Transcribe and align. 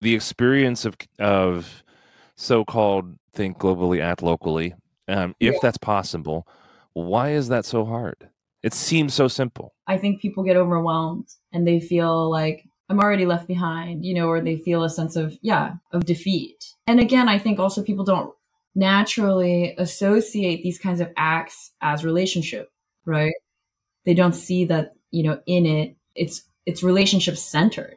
the 0.00 0.14
experience 0.14 0.84
of 0.84 0.96
of 1.18 1.82
so-called 2.36 3.16
think 3.34 3.58
globally, 3.58 4.00
act 4.00 4.22
locally, 4.22 4.74
um, 5.08 5.34
if 5.40 5.54
Yeah. 5.54 5.58
that's 5.62 5.78
possible, 5.78 6.46
why 6.94 7.30
is 7.30 7.48
that 7.48 7.64
so 7.64 7.84
hard? 7.84 8.30
It 8.62 8.72
seems 8.74 9.14
so 9.14 9.28
simple. 9.28 9.74
I 9.86 9.98
think 9.98 10.20
people 10.20 10.42
get 10.42 10.56
overwhelmed 10.56 11.28
and 11.52 11.66
they 11.66 11.80
feel 11.80 12.30
like 12.30 12.66
I'm 12.88 12.98
already 12.98 13.26
left 13.26 13.46
behind, 13.46 14.04
you 14.04 14.14
know, 14.14 14.26
or 14.28 14.40
they 14.40 14.56
feel 14.56 14.82
a 14.82 14.90
sense 14.90 15.16
of, 15.16 15.38
yeah, 15.42 15.74
of 15.92 16.06
defeat. 16.06 16.74
And 16.86 16.98
again, 16.98 17.28
I 17.28 17.38
think 17.38 17.58
also 17.58 17.82
people 17.82 18.04
don't 18.04 18.34
naturally 18.74 19.74
associate 19.78 20.62
these 20.62 20.78
kinds 20.78 21.00
of 21.00 21.12
acts 21.16 21.72
as 21.80 22.04
relationship, 22.04 22.70
right? 23.04 23.34
They 24.04 24.14
don't 24.14 24.34
see 24.34 24.64
that, 24.66 24.94
you 25.10 25.22
know, 25.22 25.40
in 25.46 25.66
it, 25.66 25.96
it's, 26.14 26.42
it's 26.66 26.82
relationship 26.82 27.36
centered. 27.36 27.96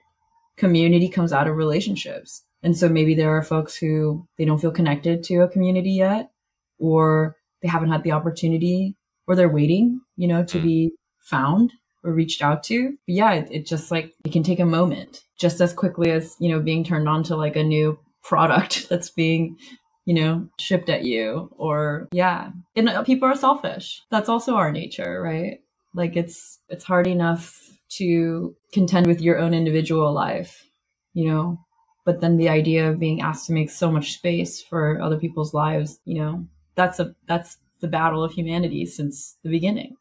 Community 0.58 1.10
comes 1.10 1.34
out 1.34 1.48
of 1.48 1.56
relationships. 1.56 2.44
And 2.62 2.78
so 2.78 2.88
maybe 2.88 3.14
there 3.16 3.36
are 3.36 3.42
folks 3.44 3.76
who 3.76 4.28
they 4.38 4.46
don't 4.46 4.60
feel 4.60 4.72
connected 4.72 5.24
to 5.26 5.38
a 5.42 5.50
community 5.50 5.92
yet, 5.92 6.32
or 6.80 7.36
they 7.62 7.68
haven't 7.68 7.92
had 7.92 8.04
the 8.04 8.12
opportunity, 8.12 8.96
or 9.28 9.36
they're 9.36 9.50
waiting, 9.50 10.02
you 10.16 10.28
know, 10.28 10.44
to 10.46 10.60
Mm. 10.60 10.64
be 10.64 10.92
found 11.22 11.74
or 12.04 12.14
reached 12.14 12.42
out 12.42 12.64
to. 12.64 12.90
But 13.08 13.16
yeah, 13.16 13.34
it, 13.34 13.48
it 13.52 13.66
just 13.66 13.92
like 13.92 14.14
it 14.26 14.32
can 14.32 14.44
take 14.44 14.60
a 14.60 14.66
moment 14.66 15.22
just 15.40 15.60
as 15.62 15.74
quickly 15.74 16.12
as, 16.12 16.36
you 16.40 16.50
know, 16.50 16.60
being 16.60 16.84
turned 16.84 17.08
on 17.10 17.24
to 17.24 17.36
like 17.36 17.56
a 17.56 17.64
new 17.64 17.98
product 18.24 18.88
that's 18.90 19.10
being, 19.10 19.58
you 20.06 20.14
know, 20.14 20.48
shipped 20.60 20.90
at 20.90 21.04
you 21.04 21.50
or 21.58 22.08
yeah. 22.12 22.52
And 22.76 22.90
uh, 22.90 23.04
people 23.04 23.28
are 23.28 23.36
selfish. 23.36 24.02
That's 24.12 24.30
also 24.30 24.56
our 24.56 24.72
nature, 24.72 25.22
right? 25.22 25.60
Like 25.94 26.16
it's 26.16 26.60
it's 26.70 26.84
hard 26.84 27.08
enough 27.08 27.62
to 27.98 28.56
contend 28.74 29.08
with 29.08 29.22
your 29.22 29.38
own 29.38 29.54
individual 29.54 30.12
life, 30.14 30.66
you 31.14 31.30
know, 31.30 31.60
but 32.06 32.22
then 32.22 32.38
the 32.38 32.50
idea 32.50 32.90
of 32.90 33.00
being 33.00 33.22
asked 33.22 33.48
to 33.48 33.54
make 33.54 33.70
so 33.70 33.92
much 33.92 34.14
space 34.14 34.62
for 34.62 35.02
other 35.02 35.18
people's 35.18 35.54
lives, 35.54 36.00
you 36.06 36.20
know, 36.20 36.46
that's 36.76 37.00
a 37.00 37.16
that's 37.28 37.58
the 37.82 37.88
battle 37.88 38.24
of 38.24 38.32
humanity 38.32 38.86
since 38.86 39.38
the 39.44 39.50
beginning. 39.50 39.96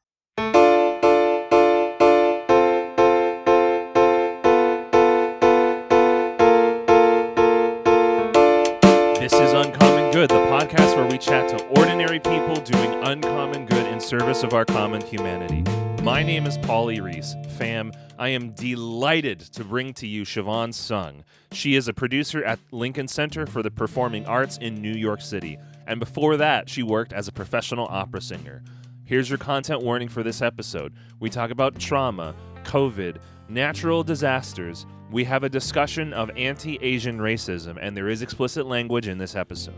This 9.20 9.32
is 9.34 9.52
Uncommon 9.52 10.12
Good, 10.12 10.30
the 10.30 10.44
podcast 10.50 10.96
where 10.96 11.06
we 11.06 11.18
chat 11.18 11.48
to 11.50 11.64
ordinary 11.78 12.18
people 12.20 12.56
doing 12.56 12.92
uncommon 13.04 13.66
good 13.66 13.86
in 13.86 14.00
service 14.00 14.42
of 14.42 14.52
our 14.52 14.64
common 14.64 15.00
humanity. 15.00 15.64
My 16.02 16.24
name 16.24 16.46
is 16.46 16.58
Polly 16.58 17.00
Reese. 17.00 17.36
Fam, 17.56 17.92
I 18.18 18.30
am 18.30 18.50
delighted 18.54 19.38
to 19.38 19.62
bring 19.62 19.94
to 19.94 20.06
you 20.08 20.24
Siobahn 20.24 20.74
Sung. 20.74 21.22
She 21.52 21.76
is 21.76 21.86
a 21.86 21.94
producer 21.94 22.42
at 22.42 22.58
Lincoln 22.72 23.06
Center 23.06 23.46
for 23.46 23.62
the 23.62 23.70
Performing 23.70 24.26
Arts 24.26 24.58
in 24.58 24.82
New 24.82 24.94
York 24.94 25.20
City. 25.20 25.58
And 25.86 26.00
before 26.00 26.36
that, 26.38 26.68
she 26.68 26.82
worked 26.82 27.12
as 27.12 27.28
a 27.28 27.32
professional 27.32 27.86
opera 27.88 28.20
singer. 28.20 28.64
Here's 29.04 29.30
your 29.30 29.38
content 29.38 29.82
warning 29.82 30.08
for 30.08 30.24
this 30.24 30.42
episode. 30.42 30.92
We 31.20 31.30
talk 31.30 31.52
about 31.52 31.78
trauma, 31.78 32.34
COVID, 32.64 33.18
natural 33.48 34.02
disasters. 34.02 34.86
We 35.12 35.22
have 35.22 35.44
a 35.44 35.48
discussion 35.48 36.12
of 36.14 36.32
anti 36.36 36.82
Asian 36.82 37.18
racism, 37.18 37.78
and 37.80 37.96
there 37.96 38.08
is 38.08 38.22
explicit 38.22 38.66
language 38.66 39.06
in 39.06 39.18
this 39.18 39.36
episode. 39.36 39.76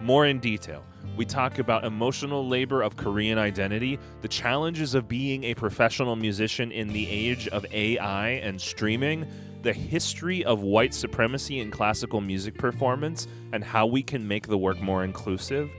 More 0.00 0.26
in 0.26 0.40
detail, 0.40 0.84
we 1.16 1.24
talk 1.24 1.58
about 1.58 1.84
emotional 1.84 2.46
labor 2.46 2.82
of 2.82 2.96
Korean 2.96 3.38
identity, 3.38 3.98
the 4.20 4.28
challenges 4.28 4.94
of 4.94 5.06
being 5.06 5.44
a 5.44 5.54
professional 5.54 6.16
musician 6.16 6.72
in 6.72 6.88
the 6.88 7.08
age 7.08 7.46
of 7.48 7.64
AI 7.72 8.28
and 8.30 8.60
streaming, 8.60 9.26
the 9.62 9.72
history 9.72 10.44
of 10.44 10.62
white 10.62 10.92
supremacy 10.92 11.60
in 11.60 11.70
classical 11.70 12.20
music 12.20 12.58
performance, 12.58 13.28
and 13.52 13.62
how 13.62 13.86
we 13.86 14.02
can 14.02 14.26
make 14.26 14.48
the 14.48 14.58
work 14.58 14.80
more 14.80 15.04
inclusive, 15.04 15.70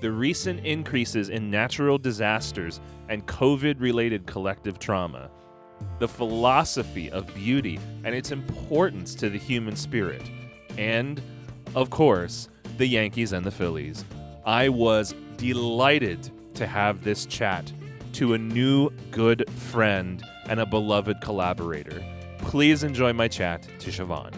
the 0.00 0.10
recent 0.10 0.64
increases 0.64 1.28
in 1.28 1.50
natural 1.50 1.98
disasters 1.98 2.80
and 3.08 3.26
COVID 3.26 3.80
related 3.80 4.26
collective 4.26 4.78
trauma, 4.78 5.28
the 5.98 6.08
philosophy 6.08 7.10
of 7.10 7.32
beauty 7.34 7.80
and 8.04 8.14
its 8.14 8.30
importance 8.30 9.14
to 9.16 9.28
the 9.28 9.38
human 9.38 9.74
spirit, 9.74 10.22
and, 10.78 11.20
of 11.74 11.90
course, 11.90 12.48
the 12.78 12.86
Yankees 12.86 13.32
and 13.32 13.44
the 13.44 13.50
Phillies. 13.50 14.04
I 14.46 14.68
was 14.68 15.14
delighted 15.38 16.30
to 16.54 16.66
have 16.66 17.02
this 17.02 17.24
chat 17.24 17.72
to 18.12 18.34
a 18.34 18.38
new 18.38 18.90
good 19.10 19.48
friend 19.50 20.22
and 20.48 20.60
a 20.60 20.66
beloved 20.66 21.22
collaborator. 21.22 22.04
Please 22.38 22.84
enjoy 22.84 23.14
my 23.14 23.26
chat 23.26 23.66
to 23.78 23.90
Siobahn. 23.90 24.34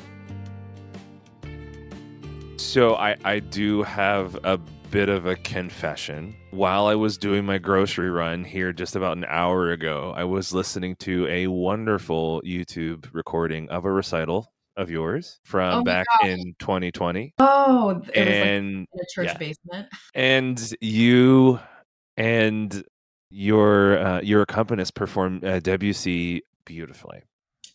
So 2.56 2.94
I, 2.94 3.16
I 3.24 3.40
do 3.40 3.82
have 3.82 4.38
a 4.44 4.58
bit 4.92 5.08
of 5.08 5.26
a 5.26 5.34
confession. 5.34 6.36
While 6.52 6.86
I 6.86 6.94
was 6.94 7.18
doing 7.18 7.44
my 7.44 7.58
grocery 7.58 8.08
run 8.08 8.44
here 8.44 8.72
just 8.72 8.94
about 8.94 9.16
an 9.16 9.26
hour 9.28 9.72
ago, 9.72 10.14
I 10.16 10.22
was 10.22 10.54
listening 10.54 10.94
to 11.00 11.26
a 11.26 11.48
wonderful 11.48 12.42
YouTube 12.42 13.08
recording 13.12 13.68
of 13.70 13.84
a 13.84 13.90
recital 13.90 14.52
of 14.76 14.90
yours 14.90 15.38
from 15.44 15.80
Oh 15.80 15.84
back 15.84 16.06
gosh. 16.20 16.30
in 16.30 16.54
2020. 16.58 17.34
Oh, 17.38 17.90
it 17.90 17.96
was 17.98 18.06
like 18.08 18.16
in 18.16 18.28
And 18.28 18.88
a 18.94 19.04
church 19.14 19.26
yeah. 19.26 19.38
basement. 19.38 19.88
and 20.14 20.74
you 20.80 21.58
and 22.16 22.84
your 23.30 23.98
uh, 23.98 24.20
your 24.20 24.42
accompanist 24.42 24.94
performed 24.94 25.44
uh, 25.44 25.60
Debussy 25.60 26.42
beautifully. 26.64 27.22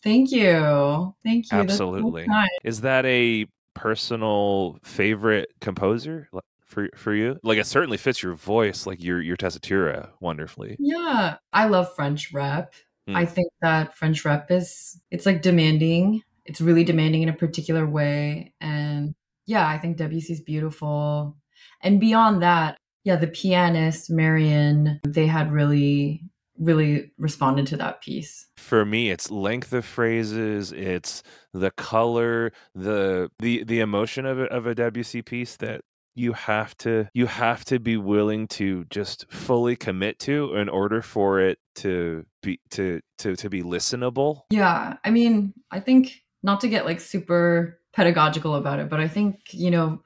Thank 0.03 0.31
you. 0.31 1.13
Thank 1.23 1.51
you. 1.51 1.57
That's 1.59 1.77
so 1.77 1.93
Absolutely. 1.95 2.27
Is 2.63 2.81
that 2.81 3.05
a 3.05 3.45
personal 3.75 4.77
favorite 4.83 5.49
composer 5.59 6.27
for 6.65 6.89
for 6.95 7.13
you? 7.13 7.37
Like 7.43 7.57
it 7.57 7.67
certainly 7.67 7.97
fits 7.97 8.23
your 8.23 8.33
voice, 8.33 8.87
like 8.87 9.03
your 9.03 9.21
your 9.21 9.37
tessitura, 9.37 10.09
wonderfully. 10.19 10.75
Yeah, 10.79 11.37
I 11.53 11.65
love 11.67 11.93
French 11.95 12.31
rep. 12.33 12.73
Mm. 13.09 13.15
I 13.15 13.25
think 13.25 13.47
that 13.61 13.95
French 13.95 14.23
rep 14.25 14.49
is 14.51 14.99
it's 15.11 15.25
like 15.25 15.41
demanding. 15.41 16.21
It's 16.45 16.61
really 16.61 16.83
demanding 16.83 17.21
in 17.21 17.29
a 17.29 17.33
particular 17.33 17.85
way 17.87 18.53
and 18.59 19.13
yeah, 19.47 19.67
I 19.67 19.77
think 19.77 19.97
Debussy's 19.97 20.41
beautiful. 20.41 21.35
And 21.81 21.99
beyond 21.99 22.41
that, 22.41 22.77
yeah, 23.03 23.15
the 23.15 23.27
pianist 23.27 24.09
Marion, 24.09 24.99
they 25.03 25.27
had 25.27 25.51
really 25.51 26.23
really 26.59 27.11
responded 27.17 27.65
to 27.65 27.77
that 27.77 28.01
piece. 28.01 28.47
For 28.57 28.85
me, 28.85 29.09
it's 29.09 29.31
length 29.31 29.73
of 29.73 29.83
phrases, 29.83 30.71
it's 30.71 31.23
the 31.53 31.71
color, 31.71 32.51
the 32.75 33.29
the 33.39 33.63
the 33.63 33.79
emotion 33.79 34.25
of 34.25 34.39
a, 34.39 34.43
of 34.45 34.65
a 34.65 34.75
Debussy 34.75 35.21
piece 35.21 35.57
that 35.57 35.81
you 36.13 36.33
have 36.33 36.77
to 36.77 37.07
you 37.13 37.25
have 37.25 37.65
to 37.65 37.79
be 37.79 37.97
willing 37.97 38.47
to 38.47 38.85
just 38.89 39.25
fully 39.31 39.75
commit 39.75 40.19
to 40.19 40.55
in 40.55 40.69
order 40.69 41.01
for 41.01 41.39
it 41.39 41.57
to 41.75 42.25
be 42.43 42.59
to 42.69 43.01
to 43.17 43.35
to 43.35 43.49
be 43.49 43.63
listenable. 43.63 44.41
Yeah, 44.51 44.97
I 45.03 45.09
mean, 45.09 45.53
I 45.71 45.79
think 45.79 46.21
not 46.43 46.61
to 46.61 46.67
get 46.67 46.85
like 46.85 46.99
super 46.99 47.79
pedagogical 47.93 48.55
about 48.55 48.79
it, 48.79 48.89
but 48.89 48.99
I 48.99 49.07
think, 49.07 49.39
you 49.51 49.71
know, 49.71 50.01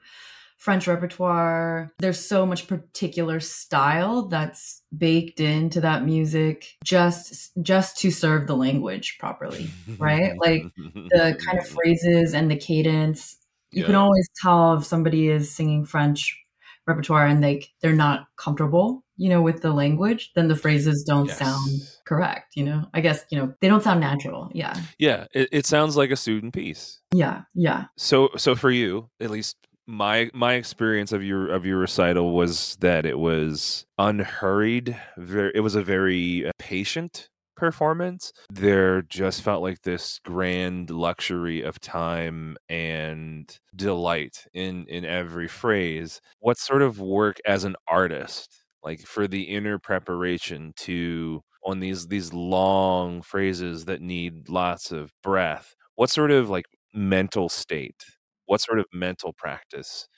French 0.56 0.88
repertoire, 0.88 1.92
there's 1.98 2.18
so 2.18 2.46
much 2.46 2.66
particular 2.66 3.40
style 3.40 4.22
that's 4.22 4.82
baked 4.96 5.38
into 5.38 5.80
that 5.82 6.04
music 6.04 6.76
just 6.82 7.52
just 7.62 7.98
to 7.98 8.10
serve 8.10 8.46
the 8.46 8.56
language 8.56 9.16
properly, 9.20 9.68
right? 9.98 10.32
Like 10.40 10.64
the 10.76 11.38
kind 11.44 11.58
of 11.58 11.68
phrases 11.68 12.34
and 12.34 12.50
the 12.50 12.56
cadence. 12.56 13.36
You 13.70 13.84
can 13.84 13.94
always 13.94 14.28
tell 14.42 14.74
if 14.78 14.86
somebody 14.86 15.28
is 15.28 15.54
singing 15.54 15.84
French 15.84 16.36
repertoire 16.86 17.26
and 17.26 17.44
they 17.44 17.68
they're 17.82 17.92
not 17.92 18.26
comfortable, 18.36 19.04
you 19.16 19.28
know, 19.28 19.42
with 19.42 19.62
the 19.62 19.72
language, 19.72 20.32
then 20.34 20.48
the 20.48 20.56
phrases 20.56 21.04
don't 21.04 21.30
sound 21.30 21.70
correct, 22.04 22.54
you 22.54 22.64
know. 22.64 22.84
I 22.94 23.00
guess, 23.00 23.24
you 23.30 23.38
know, 23.38 23.54
they 23.60 23.68
don't 23.68 23.82
sound 23.82 24.00
natural. 24.00 24.50
Yeah. 24.54 24.74
Yeah, 24.98 25.26
it, 25.32 25.48
it 25.52 25.66
sounds 25.66 25.96
like 25.96 26.10
a 26.10 26.16
student 26.16 26.54
piece. 26.54 27.00
Yeah. 27.12 27.42
Yeah. 27.54 27.84
So 27.96 28.30
so 28.36 28.54
for 28.54 28.70
you, 28.70 29.08
at 29.20 29.30
least 29.30 29.56
my 29.86 30.30
my 30.34 30.54
experience 30.54 31.12
of 31.12 31.22
your 31.22 31.50
of 31.50 31.64
your 31.64 31.78
recital 31.78 32.34
was 32.34 32.76
that 32.80 33.06
it 33.06 33.18
was 33.18 33.86
unhurried. 33.98 34.98
Very, 35.16 35.52
it 35.54 35.60
was 35.60 35.74
a 35.74 35.82
very 35.82 36.46
uh, 36.46 36.50
patient 36.58 37.28
performance. 37.56 38.32
There 38.50 39.02
just 39.02 39.42
felt 39.42 39.62
like 39.62 39.82
this 39.82 40.20
grand 40.24 40.90
luxury 40.90 41.62
of 41.62 41.80
time 41.80 42.56
and 42.68 43.58
delight 43.74 44.46
in 44.52 44.86
in 44.88 45.04
every 45.04 45.48
phrase. 45.48 46.20
What 46.40 46.58
sort 46.58 46.82
of 46.82 47.00
work 47.00 47.38
as 47.46 47.64
an 47.64 47.76
artist, 47.88 48.64
like 48.82 49.00
for 49.00 49.26
the 49.26 49.42
inner 49.42 49.78
preparation 49.78 50.72
to 50.76 51.42
on 51.64 51.80
these 51.80 52.06
these 52.08 52.32
long 52.32 53.22
phrases 53.22 53.86
that 53.86 54.00
need 54.00 54.48
lots 54.48 54.92
of 54.92 55.12
breath. 55.22 55.74
What 55.94 56.10
sort 56.10 56.30
of 56.30 56.48
like 56.48 56.66
mental 56.94 57.48
state 57.48 58.04
what 58.46 58.60
sort 58.60 58.78
of 58.78 58.86
mental 58.92 59.32
practice 59.32 60.08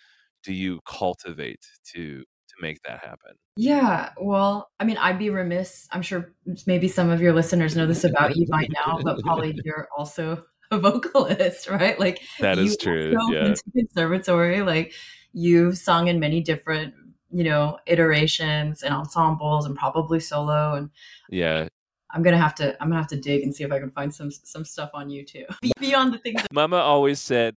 do 0.44 0.52
you 0.52 0.80
cultivate 0.86 1.66
to 1.92 2.20
to 2.20 2.54
make 2.62 2.80
that 2.82 3.00
happen 3.00 3.32
Yeah. 3.56 4.10
Well, 4.18 4.70
I 4.78 4.84
mean, 4.84 4.96
I'd 4.96 5.18
be 5.18 5.30
remiss. 5.30 5.88
I'm 5.90 6.02
sure 6.02 6.32
maybe 6.66 6.88
some 6.88 7.10
of 7.10 7.20
your 7.20 7.32
listeners 7.32 7.76
know 7.76 7.86
this 7.86 8.04
about 8.04 8.36
you 8.36 8.46
by 8.46 8.66
now, 8.70 9.00
but 9.02 9.20
Polly, 9.22 9.58
you're 9.64 9.88
also 9.96 10.44
a 10.70 10.78
vocalist, 10.78 11.68
right? 11.70 11.98
Like 11.98 12.20
that 12.40 12.58
is 12.58 12.76
true. 12.76 13.16
Yeah. 13.30 13.54
conservatory, 13.74 14.62
like 14.62 14.92
you've 15.32 15.76
sung 15.76 16.06
in 16.06 16.20
many 16.20 16.40
different, 16.40 16.94
you 17.30 17.44
know, 17.44 17.78
iterations 17.86 18.82
and 18.82 18.94
ensembles 18.94 19.66
and 19.66 19.76
probably 19.76 20.20
solo. 20.20 20.74
And 20.74 20.90
Yeah. 21.30 21.68
I'm 22.10 22.22
gonna 22.22 22.38
have 22.38 22.54
to 22.56 22.74
I'm 22.82 22.88
gonna 22.88 23.00
have 23.00 23.10
to 23.10 23.20
dig 23.20 23.42
and 23.42 23.54
see 23.54 23.64
if 23.64 23.72
I 23.72 23.78
can 23.78 23.90
find 23.90 24.14
some 24.14 24.30
some 24.30 24.64
stuff 24.64 24.90
on 24.94 25.10
you 25.10 25.24
too. 25.24 25.44
Beyond 25.80 26.14
the 26.14 26.18
things 26.18 26.42
Mama 26.52 26.76
always 26.76 27.20
said 27.20 27.54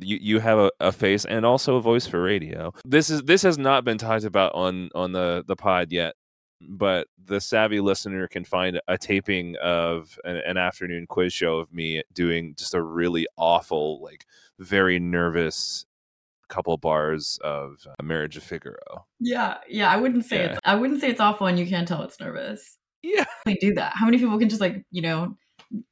you 0.00 0.18
you 0.20 0.40
have 0.40 0.58
a, 0.58 0.70
a 0.80 0.92
face 0.92 1.24
and 1.24 1.46
also 1.46 1.76
a 1.76 1.80
voice 1.80 2.06
for 2.06 2.22
radio. 2.22 2.72
This 2.84 3.10
is 3.10 3.22
this 3.22 3.42
has 3.42 3.58
not 3.58 3.84
been 3.84 3.98
talked 3.98 4.24
about 4.24 4.54
on 4.54 4.90
on 4.94 5.12
the 5.12 5.44
the 5.46 5.56
pod 5.56 5.90
yet, 5.90 6.14
but 6.60 7.06
the 7.22 7.40
savvy 7.40 7.80
listener 7.80 8.26
can 8.28 8.44
find 8.44 8.80
a 8.88 8.98
taping 8.98 9.56
of 9.62 10.18
an, 10.24 10.36
an 10.36 10.56
afternoon 10.56 11.06
quiz 11.06 11.32
show 11.32 11.58
of 11.58 11.72
me 11.72 12.02
doing 12.12 12.54
just 12.56 12.74
a 12.74 12.82
really 12.82 13.26
awful, 13.36 14.02
like 14.02 14.26
very 14.58 14.98
nervous 14.98 15.86
couple 16.48 16.76
bars 16.76 17.38
of 17.42 17.76
uh, 17.86 18.02
Marriage 18.02 18.36
of 18.36 18.42
Figaro. 18.42 19.06
Yeah, 19.20 19.58
yeah. 19.68 19.90
I 19.90 19.96
wouldn't 19.96 20.24
say 20.24 20.38
Yeah. 20.38 20.50
it's 20.52 20.60
I 20.64 20.74
wouldn't 20.74 21.00
say 21.00 21.08
it's 21.10 21.20
awful 21.20 21.46
and 21.46 21.58
you 21.58 21.66
can't 21.66 21.86
tell 21.86 22.02
it's 22.02 22.18
nervous. 22.20 22.76
Yeah. 23.02 23.24
They 23.46 23.54
do 23.54 23.72
that. 23.74 23.92
How 23.94 24.04
many 24.06 24.18
people 24.18 24.38
can 24.38 24.48
just 24.48 24.60
like, 24.60 24.84
you 24.90 25.00
know, 25.02 25.36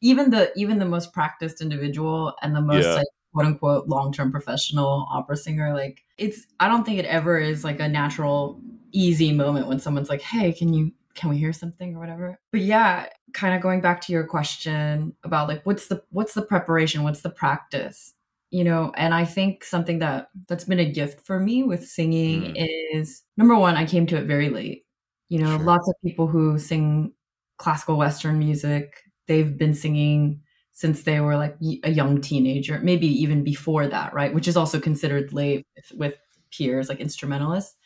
even 0.02 0.30
the 0.30 0.52
even 0.56 0.78
the 0.78 0.84
most 0.84 1.12
practiced 1.12 1.60
individual 1.62 2.34
and 2.42 2.54
the 2.54 2.60
most 2.60 2.84
Yeah. 2.84 2.94
like 2.94 3.06
quote 3.32 3.46
unquote 3.46 3.88
long 3.88 4.12
term 4.12 4.30
professional 4.32 5.06
opera 5.10 5.36
singer, 5.36 5.72
like 5.74 6.02
it's 6.18 6.46
I 6.60 6.68
don't 6.68 6.84
think 6.84 6.98
it 6.98 7.04
ever 7.06 7.38
is 7.38 7.64
like 7.64 7.80
a 7.80 7.88
natural, 7.88 8.60
easy 8.92 9.32
moment 9.32 9.68
when 9.68 9.78
someone's 9.78 10.08
like, 10.08 10.22
Hey, 10.22 10.52
can 10.52 10.72
you 10.72 10.92
can 11.14 11.30
we 11.30 11.38
hear 11.38 11.52
something 11.52 11.94
or 11.96 11.98
whatever? 11.98 12.38
But 12.52 12.60
yeah, 12.60 13.06
kind 13.32 13.54
of 13.54 13.62
going 13.62 13.80
back 13.80 14.00
to 14.02 14.12
your 14.12 14.26
question 14.26 15.14
about 15.24 15.48
like 15.48 15.64
what's 15.64 15.86
the 15.88 16.02
what's 16.10 16.34
the 16.34 16.42
preparation, 16.42 17.02
what's 17.04 17.20
the 17.22 17.30
practice? 17.30 18.12
You 18.50 18.64
know 18.64 18.92
and 18.96 19.14
i 19.14 19.24
think 19.24 19.64
something 19.64 19.98
that 19.98 20.28
that's 20.48 20.64
been 20.64 20.78
a 20.80 20.90
gift 20.90 21.26
for 21.26 21.40
me 21.40 21.62
with 21.62 21.86
singing 21.86 22.52
is 22.56 23.22
number 23.36 23.56
one 23.56 23.76
i 23.76 23.84
came 23.84 24.06
to 24.06 24.16
it 24.16 24.26
very 24.26 24.48
late. 24.48 24.84
You 25.28 25.40
know 25.40 25.56
Sure. 25.56 25.66
lots 25.66 25.88
of 25.88 25.94
people 26.04 26.26
who 26.28 26.58
sing 26.58 27.12
classical 27.58 27.96
western 27.96 28.38
music 28.38 29.02
they've 29.26 29.56
been 29.58 29.74
singing 29.74 30.40
since 30.72 31.02
they 31.04 31.20
were 31.20 31.36
like 31.36 31.56
a 31.84 31.90
young 31.90 32.20
teenager 32.20 32.78
maybe 32.82 33.06
even 33.08 33.42
before 33.44 33.86
that 33.88 34.12
right? 34.14 34.32
Which 34.34 34.46
is 34.48 34.56
also 34.56 34.78
considered 34.80 35.32
late 35.32 35.66
with, 35.76 35.92
with 35.98 36.14
peers 36.52 36.88
like 36.88 37.00
instrumentalists. 37.00 37.76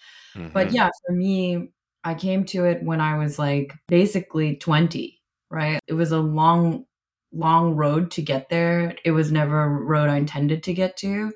But 0.52 0.68
Mhm. 0.68 0.74
yeah 0.74 0.88
for 1.06 1.12
me 1.14 1.70
i 2.04 2.14
came 2.14 2.44
to 2.46 2.64
it 2.64 2.82
when 2.82 3.00
i 3.00 3.16
was 3.18 3.38
like 3.38 3.74
basically 3.88 4.56
20 4.56 5.20
right? 5.50 5.80
It 5.88 5.94
was 5.94 6.12
a 6.12 6.20
long 6.20 6.86
long 7.32 7.74
road 7.76 8.10
to 8.10 8.22
get 8.22 8.48
there 8.48 8.94
it 9.04 9.12
was 9.12 9.30
never 9.30 9.62
a 9.62 9.68
road 9.68 10.08
i 10.08 10.16
intended 10.16 10.62
to 10.62 10.74
get 10.74 10.96
to 10.96 11.32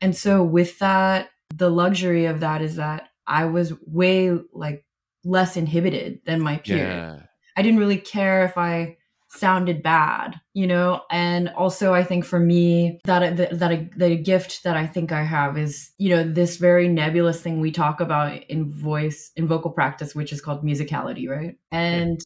and 0.00 0.16
so 0.16 0.42
with 0.42 0.78
that 0.78 1.30
the 1.54 1.70
luxury 1.70 2.26
of 2.26 2.40
that 2.40 2.62
is 2.62 2.76
that 2.76 3.08
i 3.26 3.44
was 3.44 3.72
way 3.86 4.36
like 4.52 4.84
less 5.24 5.56
inhibited 5.56 6.20
than 6.26 6.40
my 6.40 6.56
peers 6.58 6.80
yeah. 6.80 7.20
I 7.56 7.62
didn't 7.62 7.80
really 7.80 7.98
care 7.98 8.44
if 8.44 8.58
I 8.58 8.96
sounded 9.28 9.82
bad, 9.82 10.40
you 10.52 10.66
know. 10.66 11.02
And 11.10 11.48
also, 11.50 11.92
I 11.92 12.04
think 12.04 12.24
for 12.24 12.38
me, 12.38 13.00
that 13.04 13.36
that 13.36 13.58
that 13.58 13.72
a, 13.72 13.88
that 13.96 14.24
gift 14.24 14.64
that 14.64 14.76
I 14.76 14.86
think 14.86 15.12
I 15.12 15.22
have 15.22 15.56
is, 15.58 15.90
you 15.98 16.10
know, 16.10 16.24
this 16.24 16.56
very 16.56 16.88
nebulous 16.88 17.40
thing 17.40 17.60
we 17.60 17.70
talk 17.70 18.00
about 18.00 18.42
in 18.44 18.70
voice 18.70 19.30
in 19.36 19.46
vocal 19.46 19.70
practice, 19.70 20.14
which 20.14 20.32
is 20.32 20.40
called 20.40 20.64
musicality, 20.64 21.28
right? 21.28 21.56
And 21.70 22.20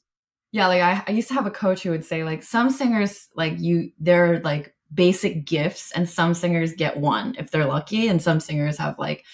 yeah, 0.52 0.66
like 0.66 0.82
I, 0.82 1.04
I 1.06 1.10
used 1.12 1.28
to 1.28 1.34
have 1.34 1.46
a 1.46 1.50
coach 1.50 1.82
who 1.82 1.90
would 1.90 2.04
say, 2.04 2.24
like, 2.24 2.42
some 2.42 2.70
singers, 2.70 3.28
like 3.34 3.58
you, 3.58 3.92
they're 3.98 4.40
like 4.40 4.74
basic 4.92 5.44
gifts, 5.44 5.92
and 5.92 6.08
some 6.08 6.34
singers 6.34 6.72
get 6.74 6.98
one 6.98 7.34
if 7.38 7.50
they're 7.50 7.66
lucky, 7.66 8.08
and 8.08 8.22
some 8.22 8.40
singers 8.40 8.78
have 8.78 8.98
like, 8.98 9.24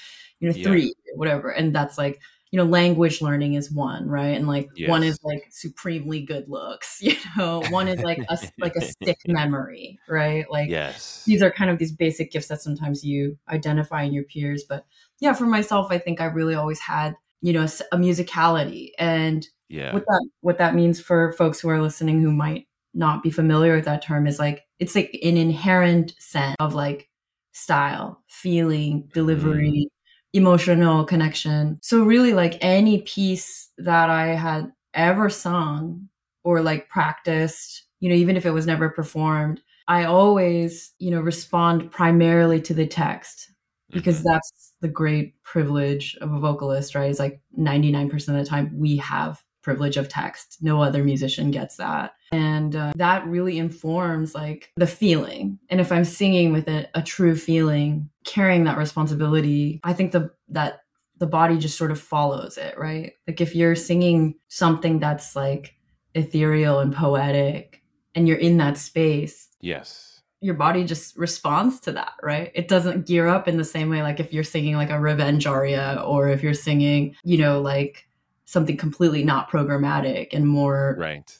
you 0.40 0.48
know, 0.48 0.54
Yeah. 0.56 0.64
three, 0.64 0.94
whatever, 1.14 1.50
and 1.50 1.74
that's 1.74 1.96
like 1.98 2.20
you 2.50 2.58
know 2.58 2.64
language 2.66 3.20
learning 3.20 3.54
is 3.54 3.72
one 3.72 4.08
right? 4.08 4.36
And 4.36 4.46
like 4.46 4.68
one 4.86 5.02
is 5.02 5.18
like 5.24 5.44
supremely 5.50 6.22
good 6.22 6.48
looks 6.48 6.98
you 7.02 7.16
know? 7.36 7.62
One 7.70 7.88
is 7.88 8.00
like 8.00 8.18
a 8.28 8.38
like 8.60 8.76
a 8.76 8.80
stick 8.84 9.18
memory 9.26 9.98
right? 10.08 10.48
Like 10.48 10.70
yes. 10.70 11.24
these 11.26 11.42
are 11.42 11.50
kind 11.50 11.68
of 11.68 11.78
these 11.78 11.90
basic 11.90 12.30
gifts 12.30 12.46
that 12.48 12.62
sometimes 12.62 13.02
you 13.02 13.36
identify 13.48 14.04
in 14.04 14.12
your 14.12 14.22
peers 14.22 14.62
but 14.68 14.86
yeah 15.18 15.32
for 15.32 15.46
myself 15.46 15.88
i 15.90 15.98
think 15.98 16.20
i 16.20 16.26
really 16.26 16.54
always 16.54 16.78
had 16.78 17.16
you 17.40 17.52
know 17.52 17.64
a 17.64 17.96
musicality 17.96 18.90
and 19.00 19.48
yeah. 19.68 19.92
what 19.92 20.04
that 20.06 20.28
what 20.40 20.58
that 20.58 20.74
means 20.74 21.00
for 21.00 21.32
folks 21.32 21.60
who 21.60 21.68
are 21.68 21.80
listening 21.80 22.20
who 22.20 22.32
might 22.32 22.66
not 22.94 23.22
be 23.22 23.30
familiar 23.30 23.74
with 23.74 23.84
that 23.84 24.02
term 24.02 24.26
is 24.26 24.38
like 24.38 24.62
it's 24.78 24.94
like 24.94 25.18
an 25.22 25.36
inherent 25.36 26.14
sense 26.18 26.56
of 26.60 26.74
like 26.74 27.08
style 27.52 28.22
feeling 28.28 29.08
delivery 29.12 29.88
emotional 30.32 31.04
connection 31.04 31.78
so 31.82 32.02
really 32.04 32.32
like 32.32 32.56
any 32.60 33.02
piece 33.02 33.70
that 33.78 34.10
i 34.10 34.28
had 34.28 34.70
ever 34.94 35.30
sung 35.30 36.08
or 36.44 36.60
like 36.60 36.88
practiced 36.88 37.84
you 38.00 38.08
know 38.08 38.14
even 38.14 38.36
if 38.36 38.44
it 38.44 38.50
was 38.50 38.66
never 38.66 38.88
performed 38.88 39.60
i 39.88 40.04
always 40.04 40.92
you 40.98 41.10
know 41.10 41.20
respond 41.20 41.90
primarily 41.92 42.60
to 42.60 42.74
the 42.74 42.86
text 42.86 43.50
because 43.92 44.20
Mhm. 44.20 44.24
that's 44.24 44.72
the 44.80 44.88
great 44.88 45.40
privilege 45.44 46.16
of 46.20 46.32
a 46.32 46.38
vocalist, 46.40 46.94
right? 46.94 47.08
is 47.10 47.18
like 47.18 47.40
99% 47.56 48.36
of 48.38 48.44
the 48.44 48.48
time 48.50 48.70
we 48.76 48.96
have 48.96 49.42
privilege 49.64 49.96
of 49.96 50.08
text. 50.08 50.58
No 50.60 50.82
other 50.82 51.02
musician 51.02 51.50
gets 51.50 51.76
that. 51.78 52.12
And 52.30 52.76
uh, 52.76 52.92
that 52.96 53.26
really 53.26 53.58
informs 53.58 54.34
like 54.34 54.70
the 54.76 54.86
feeling. 54.86 55.58
And 55.70 55.80
if 55.80 55.90
I'm 55.90 56.04
singing 56.04 56.52
with 56.52 56.68
a, 56.68 56.86
a 56.94 57.02
true 57.02 57.34
feeling, 57.34 58.10
carrying 58.24 58.64
that 58.64 58.78
responsibility, 58.78 59.80
I 59.82 59.94
think 59.94 60.12
the 60.12 60.30
that 60.50 60.80
the 61.18 61.26
body 61.26 61.58
just 61.58 61.78
sort 61.78 61.90
of 61.90 62.00
follows 62.00 62.58
it, 62.58 62.76
right? 62.78 63.12
Like 63.26 63.40
if 63.40 63.54
you're 63.54 63.76
singing 63.76 64.34
something 64.48 64.98
that's 64.98 65.34
like 65.34 65.74
ethereal 66.14 66.80
and 66.80 66.94
poetic 66.94 67.82
and 68.14 68.28
you're 68.28 68.36
in 68.36 68.58
that 68.58 68.76
space, 68.76 69.48
yes. 69.60 70.22
your 70.40 70.54
body 70.54 70.84
just 70.84 71.16
responds 71.16 71.80
to 71.80 71.92
that, 71.92 72.12
right? 72.22 72.50
It 72.54 72.68
doesn't 72.68 73.06
gear 73.06 73.28
up 73.28 73.48
in 73.48 73.56
the 73.56 73.64
same 73.64 73.90
way 73.90 74.02
like 74.02 74.20
if 74.20 74.32
you're 74.32 74.44
singing 74.44 74.74
like 74.74 74.90
a 74.90 75.00
revenge 75.00 75.46
aria 75.46 76.02
or 76.04 76.28
if 76.28 76.42
you're 76.42 76.52
singing, 76.52 77.14
you 77.24 77.38
know, 77.38 77.60
like 77.60 78.06
something 78.44 78.76
completely 78.76 79.24
not 79.24 79.50
programmatic 79.50 80.28
and 80.32 80.46
more, 80.46 80.96
Right. 80.98 81.38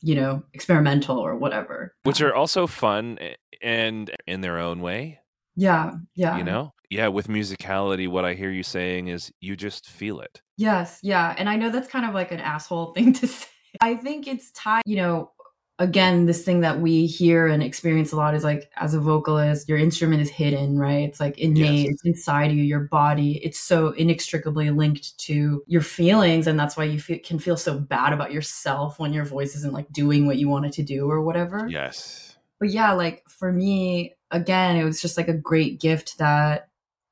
you 0.00 0.14
know, 0.14 0.42
experimental 0.52 1.18
or 1.18 1.36
whatever. 1.36 1.94
Which 2.02 2.20
are 2.20 2.34
also 2.34 2.66
fun 2.66 3.18
eh, 3.20 3.34
and 3.62 4.10
in 4.26 4.40
their 4.40 4.58
own 4.58 4.80
way. 4.80 5.20
Yeah, 5.54 5.92
yeah. 6.14 6.38
you 6.38 6.44
know 6.44 6.72
yeah 6.88 7.08
with 7.08 7.26
musicality 7.28 8.06
what 8.08 8.24
i 8.24 8.32
hear 8.34 8.50
you 8.50 8.62
saying 8.62 9.08
is 9.08 9.30
you 9.40 9.54
just 9.56 9.88
feel 9.88 10.20
it 10.20 10.40
Yes, 10.58 11.00
yeah. 11.02 11.34
And 11.36 11.48
I 11.48 11.56
know 11.56 11.70
that's 11.70 11.88
kind 11.88 12.04
of 12.06 12.14
like 12.14 12.30
an 12.30 12.38
asshole 12.38 12.92
thing 12.92 13.12
to 13.20 13.26
say. 13.26 13.48
I 13.80 13.94
think 13.96 14.28
it's 14.28 14.52
tied, 14.52 14.82
you 14.86 14.96
know, 14.96 15.32
again, 15.82 16.26
this 16.26 16.44
thing 16.44 16.60
that 16.60 16.80
we 16.80 17.06
hear 17.06 17.46
and 17.46 17.62
experience 17.62 18.12
a 18.12 18.16
lot 18.16 18.34
is 18.34 18.44
like 18.44 18.70
as 18.76 18.94
a 18.94 19.00
vocalist, 19.00 19.68
your 19.68 19.78
instrument 19.78 20.22
is 20.22 20.30
hidden, 20.30 20.78
right? 20.78 21.08
It's 21.08 21.20
like 21.20 21.38
innate, 21.38 21.86
Yes. 21.86 21.90
it's 21.90 22.04
inside 22.04 22.52
you, 22.52 22.62
your 22.62 22.80
body. 22.80 23.44
It's 23.44 23.60
so 23.60 23.88
inextricably 23.90 24.70
linked 24.70 25.18
to 25.18 25.62
your 25.66 25.82
feelings. 25.82 26.46
And 26.46 26.58
that's 26.58 26.76
why 26.76 26.84
you 26.84 27.00
feel, 27.00 27.18
can 27.24 27.38
feel 27.38 27.56
so 27.56 27.78
bad 27.78 28.12
about 28.12 28.32
yourself 28.32 28.98
when 28.98 29.12
your 29.12 29.24
voice 29.24 29.54
isn't 29.56 29.72
like 29.72 29.92
doing 29.92 30.26
what 30.26 30.38
you 30.38 30.48
want 30.48 30.66
it 30.66 30.72
to 30.72 30.82
do 30.82 31.10
or 31.10 31.20
whatever 31.20 31.68
yes 31.68 32.32
but 32.62 32.70
yeah, 32.70 32.92
like 32.92 33.24
for 33.28 33.52
me, 33.52 34.14
again, 34.30 34.76
it 34.76 34.84
was 34.84 35.02
just 35.02 35.16
like 35.16 35.26
a 35.26 35.34
great 35.34 35.80
gift 35.80 36.18
that 36.18 36.68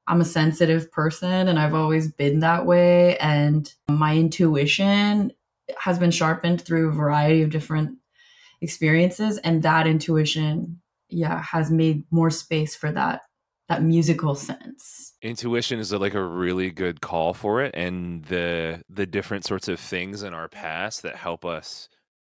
I'm 0.07 0.21
a 0.21 0.25
sensitive 0.25 0.93
person 0.93 1.49
and 1.49 1.59
I've 1.59 1.75
always 1.75 2.13
been 2.13 2.39
that 2.39 2.67
way. 2.67 3.17
And 3.17 3.69
my 3.89 4.17
intuition 4.17 5.33
has 5.77 5.99
been 5.99 6.13
sharpened 6.13 6.61
through 6.61 6.91
a 6.91 6.93
variety 6.93 7.43
of 7.43 7.51
different 7.51 7.99
experiences. 8.61 9.39
And 9.39 9.63
that 9.63 9.87
intuition, 9.87 10.81
yeah, 11.09 11.43
has 11.43 11.71
made 11.71 12.05
more 12.11 12.31
space 12.31 12.75
for 12.77 12.93
that 12.93 13.23
that 13.69 13.83
musical 13.85 14.35
sense. 14.35 15.15
intuition 15.23 15.79
is 15.79 15.93
like 15.93 16.15
a 16.15 16.25
really 16.25 16.71
good 16.71 17.01
call 17.01 17.33
for 17.33 17.63
it 17.63 17.73
and 17.75 18.25
the 18.25 18.83
the 18.89 19.07
different 19.07 19.45
sorts 19.45 19.69
of 19.69 19.79
things 19.79 20.25
in 20.25 20.35
our 20.35 20.49
past 20.49 21.03
that 21.03 21.15
help 21.15 21.45
us 21.45 21.89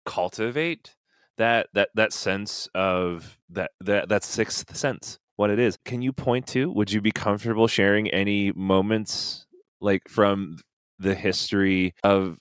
cultivate 0.05 0.95
that 1.37 1.67
that 1.73 1.89
that 1.93 2.13
sense 2.13 2.69
of 2.73 3.37
that 3.49 3.71
that 3.81 4.07
that 4.07 4.23
sixth 4.23 4.75
sense 4.77 5.19
what 5.35 5.49
it 5.49 5.59
is 5.59 5.77
can 5.83 6.01
you 6.01 6.13
point 6.13 6.47
to 6.47 6.71
would 6.71 6.91
you 6.91 7.01
be 7.01 7.11
comfortable 7.11 7.67
sharing 7.67 8.07
any 8.11 8.53
moments 8.53 9.45
like 9.81 10.07
from 10.07 10.57
the 10.99 11.15
history 11.15 11.93
of 12.03 12.39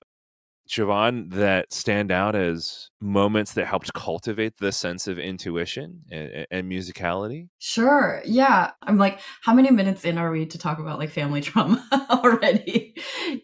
Siobahn 0.75 1.31
that 1.31 1.73
stand 1.73 2.11
out 2.11 2.35
as 2.35 2.91
moments 3.01 3.53
that 3.55 3.67
helped 3.67 3.93
cultivate 3.93 4.57
the 4.59 4.73
sense 4.73 5.07
of 5.07 5.19
intuition 5.19 6.03
and, 6.11 6.47
and 6.51 6.71
musicality 6.71 7.49
Sure. 7.59 8.21
Yeah. 8.27 8.73
I'm 8.83 8.99
like, 8.99 9.21
how 9.41 9.55
many 9.55 9.71
minutes 9.71 10.05
in 10.05 10.19
are 10.19 10.31
we 10.31 10.45
to 10.45 10.59
talk 10.59 10.79
about 10.79 10.99
like 10.99 11.09
family 11.11 11.41
trauma 11.49 11.83
already? 12.11 12.95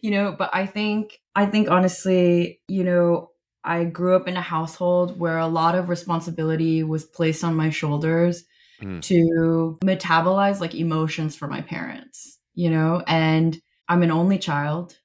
You 0.01 0.11
know, 0.11 0.35
but 0.37 0.51
I 0.53 0.67
think, 0.67 1.19
I 1.35 1.47
think 1.47 1.71
honestly, 1.71 2.61
you 2.67 2.83
know, 2.83 3.31
I 3.63 3.85
grew 3.85 4.15
up 4.15 4.27
in 4.27 4.37
a 4.37 4.41
household 4.41 5.19
where 5.19 5.39
a 5.39 5.47
lot 5.47 5.73
of 5.73 5.89
responsibility 5.89 6.83
was 6.83 7.03
placed 7.05 7.43
on 7.43 7.55
my 7.55 7.69
shoulders 7.69 8.43
Mm. 8.81 9.01
to 9.03 9.77
metabolize 9.83 10.59
like 10.59 10.73
emotions 10.73 11.35
for 11.35 11.47
my 11.47 11.61
parents, 11.61 12.39
you 12.55 12.69
know? 12.69 13.03
And 13.05 13.61
I'm 13.87 14.01
an 14.01 14.09
only 14.09 14.39
child, 14.39 14.97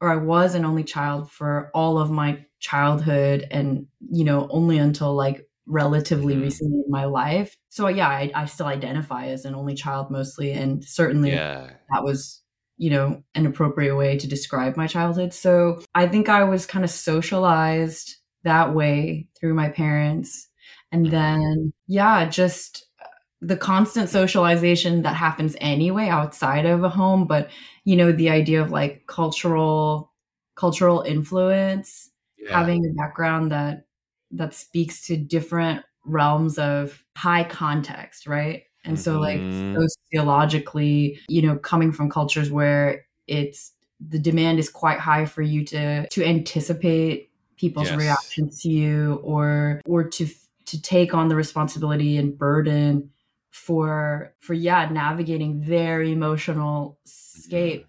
or 0.00 0.10
I 0.10 0.16
was 0.16 0.54
an 0.54 0.64
only 0.64 0.84
child 0.84 1.30
for 1.30 1.70
all 1.74 1.98
of 1.98 2.10
my 2.10 2.44
childhood 2.60 3.46
and, 3.50 3.86
you 4.10 4.24
know, 4.24 4.48
only 4.50 4.78
until 4.78 5.14
like 5.14 5.48
relatively 5.66 6.36
Mhm. 6.36 6.42
recently 6.42 6.82
in 6.84 6.90
my 6.90 7.04
life. 7.06 7.56
So 7.70 7.88
yeah, 7.88 8.08
I, 8.08 8.30
I 8.34 8.44
still 8.46 8.66
identify 8.66 9.26
as 9.28 9.44
an 9.44 9.54
only 9.54 9.74
child 9.74 10.10
mostly. 10.10 10.52
And 10.52 10.84
certainly 10.84 11.30
Yeah. 11.30 11.70
that 11.90 12.04
was 12.04 12.42
you 12.76 12.90
know 12.90 13.22
an 13.34 13.46
appropriate 13.46 13.94
way 13.96 14.18
to 14.18 14.26
describe 14.26 14.76
my 14.76 14.86
childhood 14.88 15.32
so 15.32 15.80
i 15.94 16.08
think 16.08 16.28
i 16.28 16.42
was 16.42 16.66
kind 16.66 16.84
of 16.84 16.90
socialized 16.90 18.16
that 18.42 18.74
way 18.74 19.28
through 19.38 19.54
my 19.54 19.68
parents 19.68 20.48
and 20.90 21.06
Mhm. 21.06 21.10
then 21.10 21.72
yeah 21.86 22.28
just 22.28 22.86
uh, 23.00 23.06
the 23.40 23.56
constant 23.56 24.08
socialization 24.10 25.02
that 25.02 25.14
happens 25.14 25.54
anyway 25.60 26.08
outside 26.08 26.66
of 26.66 26.82
a 26.82 26.88
home 26.88 27.26
but 27.26 27.48
you 27.84 27.96
know 27.96 28.12
the 28.12 28.30
idea 28.30 28.60
of 28.62 28.70
like 28.70 29.06
cultural 29.06 30.12
cultural 30.56 31.02
influence 31.02 32.10
Yeah. 32.38 32.54
having 32.54 32.84
a 32.86 32.92
background 32.94 33.50
that 33.52 33.86
that 34.30 34.54
speaks 34.54 35.06
to 35.06 35.16
different 35.16 35.84
realms 36.04 36.58
of 36.58 37.04
high 37.16 37.44
context 37.44 38.26
right 38.26 38.64
and 38.84 38.98
so 39.00 39.18
like 39.18 39.46
Mhm. 39.50 39.86
sociologically 40.12 41.18
you 41.28 41.42
know 41.42 41.56
coming 41.58 41.92
from 41.92 42.10
cultures 42.10 42.50
where 42.50 43.04
it's 43.26 43.72
the 44.06 44.18
demand 44.18 44.58
is 44.58 44.68
quite 44.68 44.98
high 44.98 45.24
for 45.24 45.42
you 45.42 45.64
to 45.64 46.06
to 46.08 46.24
anticipate 46.24 47.30
people's 47.56 47.90
Yes. 47.90 47.96
reactions 47.96 48.60
to 48.62 48.68
you 48.68 49.14
or 49.22 49.80
or 49.86 50.04
to 50.04 50.26
to 50.66 50.80
take 50.82 51.14
on 51.14 51.28
the 51.28 51.36
responsibility 51.36 52.16
and 52.16 52.36
burden 52.38 53.10
for 53.54 54.34
for 54.40 54.52
yeah 54.52 54.88
navigating 54.90 55.60
their 55.60 56.02
emotional 56.02 56.98
scape 57.04 57.82
mm-hmm. 57.82 57.88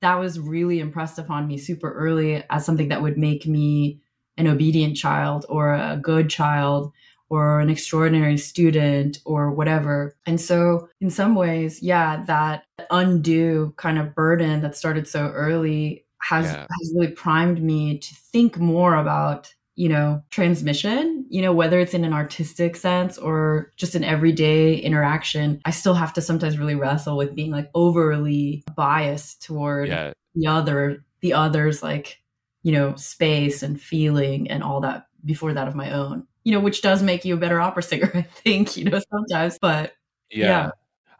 that 0.00 0.18
was 0.18 0.40
really 0.40 0.80
impressed 0.80 1.18
upon 1.18 1.46
me 1.46 1.58
super 1.58 1.92
early 1.92 2.42
as 2.48 2.64
something 2.64 2.88
that 2.88 3.02
would 3.02 3.18
make 3.18 3.46
me 3.46 4.00
an 4.38 4.46
obedient 4.46 4.96
child 4.96 5.44
or 5.50 5.74
a 5.74 5.98
good 6.02 6.30
child 6.30 6.90
or 7.28 7.60
an 7.60 7.68
extraordinary 7.68 8.38
student 8.38 9.18
or 9.26 9.50
whatever. 9.50 10.16
And 10.26 10.40
so, 10.40 10.88
in 11.00 11.10
some 11.10 11.34
ways, 11.34 11.82
yeah, 11.82 12.24
that 12.24 12.64
undue 12.90 13.74
kind 13.76 13.98
of 13.98 14.14
burden 14.14 14.62
that 14.62 14.76
started 14.76 15.06
so 15.06 15.28
early 15.28 16.04
has, 16.22 16.46
Yeah. 16.46 16.60
has 16.60 16.92
really 16.94 17.12
primed 17.12 17.62
me 17.62 17.98
to 17.98 18.14
think 18.32 18.58
more 18.58 18.94
about 18.96 19.52
you 19.76 19.88
know 19.88 20.22
transmission 20.30 21.26
you 21.28 21.42
know 21.42 21.52
whether 21.52 21.80
it's 21.80 21.94
in 21.94 22.04
an 22.04 22.12
artistic 22.12 22.76
sense 22.76 23.18
or 23.18 23.72
just 23.76 23.94
an 23.94 24.04
everyday 24.04 24.76
interaction 24.76 25.60
i 25.64 25.70
still 25.70 25.94
have 25.94 26.12
to 26.12 26.22
sometimes 26.22 26.58
really 26.58 26.74
wrestle 26.76 27.16
with 27.16 27.34
being 27.34 27.50
like 27.50 27.70
overly 27.74 28.62
biased 28.76 29.42
toward 29.42 29.88
Yeah. 29.88 30.12
the 30.34 30.46
other 30.46 31.04
the 31.20 31.32
others 31.32 31.82
like 31.82 32.20
you 32.62 32.72
know 32.72 32.94
space 32.96 33.62
and 33.62 33.80
feeling 33.80 34.50
and 34.50 34.62
all 34.62 34.80
that 34.82 35.06
before 35.24 35.52
that 35.54 35.66
of 35.68 35.74
my 35.74 35.90
own 35.92 36.26
you 36.44 36.52
know 36.52 36.60
which 36.60 36.80
does 36.82 37.02
make 37.02 37.24
you 37.24 37.34
a 37.34 37.38
better 37.38 37.60
opera 37.60 37.82
singer 37.82 38.10
i 38.14 38.22
think 38.22 38.76
you 38.76 38.84
know 38.84 39.00
sometimes 39.10 39.58
but 39.60 39.92
Yeah. 40.30 40.46
Yeah. 40.46 40.70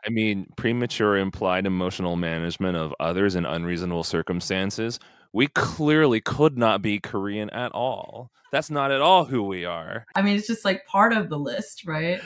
I 0.07 0.11
mean, 0.11 0.47
premature 0.57 1.17
implied 1.17 1.65
emotional 1.65 2.15
management 2.17 2.77
of 2.77 2.93
others 3.01 3.37
in 3.37 3.47
unreasonable 3.47 4.05
circumstances. 4.05 5.01
We 5.35 5.49
clearly 5.49 6.21
could 6.21 6.57
not 6.57 6.81
be 6.81 7.01
Korean 7.01 7.51
at 7.51 7.73
all. 7.73 8.31
That's 8.53 8.71
not 8.71 8.93
at 8.93 9.01
all 9.01 9.25
who 9.25 9.43
we 9.43 9.65
are. 9.65 10.07
i 10.15 10.23
mean 10.23 10.37
it's 10.37 10.47
just 10.47 10.65
like 10.65 10.87
part 10.87 11.13
of 11.13 11.29
the 11.29 11.39
list 11.39 11.83
right 11.87 12.21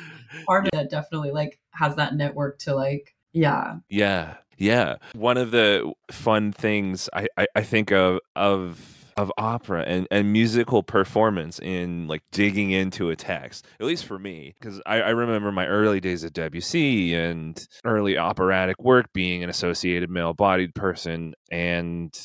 part 0.47 0.67
of 0.67 0.71
that 0.73 0.91
definitely 0.91 1.31
like 1.31 1.59
has 1.71 1.97
that 1.97 2.15
network 2.15 2.59
to 2.61 2.75
like 2.75 3.15
yeah 3.33 3.77
Yeah, 3.89 4.35
yeah. 4.59 4.97
One 5.15 5.39
of 5.39 5.51
the 5.53 5.91
fun 6.11 6.53
things 6.53 7.09
I, 7.15 7.29
I, 7.39 7.47
I 7.57 7.63
think 7.63 7.93
of 7.93 8.19
of 8.37 8.95
of 9.17 9.33
opera 9.39 9.83
and, 9.87 10.07
and 10.11 10.33
musical 10.33 10.83
performance 10.83 11.59
in 11.59 12.07
like 12.09 12.23
digging 12.31 12.71
into 12.71 13.11
a 13.11 13.17
text, 13.17 13.67
at 13.81 13.87
least 13.87 14.05
for 14.05 14.17
me, 14.19 14.55
because 14.61 14.81
I, 14.87 15.01
I 15.01 15.09
remember 15.11 15.51
my 15.51 15.67
early 15.67 16.01
days 16.01 16.23
at 16.25 16.33
Debussy 16.35 17.15
and 17.15 17.67
early 17.85 18.17
operatic 18.17 18.77
work 18.81 19.07
being 19.13 19.43
an 19.43 19.51
associated 19.51 20.09
male 20.11 20.35
bodied 20.35 20.73
person 20.75 21.35
and 21.51 22.17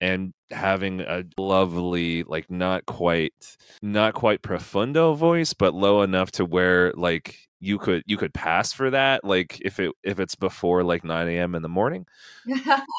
and 0.00 0.32
having 0.50 1.00
a 1.00 1.24
lovely 1.38 2.22
like 2.24 2.50
not 2.50 2.86
quite 2.86 3.56
not 3.82 4.14
quite 4.14 4.42
profundo 4.42 5.14
voice 5.14 5.52
but 5.52 5.74
low 5.74 6.02
enough 6.02 6.30
to 6.30 6.44
where 6.44 6.92
like 6.92 7.36
you 7.58 7.78
could 7.78 8.02
you 8.06 8.16
could 8.16 8.34
pass 8.34 8.72
for 8.72 8.90
that 8.90 9.24
like 9.24 9.58
if 9.62 9.80
it 9.80 9.90
if 10.02 10.20
it's 10.20 10.34
before 10.34 10.84
like 10.84 11.04
9 11.04 11.28
a.m 11.28 11.54
in 11.54 11.62
the 11.62 11.68
morning. 11.68 12.06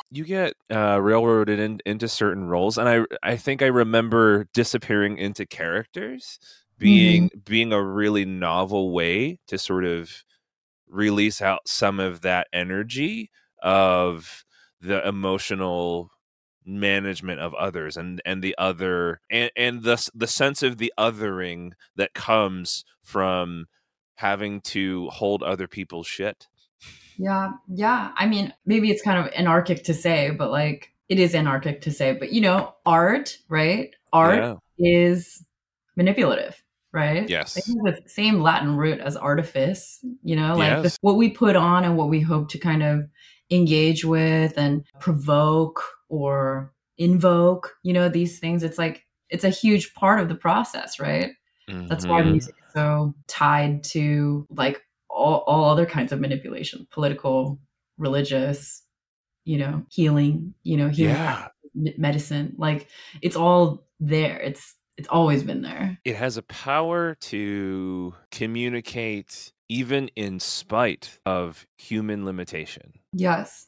You 0.10 0.24
get 0.24 0.54
uh, 0.74 1.02
railroaded 1.02 1.60
in, 1.60 1.80
into 1.86 2.08
certain 2.08 2.46
roles 2.46 2.78
and 2.78 2.88
i 2.88 3.02
i 3.24 3.36
think 3.36 3.62
i 3.62 3.66
remember 3.66 4.48
disappearing 4.54 5.18
into 5.18 5.46
characters 5.46 6.40
being 6.78 7.30
being 7.44 7.74
a 7.74 7.84
really 7.84 8.24
novel 8.24 8.92
way 8.92 9.40
to 9.48 9.58
sort 9.58 9.84
of 9.84 10.24
release 10.88 11.42
out 11.42 11.68
some 11.68 12.00
of 12.00 12.22
that 12.22 12.48
energy 12.54 13.30
of 13.62 14.46
the 14.82 15.06
emotional 15.08 16.12
management 16.68 17.40
of 17.40 17.54
others 17.54 17.96
and 17.98 18.22
and 18.26 18.44
the 18.44 18.54
other 18.58 19.22
and 19.32 19.50
and 19.56 19.84
the 19.84 20.10
the 20.14 20.28
sense 20.28 20.62
of 20.62 20.78
the 20.78 20.94
othering 21.00 21.72
that 21.96 22.14
comes 22.14 22.84
from 23.02 23.66
having 24.16 24.60
to 24.62 25.08
hold 25.10 25.42
other 25.44 25.68
people's 25.68 26.08
shit 26.08 26.48
Yeah, 27.18 27.52
yeah. 27.68 28.12
I 28.16 28.28
mean, 28.28 28.54
maybe 28.66 28.92
it's 28.92 29.02
kind 29.02 29.18
of 29.26 29.34
anarchic 29.34 29.84
to 29.86 29.94
say, 29.94 30.30
but 30.30 30.52
like 30.52 30.94
it 31.10 31.18
is 31.20 31.34
anarchic 31.34 31.82
to 31.82 31.92
say. 31.92 32.14
But 32.14 32.32
you 32.34 32.42
know, 32.42 32.76
art, 32.86 33.38
right? 33.50 33.96
Art 34.14 34.40
Yeah. 34.44 34.56
is 34.78 35.44
manipulative, 35.96 36.62
right? 36.92 37.28
Yes. 37.28 37.58
It 37.58 37.64
has 37.86 38.04
the 38.04 38.10
same 38.10 38.42
Latin 38.42 38.76
root 38.76 39.00
as 39.00 39.16
artifice, 39.18 40.00
you 40.24 40.36
know, 40.36 40.56
like 40.56 40.84
the- 40.84 40.98
what 41.02 41.16
we 41.18 41.30
put 41.30 41.56
on 41.56 41.84
and 41.84 41.98
what 41.98 42.10
we 42.10 42.20
hope 42.22 42.50
to 42.50 42.60
kind 42.60 42.84
of 42.84 43.06
engage 43.50 44.04
with 44.06 44.58
and 44.58 44.84
provoke 45.00 45.82
or 46.10 46.74
invoke, 46.98 47.76
you 47.84 47.94
know, 47.94 48.10
these 48.10 48.40
things. 48.40 48.64
It's 48.64 48.78
like, 48.78 49.04
it's 49.30 49.44
a 49.44 49.50
huge 49.50 49.94
part 49.94 50.20
of 50.20 50.30
the 50.30 50.36
process, 50.36 51.00
right? 51.00 51.32
That's 51.68 52.06
why 52.06 52.22
music 52.22 52.56
mm-hmm. 52.56 52.68
is 52.68 52.74
so 52.74 53.14
tied 53.28 53.84
to 53.86 54.48
like 54.50 54.82
all, 55.10 55.44
all 55.48 55.70
other 55.70 55.86
kinds 55.86 56.14
of 56.14 56.22
manipulation, 56.22 56.88
political, 56.92 57.60
religious, 57.98 58.84
you 59.44 59.58
know, 59.58 59.84
healing, 59.90 60.54
you 60.64 60.78
know, 60.78 60.88
healing 60.88 61.16
yeah 61.16 61.48
medicine. 61.98 62.56
Like 62.58 62.88
it's 63.22 63.36
all 63.36 63.86
there. 64.00 64.40
It's 64.40 64.76
it's 64.98 65.08
always 65.10 65.44
been 65.44 65.62
there. 65.62 66.00
it 66.06 66.16
has 66.16 66.38
a 66.38 66.42
power 66.42 67.16
to 67.16 68.16
communicate 68.32 69.52
even 69.70 70.10
in 70.16 70.40
spite 70.40 71.20
of 71.26 71.68
human 71.78 72.26
limitation 72.26 72.94
Yes. 73.14 73.67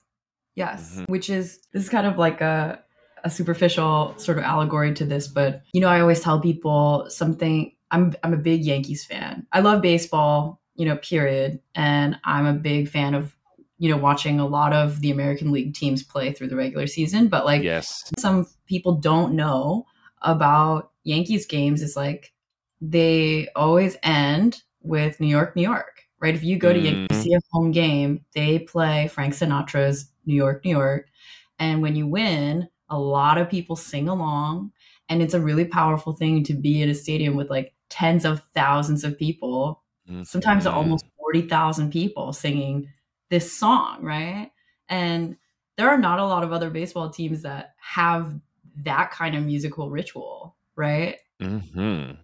Yes. 0.59 0.97
Mhm. 0.99 1.09
Which 1.09 1.29
is 1.29 1.59
this 1.73 1.83
is 1.83 1.89
kind 1.89 2.05
of 2.05 2.17
like 2.17 2.41
a 2.41 2.83
a 3.23 3.29
superficial 3.29 4.13
sort 4.17 4.37
of 4.37 4.43
allegory 4.45 4.93
to 4.93 5.05
this, 5.05 5.27
but 5.27 5.61
you 5.73 5.81
know, 5.81 5.89
I 5.89 5.99
always 5.99 6.21
tell 6.21 6.39
people 6.39 7.05
something 7.09 7.71
I'm 7.91 8.13
I'm 8.23 8.33
a 8.33 8.37
big 8.37 8.63
Yankees 8.63 9.03
fan. 9.05 9.47
I 9.51 9.61
love 9.61 9.81
baseball, 9.81 10.61
you 10.75 10.85
know, 10.85 10.97
period, 10.97 11.59
and 11.75 12.17
I'm 12.23 12.45
a 12.45 12.53
big 12.53 12.87
fan 12.89 13.13
of 13.15 13.35
you 13.77 13.89
know 13.89 13.97
watching 13.97 14.39
a 14.39 14.45
lot 14.47 14.73
of 14.73 14.99
the 15.01 15.11
American 15.11 15.51
League 15.51 15.73
teams 15.73 16.03
play 16.03 16.33
through 16.33 16.49
the 16.49 16.55
regular 16.55 16.85
season, 16.87 17.29
but 17.29 17.45
like 17.45 17.63
yes 17.63 18.11
some 18.19 18.45
people 18.67 18.93
don't 18.95 19.33
know 19.33 19.85
about 20.21 20.91
Yankees 21.03 21.45
games 21.45 21.81
is 21.81 21.95
like 21.95 22.33
they 22.81 23.47
always 23.55 23.95
end 24.03 24.61
with 24.81 25.19
New 25.19 25.27
York, 25.27 25.55
New 25.55 25.61
York, 25.63 26.03
right? 26.19 26.35
If 26.35 26.43
you 26.43 26.57
go 26.57 26.71
to 26.73 26.79
Yankee 26.79 27.07
Mhm. 27.13 27.23
see 27.23 27.33
a 27.33 27.39
home 27.51 27.71
game, 27.71 28.25
they 28.33 28.59
play 28.59 29.07
Frank 29.07 29.33
Sinatra's 29.33 30.09
New 30.29 30.35
York, 30.35 30.63
New 30.63 30.71
York. 30.77 31.09
And 31.59 31.81
when 31.81 31.97
you 31.97 32.07
win, 32.07 32.69
a 32.89 32.97
lot 32.99 33.37
of 33.37 33.49
people 33.49 33.75
sing 33.75 34.07
along. 34.07 34.71
And 35.09 35.21
it's 35.21 35.33
a 35.33 35.41
really 35.41 35.65
powerful 35.65 36.13
thing 36.13 36.43
to 36.45 36.53
be 36.53 36.83
at 36.83 36.89
a 36.89 36.95
stadium 36.95 37.35
with 37.35 37.49
like 37.49 37.73
tens 37.89 38.25
of 38.25 38.43
thousands 38.55 39.03
of 39.03 39.17
people, 39.19 39.83
sometimes 40.23 40.65
Mhm. 40.65 40.73
almost 40.73 41.05
40,000 41.17 41.91
people 41.91 42.31
singing 42.33 42.89
this 43.29 43.51
song, 43.51 44.03
right? 44.03 44.51
And 44.87 45.35
there 45.77 45.89
are 45.89 45.97
not 45.97 46.19
a 46.19 46.25
lot 46.25 46.43
of 46.43 46.53
other 46.53 46.69
baseball 46.69 47.09
teams 47.09 47.41
that 47.43 47.75
have 47.79 48.39
that 48.85 49.11
kind 49.11 49.35
of 49.35 49.43
musical 49.45 49.89
ritual, 49.89 50.55
right? 50.75 51.17
Mhm. 51.41 52.17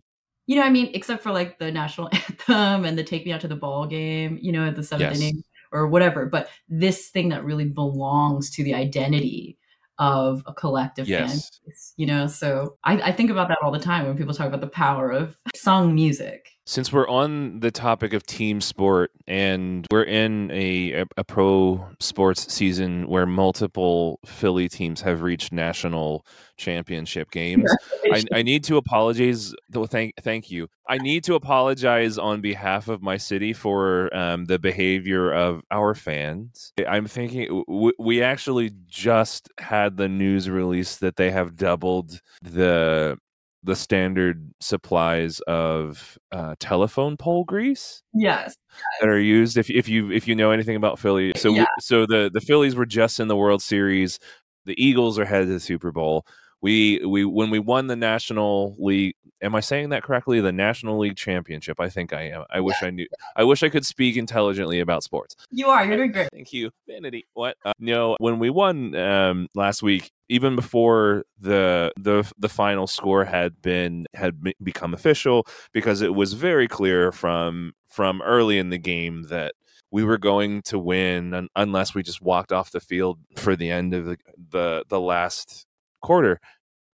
You 0.48 0.56
know 0.58 0.64
I 0.64 0.70
mean? 0.70 0.92
Except 0.94 1.24
for 1.24 1.32
like 1.32 1.60
the 1.60 1.72
national 1.72 2.10
anthem 2.14 2.86
and 2.86 2.98
the 2.98 3.04
take 3.04 3.26
me 3.26 3.32
out 3.34 3.42
to 3.42 3.48
the 3.48 3.56
ball 3.56 3.88
game, 3.88 4.38
you 4.42 4.52
know, 4.52 4.68
at 4.68 4.76
the 4.76 4.84
seventh 4.84 5.12
Yes. 5.12 5.20
inning 5.20 5.44
or 5.76 5.88
whatever. 5.88 6.26
But 6.26 6.50
this 6.70 7.10
thing 7.10 7.30
that 7.30 7.44
really 7.44 7.66
belongs 7.66 8.50
to 8.52 8.64
the 8.64 8.74
identity 8.74 9.58
of 9.98 10.44
a 10.46 10.54
collective 10.54 11.08
fan 11.08 11.20
Yes. 11.30 11.60
base, 11.66 11.94
you 11.98 12.06
know? 12.06 12.28
So 12.28 12.78
I, 12.84 13.02
I 13.02 13.12
think 13.12 13.30
about 13.30 13.48
that 13.50 13.58
all 13.62 13.72
the 13.72 13.80
time 13.80 14.06
when 14.08 14.18
people 14.18 14.34
talk 14.34 14.48
about 14.48 14.62
the 14.62 14.68
power 14.68 15.12
of 15.12 15.38
song 15.56 15.96
music. 15.96 16.50
Since 16.68 16.92
we're 16.92 17.08
on 17.08 17.60
the 17.60 17.70
topic 17.70 18.14
of 18.14 18.26
team 18.26 18.60
sport 18.60 19.12
and 19.28 19.86
we're 19.92 20.04
in 20.04 20.50
a, 20.52 21.02
a, 21.02 21.06
a 21.18 21.24
pro 21.24 21.88
sports 22.00 22.52
season 22.52 23.08
where 23.08 23.28
multiple 23.28 24.20
Philly 24.26 24.68
teams 24.68 25.02
have 25.02 25.22
reached 25.22 25.52
national 25.52 26.26
championship 26.58 27.30
games, 27.30 27.72
I, 28.12 28.24
I 28.34 28.42
need 28.42 28.64
to 28.64 28.78
apologize. 28.78 29.54
though, 29.70 29.86
Thank, 29.86 30.16
thank 30.22 30.50
you. 30.50 30.68
I 30.88 30.98
need 30.98 31.24
to 31.26 31.36
apologize 31.36 32.18
on 32.18 32.42
behalf 32.42 32.88
of 32.88 33.02
my 33.02 33.18
city 33.18 33.54
for 33.54 34.16
um, 34.16 34.46
the 34.46 34.58
behavior 34.58 35.32
of 35.32 35.62
our 35.70 35.94
fans. 35.94 36.74
I'm 36.88 37.06
thinking 37.08 37.64
w- 37.68 37.94
we 38.00 38.24
actually 38.24 38.72
just 38.88 39.50
had 39.60 39.98
the 39.98 40.10
news 40.10 40.50
release 40.50 40.98
that 40.98 41.16
they 41.16 41.30
have 41.30 41.56
doubled 41.56 42.22
the 42.42 43.18
the 43.66 43.76
standard 43.76 44.54
supplies 44.60 45.40
of 45.42 46.18
uh, 46.32 46.56
telephone 46.60 47.18
pole 47.18 47.44
grease 47.44 48.04
yes. 48.14 48.56
that 49.02 49.10
are 49.10 49.20
used. 49.20 49.58
If 49.58 49.70
if 49.70 49.90
you 49.90 50.12
if 50.12 50.28
you 50.28 50.36
know 50.36 50.52
anything 50.52 50.76
about 50.76 51.00
Philly, 51.00 51.34
so 51.36 51.52
we- 51.52 51.58
Yeah. 51.58 51.66
so 51.80 52.06
the 52.06 52.30
the 52.32 52.42
Phillies 52.42 52.76
were 52.76 52.86
just 52.86 53.20
in 53.20 53.28
the 53.28 53.36
World 53.36 53.62
Series. 53.62 54.20
The 54.66 54.76
Eagles 54.84 55.20
are 55.20 55.26
headed 55.26 55.48
to 55.48 55.54
the 55.54 55.60
Super 55.60 55.92
Bowl. 55.92 56.26
We 56.62 57.04
we 57.06 57.26
when 57.26 57.50
we 57.50 57.60
won 57.60 57.88
the 57.88 57.96
National 57.96 58.76
League. 58.80 59.16
Am 59.42 59.54
I 59.54 59.60
saying 59.60 59.90
that 59.90 60.04
correctly? 60.04 60.40
The 60.40 60.52
National 60.52 60.98
League 60.98 61.18
Championship. 61.18 61.80
I 61.80 61.90
think 61.90 62.14
I 62.14 62.30
am. 62.30 62.46
I 62.50 62.62
wish 62.62 62.82
I 62.82 62.90
knew. 62.90 63.08
I 63.36 63.44
wish 63.44 63.62
I 63.64 63.70
could 63.70 63.86
speak 63.86 64.16
intelligently 64.16 64.80
about 64.80 65.04
sports. 65.04 65.36
You 65.52 65.68
are. 65.68 65.86
You're 65.86 65.98
doing 65.98 66.12
great. 66.12 66.30
Thank 66.32 66.54
you, 66.54 66.72
Vanity. 66.88 67.26
What? 67.34 67.58
Uh, 67.66 67.74
no, 67.80 68.16
when 68.20 68.40
we 68.40 68.50
won 68.50 68.96
um, 68.96 69.48
last 69.54 69.84
week, 69.84 70.12
even 70.30 70.56
before 70.56 71.26
the 71.40 71.92
the 71.98 72.32
the 72.38 72.50
final 72.50 72.88
score 72.88 73.26
had 73.26 73.62
been 73.62 74.08
had 74.14 74.42
become 74.64 74.94
official, 74.94 75.46
because 75.74 76.02
it 76.02 76.16
was 76.16 76.34
very 76.34 76.68
clear 76.68 77.12
from 77.12 77.74
from 77.88 78.22
early 78.22 78.58
in 78.58 78.70
the 78.70 78.78
game 78.78 79.24
that 79.24 79.54
we 79.92 80.04
were 80.04 80.18
going 80.18 80.62
to 80.64 80.78
win 80.78 81.48
unless 81.56 81.96
we 81.96 82.04
just 82.04 82.22
walked 82.22 82.52
off 82.52 82.72
the 82.72 82.82
field 82.82 83.20
for 83.38 83.56
the 83.56 83.70
end 83.70 83.94
of 83.94 84.06
the 84.06 84.18
the, 84.50 84.84
the 84.90 85.00
last 85.00 85.66
quarter. 86.06 86.40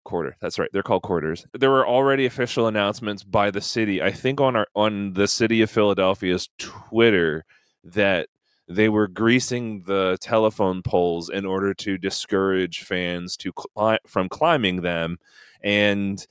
Quarter 0.03 0.35
that's 0.41 0.57
right 0.57 0.69
they're 0.73 0.81
called 0.81 1.03
quarters. 1.03 1.45
There 1.53 1.69
were 1.69 1.87
already 1.87 2.25
official 2.25 2.65
announcements 2.65 3.23
by 3.23 3.51
the 3.51 3.61
city 3.61 4.01
i 4.01 4.09
think 4.11 4.41
on 4.41 4.55
our 4.55 4.65
on 4.75 5.13
the 5.13 5.27
city 5.27 5.61
of 5.61 5.69
philadelphia's 5.69 6.49
twitter 6.57 7.45
that 7.83 8.27
they 8.67 8.89
were 8.89 9.07
greasing 9.07 9.83
the 9.85 10.17
telephone 10.21 10.81
poles 10.81 11.29
in 11.29 11.45
order 11.45 11.73
to 11.73 11.97
discourage 11.97 12.81
fans 12.81 13.35
to 13.37 13.51
cli- 13.53 13.99
from 14.07 14.29
climbing 14.29 14.81
them 14.81 15.17
and 15.63 16.25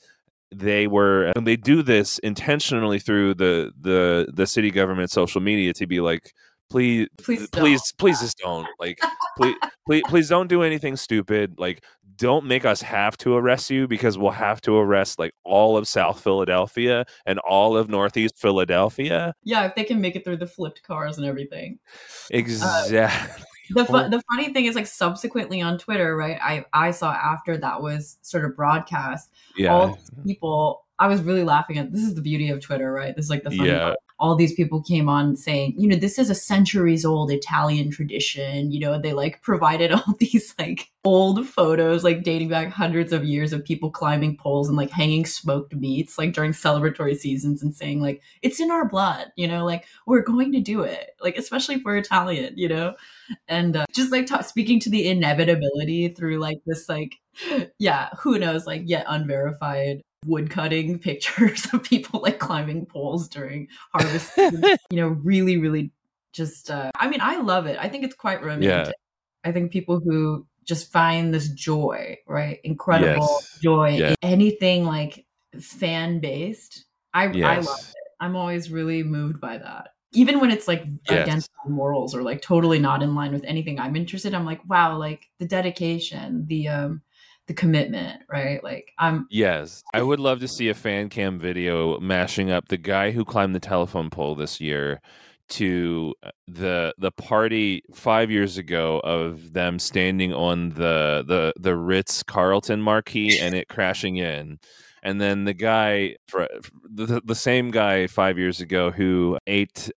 they 0.53 0.87
were 0.87 1.27
and 1.37 1.47
they 1.47 1.57
do 1.57 1.83
this 1.83 2.19
intentionally 2.19 2.99
through 2.99 3.35
the 3.35 3.73
the 3.81 4.29
the 4.33 4.47
city 4.47 4.71
government 4.71 5.11
social 5.11 5.41
media 5.41 5.73
to 5.73 5.87
be 5.87 6.01
like 6.01 6.33
please 6.71 7.09
Please 7.19 7.47
please 7.49 7.93
please 7.99 8.21
just 8.21 8.39
don't 8.39 8.67
like 8.79 8.99
please, 9.37 9.57
please 9.87 10.03
please 10.09 10.29
don't 10.29 10.49
do 10.49 10.63
anything 10.63 10.97
stupid 10.97 11.55
like 11.59 11.85
don't 12.21 12.45
make 12.45 12.65
us 12.65 12.81
have 12.83 13.17
to 13.17 13.35
arrest 13.35 13.71
you 13.71 13.89
because 13.89 14.17
we'll 14.19 14.31
have 14.31 14.61
to 14.61 14.77
arrest 14.77 15.19
like 15.19 15.33
all 15.45 15.77
of 15.77 15.89
south 15.89 16.21
philadelphia 16.23 17.05
and 17.27 17.39
all 17.41 17.77
of 17.77 17.89
northeast 17.89 18.39
philadelphia 18.39 19.35
Yeah, 19.43 19.65
if 19.67 19.75
they 19.75 19.85
can 19.85 20.01
make 20.01 20.15
it 20.17 20.23
through 20.25 20.37
the 20.37 20.47
flipped 20.47 20.83
cars 20.83 21.17
and 21.19 21.27
everything. 21.27 21.79
Uh, 22.31 22.37
exactly 22.39 23.45
The 23.71 23.85
fu- 23.85 24.09
the 24.11 24.23
funny 24.31 24.53
thing 24.53 24.67
is, 24.67 24.75
like 24.75 24.87
subsequently 24.87 25.61
on 25.61 25.79
Twitter, 25.79 26.17
right? 26.17 26.39
I 26.43 26.65
I 26.73 26.91
saw 26.91 27.13
after 27.13 27.57
that 27.59 27.81
was 27.81 28.19
sort 28.23 28.45
of 28.45 28.57
broadcast. 28.57 29.31
yeah 29.57 29.73
All 29.73 29.87
these 29.95 30.11
people, 30.27 30.87
I 30.99 31.07
was 31.07 31.23
really 31.23 31.45
laughing 31.45 31.79
at. 31.79 31.93
This 31.93 32.03
is 32.03 32.15
the 32.17 32.21
beauty 32.23 32.51
of 32.51 32.61
Twitter, 32.61 32.93
right? 32.93 33.15
This 33.15 33.27
is 33.27 33.31
like 33.31 33.45
the 33.45 33.51
funny 33.51 33.71
Yeah. 33.71 33.95
All 34.21 34.37
these 34.37 34.55
people 34.55 34.83
came 34.83 35.09
on 35.09 35.35
saying, 35.37 35.75
you 35.77 35.89
know, 35.89 35.97
this 35.97 36.19
is 36.19 36.31
a 36.31 36.35
centuries 36.35 37.05
old 37.05 37.31
Italian 37.31 37.91
tradition. 37.91 38.71
You 38.71 38.81
know, 38.81 39.01
they 39.01 39.13
like 39.13 39.43
provided 39.43 39.93
all 39.93 40.15
these 40.19 40.55
like 40.59 40.91
old 41.05 41.47
photos, 41.47 42.05
like 42.05 42.23
dating 42.23 42.49
back 42.49 42.71
hundreds 42.71 43.13
of 43.13 43.25
years 43.25 43.53
of 43.53 43.65
people 43.65 43.91
climbing 43.91 44.37
poles 44.37 44.69
and 44.69 44.77
like 44.77 44.91
hanging 44.91 45.27
smoked 45.27 45.75
meats, 45.75 46.19
like 46.19 46.33
during 46.33 46.53
celebratory 46.53 47.17
seasons, 47.17 47.63
and 47.63 47.75
saying 47.75 48.01
like 48.01 48.23
it's 48.43 48.61
in 48.61 48.71
our 48.71 48.89
blood. 48.89 49.33
You 49.37 49.49
know, 49.49 49.65
like 49.65 49.87
we're 50.07 50.23
going 50.23 50.53
to 50.53 50.61
do 50.61 50.83
it. 50.83 51.11
Like 51.21 51.37
especially 51.37 51.81
for 51.81 51.97
Italian, 51.97 52.55
you 52.57 52.69
know 52.69 52.95
and 53.49 53.77
uh, 53.77 53.87
just 53.93 54.13
like 54.13 54.27
ta- 54.27 54.43
speaking 54.43 54.81
to 54.81 54.91
the 54.91 55.09
inevitability 55.09 56.09
through 56.09 56.39
like 56.39 56.59
this 56.67 56.89
like 56.89 57.17
yeah 57.79 58.11
who 58.19 58.39
knows 58.39 58.67
like 58.67 58.83
yet 58.85 59.05
unverified 59.09 60.03
wood 60.27 60.51
cutting 60.51 60.99
pictures 61.11 61.67
of 61.73 61.83
people 61.83 62.21
like 62.21 62.39
climbing 62.39 62.87
poles 62.87 63.29
during 63.29 63.69
harvest 63.93 64.31
you 64.37 64.97
know 64.97 65.09
really 65.09 65.57
really 65.57 65.91
just 66.33 66.71
uh 66.71 66.91
i 66.97 67.09
mean 67.09 67.21
i 67.21 67.37
love 67.37 67.67
it. 67.67 67.77
I 67.81 67.89
think 67.89 68.05
it's 68.05 68.15
quite 68.15 68.43
romantic. 68.43 68.95
I 69.45 69.53
think 69.53 69.73
people 69.73 70.01
who 70.01 70.47
just 70.65 70.93
find 70.93 71.33
this 71.33 71.49
joy 71.49 72.19
right 72.29 72.61
incredible 72.65 73.43
Yes. 73.43 73.59
joy 73.63 73.91
Yeah. 73.99 74.11
in 74.11 74.17
anything 74.23 74.85
like 74.85 75.25
fan 75.59 76.21
based 76.21 76.85
i 77.15 77.25
i 77.43 77.57
love 77.57 77.81
it. 77.81 77.97
I'm 78.21 78.37
always 78.37 78.71
really 78.71 79.03
moved 79.03 79.41
by 79.41 79.57
that. 79.59 79.95
Even 80.13 80.41
when 80.41 80.51
it's 80.51 80.69
like 80.69 80.85
Yes. 81.09 81.23
against 81.23 81.51
morals 81.67 82.15
or 82.15 82.23
like 82.23 82.43
totally 82.43 82.79
not 82.79 83.03
in 83.03 83.15
line 83.15 83.33
with 83.33 83.45
anything 83.45 83.79
i'm 83.81 83.97
interested 83.97 84.35
i'm 84.35 84.45
like 84.47 84.61
wow 84.69 84.97
like 84.97 85.29
the 85.39 85.47
dedication 85.47 86.47
the 86.49 86.69
um 86.69 87.03
the 87.51 87.55
commitment 87.55 88.23
right 88.31 88.63
like 88.63 88.93
i'm 89.01 89.27
Yes, 89.29 89.83
I 89.93 90.03
would 90.03 90.21
love 90.21 90.39
to 90.39 90.47
see 90.47 90.69
a 90.69 90.75
fan 90.75 91.09
cam 91.09 91.37
video 91.41 91.99
mashing 91.99 92.49
up 92.49 92.69
the 92.69 92.77
guy 92.77 93.11
who 93.11 93.25
climbed 93.25 93.57
the 93.57 93.61
telephone 93.61 94.09
pole 94.09 94.37
this 94.37 94.61
year 94.61 95.01
to 95.49 96.15
uh, 96.23 96.31
the 96.47 96.95
the 96.97 97.11
party 97.11 97.83
five 97.93 98.31
years 98.31 98.57
ago 98.57 99.01
of 99.03 99.53
them 99.53 99.81
standing 99.81 100.33
on 100.33 100.71
the 100.71 101.25
the 101.27 101.53
the 101.59 101.77
Ritz 101.77 102.23
Carlton 102.23 102.81
marquee 102.81 103.41
and 103.41 103.57
it 103.57 103.69
crashing 103.69 104.17
in, 104.17 104.61
and 105.03 105.21
then 105.21 105.43
the 105.43 105.55
guy 105.55 106.15
the 106.33 107.21
the 107.25 107.35
same 107.35 107.73
guy 107.73 108.07
five 108.07 108.39
years 108.39 108.61
ago 108.61 108.93
who 108.93 109.39
ate 109.49 109.91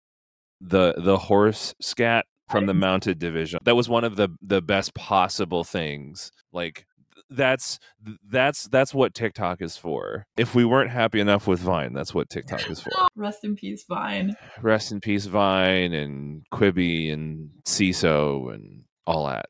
the 0.60 0.96
the 0.98 1.20
horse 1.20 1.76
scat 1.80 2.26
from 2.50 2.66
the 2.66 2.74
mounted 2.74 3.20
division. 3.20 3.60
That 3.63 3.76
was 3.76 3.89
one 3.89 4.04
of 4.04 4.16
the 4.16 4.30
the 4.42 4.62
best 4.62 4.94
possible 4.96 5.63
things. 5.63 6.32
Like 6.52 6.86
that's 7.36 7.80
that's 8.30 8.63
that's 8.65 8.93
what 8.93 9.13
TikTok 9.13 9.62
is 9.62 9.78
for. 9.78 10.26
If 10.38 10.56
we 10.56 10.65
weren't 10.65 10.91
happy 10.91 11.19
enough 11.19 11.48
with 11.48 11.60
Vine, 11.60 11.93
that's 11.93 12.13
what 12.13 12.30
TikTok 12.30 12.69
is 12.69 12.80
for. 12.80 12.91
rest 13.15 13.43
in 13.43 13.56
peace 13.56 13.86
vine 13.88 14.36
Rest 14.62 14.91
in 14.91 15.00
peace, 15.02 15.26
Vine 15.26 15.93
and 15.93 16.43
Quibi 16.52 17.12
and 17.12 17.50
CISO 17.65 18.54
and 18.54 18.84
all 19.06 19.28
that. 19.28 19.48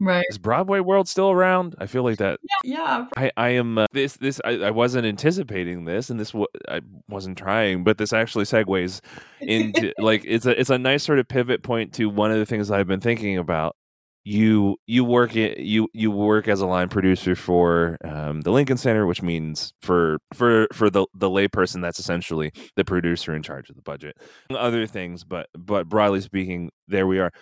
right 0.00 0.24
Is 0.30 0.38
Broadway 0.38 0.80
World 0.80 1.08
still 1.08 1.30
around? 1.30 1.74
I 1.78 1.86
feel 1.86 2.02
like 2.02 2.18
that. 2.18 2.40
yeah 2.64 3.06
I 3.16 3.30
I 3.36 3.48
am 3.50 3.78
uh, 3.78 3.86
this 3.92 4.16
this 4.16 4.40
I, 4.44 4.50
I 4.58 4.70
wasn't 4.70 5.06
anticipating 5.06 5.84
this, 5.84 6.10
and 6.10 6.18
this 6.18 6.34
I 6.68 6.80
wasn't 7.08 7.38
trying, 7.38 7.84
but 7.84 7.98
this 7.98 8.12
actually 8.12 8.44
segues 8.44 9.00
into 9.40 9.92
like 9.98 10.24
it's 10.26 10.46
a 10.46 10.58
it's 10.58 10.70
a 10.70 10.78
nice 10.78 11.04
sort 11.04 11.18
of 11.18 11.28
pivot 11.28 11.62
point 11.62 11.94
to 11.94 12.08
one 12.08 12.30
of 12.30 12.38
the 12.38 12.46
things 12.46 12.70
I've 12.70 12.88
been 12.88 13.00
thinking 13.00 13.38
about. 13.38 13.76
You 14.22 14.76
you 14.86 15.02
work 15.02 15.34
it 15.34 15.58
you 15.60 15.88
you 15.94 16.10
work 16.10 16.46
as 16.46 16.60
a 16.60 16.66
line 16.66 16.90
producer 16.90 17.34
for 17.34 17.96
um, 18.04 18.42
the 18.42 18.50
Lincoln 18.52 18.76
Center, 18.76 19.06
which 19.06 19.22
means 19.22 19.72
for 19.80 20.18
for 20.34 20.66
for 20.74 20.90
the 20.90 21.06
the 21.14 21.30
layperson 21.30 21.80
that's 21.80 21.98
essentially 21.98 22.52
the 22.76 22.84
producer 22.84 23.34
in 23.34 23.42
charge 23.42 23.70
of 23.70 23.76
the 23.76 23.82
budget, 23.82 24.18
other 24.50 24.86
things. 24.86 25.24
But 25.24 25.48
but 25.56 25.88
broadly 25.88 26.20
speaking, 26.20 26.70
there 26.86 27.06
we 27.06 27.18
are. 27.18 27.32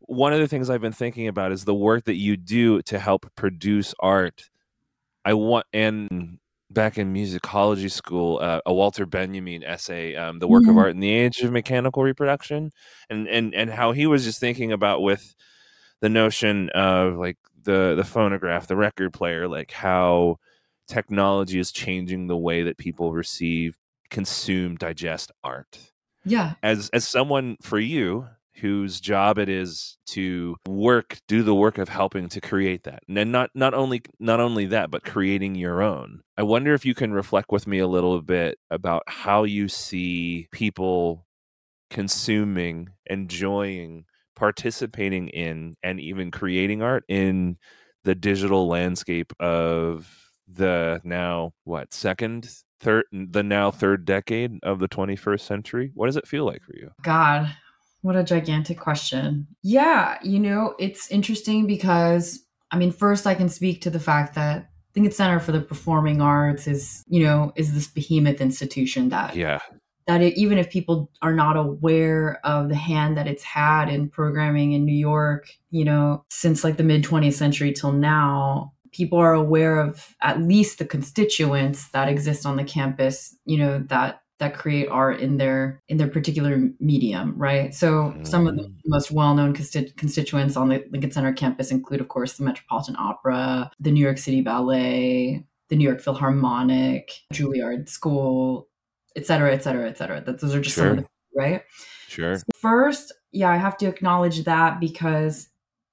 One 0.00 0.32
of 0.32 0.40
the 0.40 0.48
things 0.48 0.70
I've 0.70 0.80
been 0.80 0.92
thinking 0.92 1.28
about 1.28 1.52
is 1.52 1.64
the 1.66 1.74
work 1.74 2.04
that 2.04 2.14
you 2.14 2.36
do 2.38 2.80
to 2.82 2.98
help 2.98 3.26
produce 3.36 3.94
art. 4.00 4.44
I 5.24 5.34
want 5.34 5.66
and 5.74 6.38
back 6.70 6.96
in 6.98 7.12
musicology 7.12 7.90
school, 7.90 8.38
uh, 8.42 8.60
a 8.64 8.72
Walter 8.72 9.06
Benjamin 9.06 9.64
essay, 9.64 10.14
um, 10.16 10.38
"The 10.38 10.48
Work 10.48 10.64
of 10.64 10.74
Mhm. 10.74 10.78
Art 10.78 10.90
in 10.92 11.00
the 11.00 11.10
Age 11.12 11.40
of 11.40 11.52
Mechanical 11.52 12.02
Reproduction," 12.02 12.70
and 13.10 13.28
and 13.28 13.54
and 13.54 13.70
how 13.70 13.92
he 13.92 14.06
was 14.06 14.24
just 14.24 14.40
thinking 14.40 14.72
about 14.72 15.02
with 15.02 15.34
the 16.00 16.08
notion 16.08 16.70
of 16.70 17.16
like 17.16 17.36
the 17.64 17.94
the 17.96 18.04
phonograph, 18.04 18.66
the 18.66 18.76
record 18.76 19.12
player, 19.12 19.48
like 19.48 19.70
how 19.70 20.38
technology 20.86 21.58
is 21.58 21.72
changing 21.72 22.26
the 22.26 22.36
way 22.36 22.62
that 22.62 22.78
people 22.78 23.12
receive, 23.12 23.76
consume, 24.10 24.76
digest 24.76 25.30
art. 25.44 25.92
Yeah. 26.24 26.54
As 26.62 26.90
as 26.92 27.06
someone 27.06 27.56
for 27.62 27.78
you 27.78 28.28
whose 28.60 29.00
job 29.00 29.38
it 29.38 29.48
is 29.48 29.96
to 30.06 30.56
work 30.66 31.18
do 31.28 31.42
the 31.42 31.54
work 31.54 31.78
of 31.78 31.88
helping 31.88 32.28
to 32.28 32.40
create 32.40 32.84
that 32.84 33.02
and 33.06 33.16
then 33.16 33.30
not 33.30 33.50
not 33.54 33.72
only 33.72 34.02
not 34.18 34.40
only 34.40 34.66
that 34.66 34.90
but 34.90 35.04
creating 35.04 35.54
your 35.54 35.80
own 35.80 36.20
i 36.36 36.42
wonder 36.42 36.74
if 36.74 36.84
you 36.84 36.94
can 36.94 37.12
reflect 37.12 37.52
with 37.52 37.68
me 37.68 37.78
a 37.78 37.86
little 37.86 38.20
bit 38.20 38.58
about 38.70 39.02
how 39.06 39.44
you 39.44 39.68
see 39.68 40.48
people 40.50 41.24
consuming 41.88 42.88
enjoying 43.06 44.04
participating 44.38 45.28
in 45.28 45.74
and 45.82 46.00
even 46.00 46.30
creating 46.30 46.80
art 46.80 47.04
in 47.08 47.58
the 48.04 48.14
digital 48.14 48.68
landscape 48.68 49.32
of 49.40 50.30
the 50.46 51.00
now 51.04 51.52
what 51.64 51.92
second 51.92 52.48
third 52.80 53.04
the 53.12 53.42
now 53.42 53.70
third 53.70 54.04
decade 54.04 54.58
of 54.62 54.78
the 54.78 54.88
21st 54.88 55.40
century? 55.40 55.90
What 55.94 56.06
does 56.06 56.16
it 56.16 56.26
feel 56.26 56.46
like 56.46 56.62
for 56.62 56.74
you? 56.76 56.90
God, 57.02 57.54
what 58.02 58.16
a 58.16 58.22
gigantic 58.22 58.78
question. 58.78 59.46
Yeah, 59.62 60.18
you 60.22 60.38
know, 60.38 60.74
it's 60.78 61.10
interesting 61.10 61.66
because, 61.66 62.40
I 62.70 62.78
mean, 62.78 62.92
first 62.92 63.26
I 63.26 63.34
can 63.34 63.48
speak 63.48 63.82
to 63.82 63.90
the 63.90 64.00
fact 64.00 64.34
that 64.36 64.70
Lincoln 64.94 65.12
Center 65.12 65.40
for 65.40 65.52
the 65.52 65.60
Performing 65.60 66.20
Arts 66.20 66.66
is, 66.66 67.04
you 67.08 67.24
know, 67.24 67.52
is 67.56 67.74
this 67.74 67.88
behemoth 67.88 68.40
institution 68.40 69.08
that 69.10 69.34
yeah 69.36 69.58
that 70.08 70.22
it, 70.22 70.36
even 70.36 70.58
if 70.58 70.70
people 70.70 71.10
are 71.22 71.34
not 71.34 71.56
aware 71.56 72.40
of 72.44 72.70
the 72.70 72.74
hand 72.74 73.16
that 73.16 73.28
it's 73.28 73.44
had 73.44 73.88
in 73.90 74.08
programming 74.08 74.72
in 74.72 74.84
New 74.84 74.96
York, 74.96 75.50
you 75.70 75.84
know, 75.84 76.24
since 76.30 76.64
like 76.64 76.78
the 76.78 76.82
mid 76.82 77.04
20th 77.04 77.34
century 77.34 77.72
till 77.72 77.92
now, 77.92 78.72
people 78.90 79.18
are 79.18 79.34
aware 79.34 79.78
of 79.78 80.16
at 80.22 80.40
least 80.40 80.78
the 80.78 80.86
constituents 80.86 81.90
that 81.90 82.08
exist 82.08 82.46
on 82.46 82.56
the 82.56 82.64
campus, 82.64 83.36
you 83.44 83.58
know, 83.58 83.78
that 83.88 84.22
that 84.38 84.54
create 84.54 84.88
art 84.88 85.20
in 85.20 85.36
their 85.36 85.82
in 85.88 85.98
their 85.98 86.08
particular 86.08 86.70
medium, 86.80 87.36
right? 87.36 87.74
So 87.74 88.16
some 88.22 88.46
of 88.46 88.56
the 88.56 88.62
Mhm. 88.62 88.72
most 88.86 89.10
well-known 89.10 89.52
consti- 89.52 89.94
constituents 89.96 90.56
on 90.56 90.68
the 90.68 90.84
Lincoln 90.90 91.10
Center 91.10 91.32
campus 91.32 91.70
include, 91.70 92.00
of 92.00 92.08
course, 92.08 92.38
the 92.38 92.44
Metropolitan 92.44 92.96
Opera, 92.96 93.70
the 93.80 93.90
New 93.90 94.00
York 94.00 94.16
City 94.16 94.40
Ballet, 94.40 95.44
the 95.68 95.76
New 95.76 95.84
York 95.84 96.00
Philharmonic, 96.00 97.10
Juilliard 97.34 97.88
School, 97.88 98.67
et 99.18 99.26
cetera, 99.26 99.52
et 99.52 99.62
cetera, 99.62 99.88
et 99.88 99.98
cetera. 99.98 100.20
That 100.20 100.40
those 100.40 100.54
are 100.54 100.60
just 100.60 100.76
some 100.76 100.90
of 100.90 100.96
the 100.98 101.06
right. 101.36 101.62
sure 102.06 102.38
First, 102.54 103.12
yeah, 103.32 103.50
I 103.50 103.56
have 103.56 103.76
to 103.78 103.86
acknowledge 103.86 104.44
that 104.44 104.78
because 104.80 105.48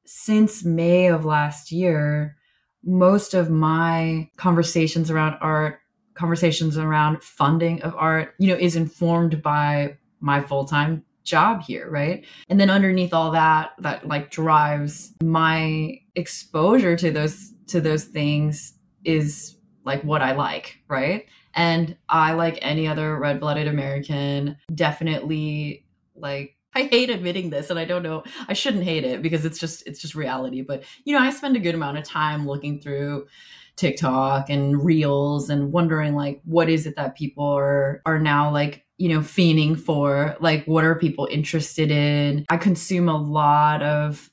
since 0.06 0.64
May 0.64 1.08
of 1.08 1.26
last 1.26 1.72
year, 1.72 2.38
most 2.84 3.34
of 3.34 3.50
my 3.50 4.30
conversations 4.38 5.10
around 5.10 5.38
art, 5.42 5.80
conversations 6.14 6.78
around 6.78 7.24
funding 7.24 7.82
of 7.82 7.96
art, 7.98 8.36
you 8.38 8.48
know, 8.48 8.56
is 8.56 8.76
informed 8.76 9.42
by 9.42 9.98
my 10.20 10.40
full-time 10.40 11.04
job 11.24 11.64
here, 11.64 11.90
right? 11.90 12.24
And 12.48 12.60
then 12.60 12.70
underneath 12.70 13.14
all 13.14 13.32
that, 13.32 13.72
that 13.80 14.08
like 14.08 14.30
drives 14.30 15.14
my 15.24 16.00
exposure 16.14 16.96
to 16.96 17.10
those 17.12 17.52
to 17.68 17.82
those 17.82 18.06
things 18.06 18.74
is 19.04 19.58
like 19.84 20.04
what 20.04 20.22
I 20.22 20.34
like, 20.34 20.78
right? 20.88 21.26
And 21.56 21.98
I, 22.10 22.34
like 22.34 22.60
any 22.62 22.88
other 22.88 23.18
red 23.18 23.40
blooded 23.40 23.68
American, 23.68 24.58
definitely 24.74 25.86
like 26.16 26.56
I 26.74 26.84
hate 26.84 27.10
admitting 27.10 27.50
this 27.50 27.70
and 27.70 27.80
I 27.80 27.86
don't 27.86 28.04
know 28.04 28.24
I 28.50 28.54
shouldn't 28.54 28.84
hate 28.84 29.06
it 29.06 29.22
because 29.22 29.46
it's 29.46 29.58
just 29.58 29.88
it's 29.88 30.00
just 30.00 30.16
reality. 30.16 30.62
But 30.62 30.84
you 31.06 31.16
know, 31.16 31.22
I 31.22 31.32
spend 31.32 31.56
a 31.56 31.60
good 31.60 31.76
amount 31.76 31.98
of 31.98 32.04
time 32.04 32.46
looking 32.46 32.80
through 32.80 33.28
TikTok 33.76 34.50
and 34.50 34.84
reels 34.84 35.50
and 35.50 35.72
wondering 35.72 36.16
like 36.16 36.42
what 36.46 36.70
is 36.70 36.86
it 36.86 36.96
that 36.96 37.16
people 37.16 37.46
are 37.46 38.02
are 38.06 38.20
now 38.20 38.52
like 38.52 38.86
you 38.98 39.10
know 39.10 39.20
fiending 39.20 39.78
for 39.78 40.38
like 40.40 40.66
what 40.66 40.86
are 40.86 40.96
people 40.96 41.28
interested 41.30 41.92
in 41.92 42.46
i 42.48 42.56
consume 42.56 43.10
a 43.10 43.18
lot 43.18 43.84
of 43.84 44.32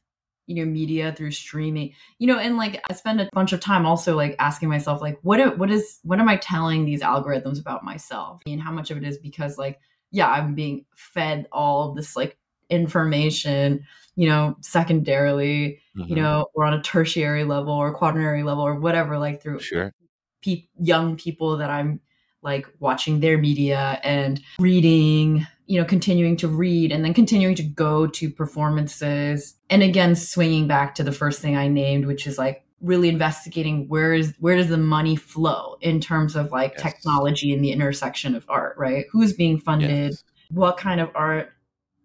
you 0.53 0.63
know 0.65 0.71
media 0.71 1.15
through 1.17 1.31
streaming 1.31 1.95
you 2.19 2.27
know 2.27 2.39
and 2.39 2.59
like 2.59 2.79
i 2.91 2.93
spend 2.93 3.21
a 3.21 3.29
bunch 3.33 3.55
of 3.55 3.61
time 3.61 3.87
also 3.87 4.15
like 4.15 4.37
asking 4.39 4.69
myself 4.69 5.01
like 5.01 5.19
what 5.23 5.57
what 5.57 5.71
is 5.71 5.99
what 6.03 6.21
am 6.21 6.29
i 6.29 6.37
telling 6.37 6.85
these 6.85 7.01
algorithms 7.01 7.59
about 7.59 7.83
myself 7.83 8.43
and 8.47 8.61
how 8.61 8.71
much 8.71 8.91
of 8.91 8.99
it 8.99 9.05
is 9.05 9.17
because 9.17 9.57
like 9.57 9.81
yeah 10.11 10.29
i'm 10.29 10.55
being 10.55 10.85
fed 10.95 11.47
all 11.53 11.89
of 11.89 11.97
this 11.97 12.15
like 12.17 12.37
information 12.69 13.87
you 14.15 14.29
know 14.29 14.55
secondarily 14.61 15.81
you 15.95 16.15
Mhm. 16.15 16.17
know 16.17 16.47
or 16.55 16.67
on 16.67 16.75
a 16.75 16.83
tertiary 16.83 17.45
level 17.45 17.73
or 17.73 17.95
quaternary 17.95 18.43
level 18.43 18.63
or 18.67 18.75
whatever 18.75 19.19
like 19.19 19.43
through 19.43 19.61
sure 19.61 19.95
pe- 20.43 20.67
young 20.79 21.17
people 21.17 21.57
that 21.59 21.71
I'm 21.71 22.01
like 22.43 22.67
watching 22.81 23.21
their 23.21 23.39
media 23.39 24.01
and 24.03 24.41
reading, 24.59 25.47
you 25.67 25.81
know, 25.81 25.87
continuing 25.87 26.37
to 26.37 26.49
read 26.49 26.93
and 26.93 27.05
then 27.05 27.15
continuing 27.15 27.55
to 27.55 27.63
go 27.63 28.07
to 28.07 28.31
performances. 28.31 29.55
And 29.71 29.83
again, 29.83 30.15
swinging 30.15 30.67
back 30.67 30.95
to 30.97 31.05
the 31.05 31.13
first 31.13 31.41
thing 31.41 31.57
I 31.57 31.69
named, 31.69 32.07
which 32.07 32.27
is 32.27 32.39
like 32.39 32.65
really 32.81 33.09
investigating 33.09 33.89
where 33.89 34.13
is 34.13 34.35
where 34.41 34.57
does 34.57 34.69
the 34.69 34.77
money 34.77 35.15
flow 35.15 35.77
in 35.81 36.01
terms 36.01 36.35
of 36.35 36.51
like 36.51 36.73
Yes. 36.73 36.83
technology 36.83 37.53
and 37.55 37.65
the 37.65 37.71
intersection 37.71 38.35
of 38.35 38.45
art, 38.49 38.77
right? 38.77 39.07
Who's 39.13 39.33
being 39.33 39.59
funded? 39.59 39.91
Yes. 39.91 40.25
What 40.51 40.77
kind 40.77 41.01
of 41.01 41.11
art 41.15 41.53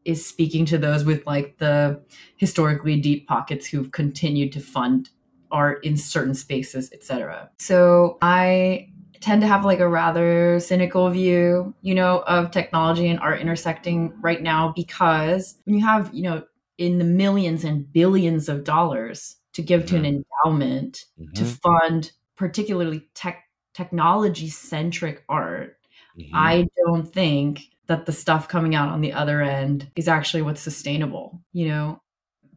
is 0.05 0.25
speaking 0.25 0.65
to 0.67 0.77
those 0.77 1.03
with 1.03 1.25
like 1.25 1.57
the 1.57 1.99
historically 2.37 2.99
deep 2.99 3.27
pockets 3.27 3.67
who've 3.67 3.91
continued 3.91 4.53
to 4.53 4.61
fund 4.61 5.09
art 5.51 5.83
in 5.83 5.97
certain 5.97 6.33
spaces, 6.33 6.91
etc. 6.93 7.49
So 7.59 8.17
I 8.21 8.89
tend 9.21 9.41
to 9.41 9.47
have 9.47 9.65
like 9.65 9.79
a 9.79 9.87
rather 9.87 10.59
cynical 10.59 11.09
view, 11.09 11.73
you 11.81 11.95
know, 11.95 12.23
of 12.27 12.51
technology 12.51 13.07
and 13.07 13.19
art 13.19 13.41
intersecting 13.41 14.13
right 14.21 14.41
now 14.41 14.73
because 14.75 15.57
when 15.65 15.75
you 15.75 15.85
have, 15.85 16.09
you 16.13 16.23
know, 16.23 16.43
in 16.77 16.97
the 16.99 17.03
millions 17.03 17.63
and 17.63 17.91
billions 17.91 18.47
of 18.49 18.63
dollars 18.63 19.35
to 19.53 19.61
give 19.61 19.85
to 19.87 19.95
an 19.95 20.05
endowment 20.05 21.05
to 21.33 21.43
Mhm. 21.43 21.59
fund 21.61 22.11
particularly 22.35 23.07
tech 23.15 23.43
technology 23.73 24.49
centric 24.49 25.23
art, 25.27 25.77
Mhm. 26.17 26.29
I 26.33 26.67
don't 26.85 27.11
think 27.11 27.61
that 27.87 28.05
the 28.05 28.11
stuff 28.11 28.47
coming 28.47 28.75
out 28.75 28.89
on 28.89 29.01
the 29.01 29.13
other 29.13 29.41
end 29.41 29.89
is 29.95 30.07
actually 30.07 30.43
what's 30.43 30.61
sustainable, 30.61 31.41
you 31.53 31.67
know? 31.67 32.01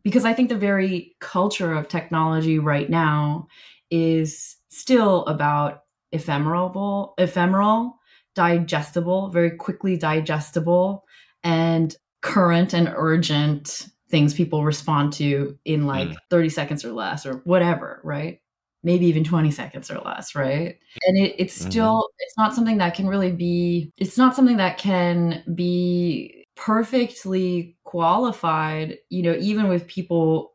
Because 0.03 0.25
I 0.25 0.33
think 0.33 0.49
the 0.49 0.57
very 0.57 1.15
culture 1.21 1.73
of 1.73 1.89
technology 1.89 2.59
right 2.59 2.91
now 2.91 3.47
is 3.91 4.57
still 4.69 5.25
about 5.27 5.83
ephemeral, 6.13 7.15
ephemeral, 7.19 7.99
digestible, 8.35 9.29
very 9.31 9.51
quickly 9.57 9.97
digestible, 9.97 11.05
and 11.43 11.97
current 12.23 12.75
and 12.75 12.93
urgent 12.97 13.89
things 14.11 14.35
people 14.35 14.65
respond 14.65 15.13
to 15.15 15.59
in 15.65 15.87
like 15.87 16.11
Mm. 16.11 16.17
30 16.31 16.49
seconds 16.49 16.85
or 16.85 16.93
less 16.93 17.25
or 17.27 17.35
whatever, 17.45 18.01
right? 18.05 18.41
Maybe 18.83 19.07
even 19.07 19.25
20 19.25 19.51
seconds 19.51 19.91
or 19.91 19.99
less, 20.01 20.35
right? 20.35 20.79
And 21.07 21.19
it, 21.19 21.35
it's 21.39 21.55
Mhm. 21.55 21.67
still, 21.67 22.09
it's 22.19 22.37
not 22.37 22.55
something 22.55 22.79
that 22.79 22.95
can 22.95 23.07
really 23.09 23.33
be, 23.33 23.93
it's 23.99 24.19
not 24.19 24.35
something 24.35 24.57
that 24.59 24.79
can 24.79 25.45
be 25.55 26.47
perfectly 26.57 27.77
qualified, 27.85 28.99
you 29.11 29.23
know, 29.23 29.37
even 29.39 29.69
with 29.69 29.87
people 29.87 30.50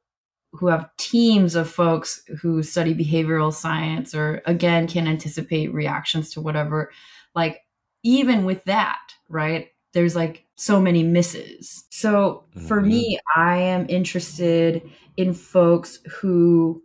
who 0.56 0.68
have 0.68 0.90
teams 0.98 1.56
of 1.56 1.70
folks 1.70 2.24
who 2.42 2.64
study 2.64 2.94
behavioral 2.96 3.54
science 3.54 4.14
or 4.16 4.42
again 4.46 4.88
can 4.88 5.08
anticipate 5.08 5.74
reactions 5.74 6.30
to 6.32 6.42
whatever 6.42 6.92
like 7.36 7.62
even 8.04 8.46
with 8.46 8.64
that 8.66 9.00
right 9.30 9.70
there's 9.94 10.16
like 10.16 10.46
so 10.56 10.80
many 10.82 11.04
misses 11.04 11.86
so 11.90 12.46
for 12.68 12.82
Mhm. 12.82 12.88
me 12.88 13.20
i 13.36 13.58
am 13.58 13.86
interested 13.90 14.82
in 15.18 15.34
folks 15.34 16.00
who 16.10 16.82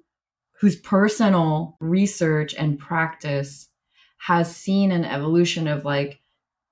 whose 0.60 0.76
personal 0.76 1.76
research 1.80 2.54
and 2.54 2.78
practice 2.78 3.68
has 4.18 4.54
seen 4.54 4.92
an 4.92 5.04
evolution 5.04 5.66
of 5.66 5.84
like 5.84 6.20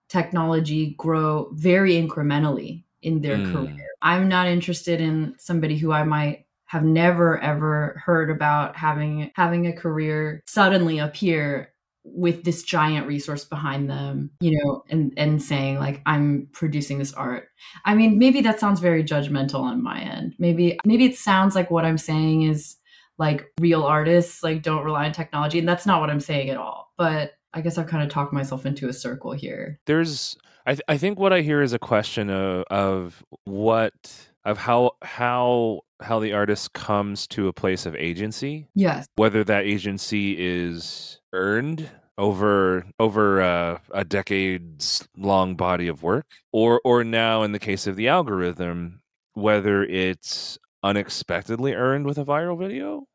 technology 0.09 0.95
grow 0.99 1.51
very 1.53 1.95
incrementally 1.95 2.85
in 3.03 3.21
their 3.21 3.39
Mm. 3.39 3.45
career 3.53 3.89
i'm 4.03 4.29
not 4.29 4.47
interested 4.49 5.01
in 5.01 5.35
somebody 5.39 5.77
who 5.79 5.93
i 5.93 6.03
might 6.03 6.47
have 6.69 6.85
never 6.85 7.39
ever 7.41 8.01
heard 8.05 8.31
about 8.31 8.77
having 8.77 9.31
having 9.35 9.67
a 9.67 9.73
career 9.73 10.43
suddenly 10.47 10.99
appear 10.99 11.73
with 12.05 12.45
this 12.45 12.63
giant 12.63 13.07
resource 13.07 13.45
behind 13.45 13.91
them 13.91 14.31
you 14.41 14.59
know 14.59 14.83
and 14.89 15.13
and 15.17 15.43
saying 15.43 15.79
like 15.79 16.01
i'm 16.07 16.49
producing 16.53 16.99
this 16.99 17.13
art. 17.13 17.49
I 17.85 17.95
mean 17.95 18.19
maybe 18.19 18.41
that 18.43 18.61
sounds 18.61 18.81
very 18.81 19.03
judgmental 19.03 19.61
on 19.61 19.83
my 19.83 20.01
end. 20.01 20.35
Maybe 20.39 20.79
maybe 20.85 21.05
it 21.05 21.17
sounds 21.17 21.55
like 21.55 21.71
what 21.71 21.85
i'm 21.85 21.99
saying 21.99 22.43
is 22.43 22.77
like 23.19 23.47
real 23.61 23.83
artists 23.83 24.43
like 24.43 24.63
don't 24.63 24.85
rely 24.85 25.07
on 25.07 25.13
technology 25.13 25.59
and 25.59 25.69
that's 25.69 25.87
not 25.87 26.01
what 26.01 26.09
i'm 26.09 26.21
saying 26.21 26.51
at 26.51 26.57
all 26.57 26.93
but 26.97 27.33
i 27.53 27.61
guess 27.61 27.77
i've 27.77 27.89
kind 27.89 28.03
of 28.03 28.09
talked 28.09 28.33
myself 28.33 28.65
into 28.65 28.89
a 28.89 28.93
circle 28.93 29.33
here. 29.33 29.81
There's 29.87 30.37
I, 30.67 30.73
th- 30.73 30.83
I 30.87 30.99
think 30.99 31.19
what 31.19 31.33
i 31.33 31.41
hear 31.41 31.63
is 31.63 31.73
a 31.73 31.79
question 31.79 32.31
of, 32.31 32.65
of 32.71 33.25
what 33.45 34.28
of 34.49 34.57
how 34.57 34.93
how 35.03 35.83
how 36.01 36.19
the 36.21 36.33
artist 36.33 36.73
comes 36.73 37.27
to 37.27 37.49
a 37.49 37.53
place 37.53 37.85
of 37.87 37.95
agency. 37.97 38.69
Yes. 38.75 39.07
Whether 39.17 39.45
that 39.45 39.65
agency 39.65 40.37
is 40.39 41.21
earned 41.33 41.89
over 42.17 42.87
over 42.99 43.43
uh, 43.43 43.79
a 43.93 44.05
decades 44.05 45.07
long 45.17 45.55
body 45.55 45.87
of 45.87 46.03
work 46.03 46.27
or 46.53 46.81
or 46.83 47.05
now 47.05 47.43
in 47.43 47.53
the 47.53 47.59
case 47.59 47.87
of 47.87 47.97
the 47.97 48.09
algorithm 48.09 49.03
whether 49.35 49.85
it's 49.85 50.59
unexpectedly 50.83 51.75
earned 51.75 52.07
with 52.07 52.19
a 52.19 52.25
viral 52.25 52.59
video? 52.59 53.07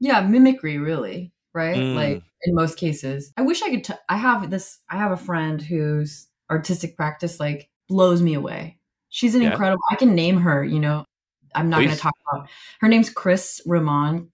Yeah 0.00 0.22
mimicry 0.22 0.78
really 0.78 1.32
right? 1.54 1.76
Mm. 1.76 1.94
like 1.94 2.22
in 2.42 2.54
most 2.54 2.78
cases. 2.78 3.32
I 3.36 3.42
wish 3.42 3.62
i 3.62 3.70
could 3.70 3.84
t- 3.84 3.94
i 4.08 4.16
have 4.16 4.50
this 4.50 4.78
i 4.88 4.96
have 4.96 5.12
a 5.12 5.16
friend 5.16 5.60
whose 5.60 6.28
artistic 6.50 6.96
practice 6.96 7.38
like 7.38 7.68
blows 7.88 8.22
me 8.22 8.34
away 8.34 8.77
she's 9.18 9.34
an 9.34 9.42
Yeah. 9.42 9.50
incredible 9.50 9.82
i 9.90 9.96
can 9.96 10.14
name 10.14 10.38
her 10.38 10.62
you 10.64 10.78
know 10.78 11.04
i'm 11.54 11.68
not 11.68 11.78
going 11.78 11.90
to 11.90 11.96
talk 11.96 12.14
about 12.30 12.48
her 12.80 12.88
name's 12.88 13.10
Kris 13.10 13.60
Rumman 13.66 14.28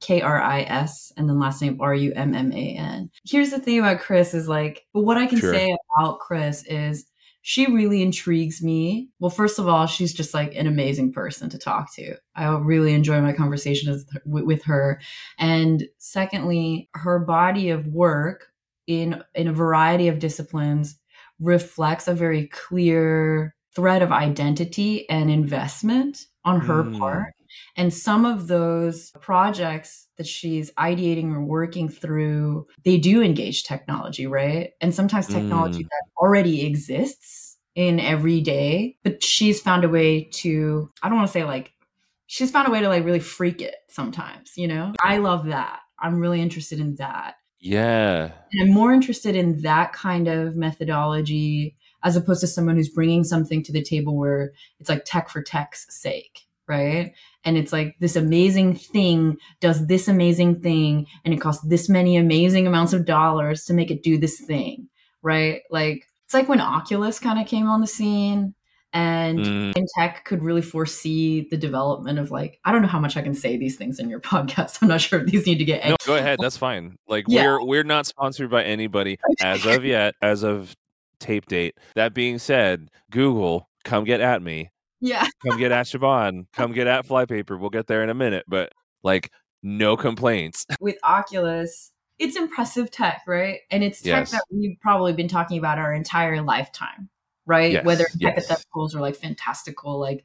K 0.00 0.20
R 0.20 0.40
I 0.42 0.62
S, 0.62 1.12
and 1.16 1.28
then 1.28 1.38
last 1.38 1.62
name 1.62 1.76
R 1.80 1.94
U 1.94 2.12
M 2.16 2.34
M 2.34 2.50
A 2.52 2.74
N. 2.76 3.08
Here's 3.24 3.50
the 3.50 3.60
thing 3.60 3.78
about 3.78 4.00
Kris 4.00 4.34
is 4.34 4.48
like, 4.48 4.84
but 4.92 5.02
what 5.02 5.16
I 5.16 5.26
can 5.26 5.38
Sure. 5.38 5.54
say 5.54 5.76
about 5.96 6.18
Kris 6.18 6.64
is 6.66 7.06
she 7.42 7.66
really 7.66 8.02
intrigues 8.02 8.60
me. 8.64 9.10
Well, 9.20 9.30
first 9.30 9.60
of 9.60 9.68
all, 9.68 9.86
she's 9.86 10.12
just 10.12 10.34
like 10.34 10.56
an 10.56 10.66
amazing 10.66 11.12
person 11.12 11.48
to 11.50 11.58
talk 11.58 11.94
to. 11.94 12.16
I 12.34 12.48
really 12.58 12.94
enjoy 12.94 13.20
my 13.20 13.32
conversations 13.32 14.04
with- 14.24 14.42
with 14.44 14.64
her. 14.64 15.00
And 15.38 15.84
secondly, 15.98 16.90
her 16.94 17.20
body 17.20 17.70
of 17.70 17.86
work 17.86 18.48
in 18.88 19.22
in 19.36 19.46
a 19.46 19.52
variety 19.52 20.08
of 20.08 20.18
disciplines 20.18 20.98
reflects 21.38 22.08
a 22.08 22.14
very 22.14 22.48
clear 22.48 23.54
thread 23.76 24.02
of 24.02 24.10
identity 24.10 25.08
and 25.08 25.30
investment 25.30 26.26
on 26.44 26.60
her 26.62 26.82
Mm. 26.84 26.98
part. 26.98 27.34
And 27.76 27.92
some 27.92 28.24
of 28.24 28.48
those 28.48 29.12
projects 29.20 30.08
that 30.16 30.26
she's 30.26 30.70
ideating 30.72 31.32
or 31.32 31.44
working 31.44 31.88
through, 31.88 32.66
they 32.84 32.98
do 32.98 33.22
engage 33.22 33.64
technology, 33.64 34.26
right? 34.26 34.70
And 34.80 34.94
sometimes 34.94 35.26
technology 35.28 35.84
Mm. 35.84 35.88
that 35.88 36.02
already 36.16 36.66
exists 36.66 37.58
in 37.74 38.00
every 38.00 38.40
day, 38.40 38.96
but 39.04 39.22
she's 39.22 39.60
found 39.60 39.84
a 39.84 39.88
way 39.88 40.24
to, 40.32 40.90
I 41.02 41.08
don't 41.08 41.18
want 41.18 41.28
to 41.28 41.32
say 41.32 41.44
like, 41.44 41.72
she's 42.26 42.50
found 42.50 42.66
a 42.66 42.70
way 42.70 42.80
to 42.80 42.88
like 42.88 43.04
really 43.04 43.20
freak 43.20 43.60
it 43.60 43.76
sometimes, 43.88 44.56
you 44.56 44.66
know? 44.66 44.94
I 45.02 45.18
love 45.18 45.46
that. 45.46 45.80
I'm 45.98 46.18
really 46.18 46.40
interested 46.40 46.80
in 46.80 46.96
that. 46.96 47.34
Yeah. 47.60 48.32
And 48.52 48.62
I'm 48.62 48.74
more 48.74 48.92
interested 48.92 49.36
in 49.36 49.62
that 49.62 49.92
kind 49.92 50.28
of 50.28 50.56
methodology 50.56 51.76
as 52.06 52.14
opposed 52.16 52.40
to 52.40 52.46
someone 52.46 52.76
who's 52.76 52.88
bringing 52.88 53.24
something 53.24 53.62
to 53.64 53.72
the 53.72 53.82
table 53.82 54.16
where 54.16 54.52
it's 54.78 54.88
like 54.88 55.02
tech 55.04 55.28
for 55.28 55.42
tech's 55.42 55.86
sake, 55.92 56.46
right? 56.68 57.12
And 57.44 57.56
it's 57.58 57.72
like 57.72 57.96
this 57.98 58.14
amazing 58.16 58.76
thing 58.76 59.36
does 59.60 59.86
this 59.88 60.06
amazing 60.08 60.60
thing 60.60 61.06
and 61.24 61.34
it 61.34 61.40
costs 61.40 61.64
this 61.66 61.88
many 61.88 62.16
amazing 62.16 62.66
amounts 62.66 62.92
of 62.92 63.04
dollars 63.04 63.64
to 63.64 63.74
make 63.74 63.90
it 63.90 64.02
do 64.04 64.16
this 64.18 64.38
thing, 64.40 64.88
right? 65.22 65.62
Like 65.70 66.06
it's 66.24 66.34
like 66.34 66.48
when 66.48 66.60
Oculus 66.60 67.18
kind 67.18 67.40
of 67.40 67.46
came 67.48 67.66
on 67.68 67.80
the 67.80 67.86
scene 67.86 68.54
and 68.92 69.40
Mm. 69.40 69.76
in 69.76 69.86
tech 69.98 70.24
could 70.24 70.42
really 70.42 70.62
foresee 70.62 71.46
the 71.50 71.56
development 71.56 72.18
of 72.20 72.30
like 72.30 72.60
I 72.64 72.72
don't 72.72 72.82
know 72.82 72.88
how 72.88 73.00
much 73.00 73.16
I 73.16 73.22
can 73.22 73.34
say 73.34 73.56
these 73.56 73.76
things 73.76 73.98
in 73.98 74.08
your 74.08 74.20
podcast. 74.32 74.78
I'm 74.80 74.88
not 74.88 75.00
sure 75.00 75.20
if 75.20 75.26
these 75.26 75.44
need 75.46 75.58
to 75.58 75.64
get 75.64 75.84
No, 75.88 75.96
go 76.06 76.16
ahead. 76.16 76.38
That's 76.40 76.56
fine. 76.56 76.96
Like 77.08 77.24
Yeah. 77.28 77.42
we're 77.44 77.64
we're 77.64 77.84
not 77.84 78.06
sponsored 78.06 78.50
by 78.50 78.62
anybody 78.64 79.18
as 79.42 79.66
of 79.66 79.84
yet, 79.84 80.14
as 80.22 80.42
of 80.44 80.74
tape 81.20 81.46
date. 81.46 81.76
That 81.94 82.14
being 82.14 82.38
said, 82.38 82.90
Google, 83.10 83.68
come 83.84 84.04
get 84.04 84.20
at 84.20 84.42
me. 84.42 84.70
yeah. 85.00 85.26
Come 85.48 85.58
get 85.58 85.72
at 85.72 85.86
Siobahn. 85.86 86.46
Come 86.52 86.72
get 86.72 86.86
at 86.86 87.06
Flypaper. 87.06 87.58
We'll 87.58 87.70
get 87.70 87.86
there 87.86 88.02
in 88.02 88.10
a 88.10 88.14
minute. 88.14 88.44
But 88.48 88.72
like, 89.02 89.30
no 89.62 89.96
complaints. 89.96 90.66
with 90.80 90.96
Oculus, 91.02 91.92
it's 92.18 92.36
impressive 92.36 92.90
tech, 92.90 93.22
right? 93.26 93.60
And 93.70 93.84
it's 93.84 94.00
tech 94.00 94.12
Yes. 94.22 94.30
that 94.32 94.44
we've 94.50 94.78
probably 94.80 95.12
been 95.12 95.28
talking 95.28 95.58
about 95.58 95.78
our 95.78 95.92
entire 95.92 96.40
lifetime, 96.42 97.08
right? 97.46 97.72
Yes, 97.72 97.84
Whether 97.84 98.04
it's 98.04 98.16
yes. 98.18 98.48
hypotheticals 98.48 98.94
or 98.94 99.00
like 99.00 99.16
fantastical, 99.16 99.98
like 100.00 100.24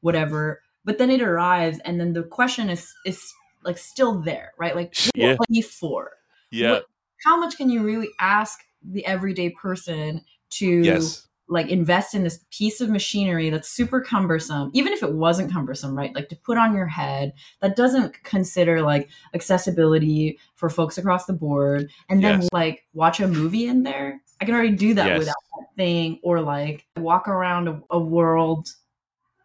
whatever. 0.00 0.62
But 0.84 0.98
then 0.98 1.10
it 1.10 1.20
arrives, 1.22 1.78
and 1.84 2.00
then 2.00 2.12
the 2.12 2.22
question 2.22 2.70
is 2.70 2.92
is 3.04 3.20
like 3.64 3.76
still 3.78 4.20
there, 4.20 4.52
right? 4.58 4.74
Like 4.74 4.94
Yeah. 5.14 5.34
what 5.36 5.48
are 5.50 5.62
for? 5.62 6.12
Yeah. 6.50 6.72
What- 6.72 6.84
how 7.24 7.36
much 7.38 7.56
can 7.56 7.68
you 7.68 7.82
really 7.82 8.10
ask 8.20 8.60
the 8.90 9.04
everyday 9.06 9.50
person 9.50 10.22
to 10.50 10.66
yes. 10.82 11.26
like 11.48 11.68
invest 11.68 12.14
in 12.14 12.22
this 12.24 12.40
piece 12.50 12.80
of 12.80 12.88
machinery 12.88 13.50
that's 13.50 13.68
super 13.68 14.00
cumbersome 14.00 14.70
even 14.74 14.92
if 14.92 15.02
it 15.02 15.12
wasn't 15.12 15.50
cumbersome 15.52 15.96
right 15.96 16.14
like 16.14 16.28
to 16.28 16.36
put 16.36 16.56
on 16.58 16.74
your 16.74 16.86
head 16.86 17.32
that 17.60 17.76
doesn't 17.76 18.22
consider 18.24 18.80
like 18.82 19.08
accessibility 19.34 20.38
for 20.56 20.68
folks 20.70 20.98
across 20.98 21.26
the 21.26 21.32
board 21.32 21.90
and 22.08 22.22
then 22.24 22.40
Yes. 22.40 22.48
like 22.52 22.86
watch 22.94 23.20
a 23.20 23.28
movie 23.28 23.66
in 23.66 23.82
there 23.82 24.20
i 24.40 24.44
can 24.44 24.54
already 24.54 24.74
do 24.76 24.94
that 24.94 25.06
Yes. 25.06 25.18
without 25.18 25.34
that 25.58 25.66
thing 25.76 26.18
or 26.22 26.40
like 26.40 26.86
walk 26.96 27.28
around 27.28 27.68
a, 27.68 27.80
a 27.90 27.98
world 27.98 28.68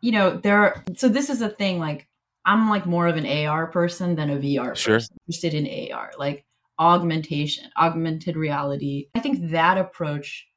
you 0.01 0.11
know 0.11 0.37
there 0.37 0.57
are, 0.59 0.83
so 0.95 1.07
this 1.09 1.29
is 1.29 1.41
a 1.41 1.49
thing 1.49 1.79
like 1.79 2.07
i'm 2.45 2.69
like 2.69 2.85
more 2.85 3.07
of 3.07 3.15
an 3.17 3.25
ar 3.47 3.67
person 3.67 4.15
than 4.15 4.29
a 4.29 4.35
vr 4.37 4.75
Sure. 4.75 4.95
person 4.95 5.15
interested 5.27 5.53
in 5.53 5.91
ar 5.93 6.11
like 6.17 6.45
augmentation 6.79 7.69
augmented 7.77 8.35
reality 8.35 9.07
i 9.15 9.19
think 9.19 9.51
that 9.51 9.77
approach 9.77 10.47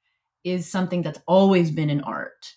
is 0.45 0.71
something 0.71 1.03
that's 1.03 1.21
always 1.27 1.71
been 1.71 1.91
in 1.91 2.01
art 2.03 2.55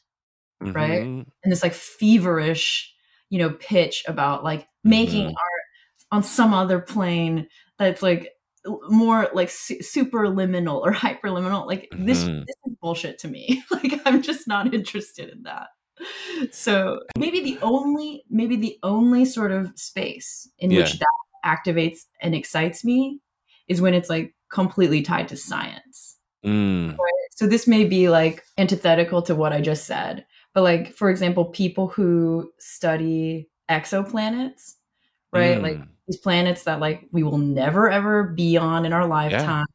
right? 0.61 1.03
Mhm. 1.03 1.25
and 1.43 1.51
this 1.51 1.63
like 1.63 1.73
feverish 1.73 2.93
you 3.29 3.39
know 3.39 3.51
pitch 3.51 4.03
about 4.07 4.43
like 4.43 4.67
making 4.83 5.25
Mhm. 5.27 5.29
art 5.29 5.63
on 6.11 6.23
some 6.23 6.53
other 6.53 6.79
plane 6.79 7.47
that's 7.77 8.01
like 8.01 8.29
more 8.89 9.29
like 9.33 9.49
su- 9.49 9.79
superliminal 9.79 10.81
or 10.81 10.91
hyperliminal 11.05 11.65
like 11.65 11.87
this 11.97 12.23
Mhm. 12.23 12.45
this 12.45 12.55
is 12.65 12.75
bullshit 12.81 13.19
to 13.19 13.27
me 13.27 13.63
like 13.71 14.01
i'm 14.05 14.21
just 14.21 14.47
not 14.47 14.73
interested 14.73 15.29
in 15.29 15.43
that 15.43 15.67
so 16.51 16.99
maybe 17.17 17.39
the 17.41 17.57
only 17.61 18.23
maybe 18.29 18.55
the 18.55 18.77
only 18.83 19.25
sort 19.25 19.51
of 19.51 19.71
space 19.75 20.49
in 20.59 20.71
Yeah. 20.71 20.79
which 20.81 20.99
that 20.99 21.07
activates 21.45 22.05
and 22.21 22.35
excites 22.35 22.83
me 22.83 23.19
is 23.69 23.81
when 23.81 23.93
it's 23.93 24.09
like 24.09 24.35
completely 24.51 25.01
tied 25.01 25.29
to 25.29 25.37
science 25.37 26.17
Mm. 26.45 26.95
so 27.31 27.47
this 27.47 27.67
may 27.67 27.83
be 27.83 28.07
like 28.07 28.45
antithetical 28.57 29.21
to 29.23 29.35
what 29.35 29.51
I 29.51 29.59
just 29.59 29.85
said, 29.85 30.25
but 30.53 30.63
like 30.63 30.93
for 30.93 31.09
example, 31.09 31.43
people 31.45 31.89
who 31.89 32.49
study 32.59 33.49
exoplanets, 33.69 34.75
right? 35.33 35.61
Like 35.61 35.79
Mm. 35.79 35.87
these 36.07 36.17
planets 36.17 36.63
that 36.63 36.79
like 36.79 37.07
we 37.11 37.23
will 37.23 37.37
never 37.39 37.89
ever 37.91 38.23
be 38.23 38.55
on 38.55 38.85
in 38.85 38.93
our 38.93 39.05
lifetime 39.05 39.65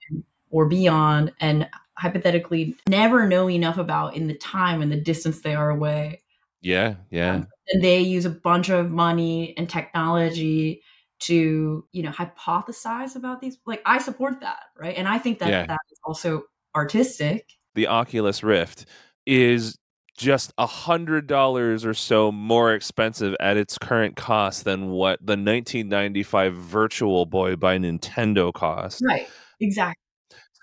or 0.51 0.67
beyond 0.67 1.33
and 1.39 1.69
hypothetically 1.99 2.75
never 2.89 3.29
know 3.29 3.51
enough 3.51 3.77
about 3.77 4.17
in 4.17 4.27
the 4.27 4.35
time 4.35 4.81
and 4.81 4.91
the 4.91 4.97
distance 5.01 5.43
they 5.43 5.55
are 5.55 5.69
away. 5.69 6.23
Yeah. 6.63 6.95
Yeah. 7.11 7.45
And 7.73 7.85
they 7.85 8.01
use 8.01 8.25
a 8.25 8.31
bunch 8.31 8.71
of 8.71 8.91
money 8.91 9.55
and 9.59 9.69
technology 9.69 10.83
to, 11.27 11.87
you 11.93 12.03
know, 12.03 12.11
hypothesize 12.11 13.17
about 13.17 13.41
these. 13.41 13.59
Like 13.67 13.83
I 13.85 13.99
support 13.99 14.41
that, 14.41 14.61
right? 14.79 14.97
And 14.97 15.07
I 15.09 15.19
think 15.19 15.39
that 15.41 15.49
Yeah. 15.51 15.67
that 15.67 15.81
is 15.93 15.99
also 16.05 16.45
artistic. 16.77 17.47
the 17.75 17.87
Oculus 17.89 18.43
Rift 18.45 18.87
is 19.27 19.77
just 20.17 20.53
a 20.59 20.67
hundred 20.67 21.27
dollars 21.27 21.85
or 21.85 21.93
so 21.93 22.31
more 22.31 22.73
expensive 22.73 23.35
at 23.41 23.57
its 23.57 23.77
current 23.79 24.15
cost 24.15 24.65
than 24.65 24.91
what 24.91 25.19
the 25.21 25.33
1995 25.37 26.55
Virtual 26.55 27.27
Boy 27.27 27.57
by 27.57 27.79
Nintendo 27.79 28.53
cost. 28.53 29.03
Right. 29.05 29.27
Exactly. 29.61 30.01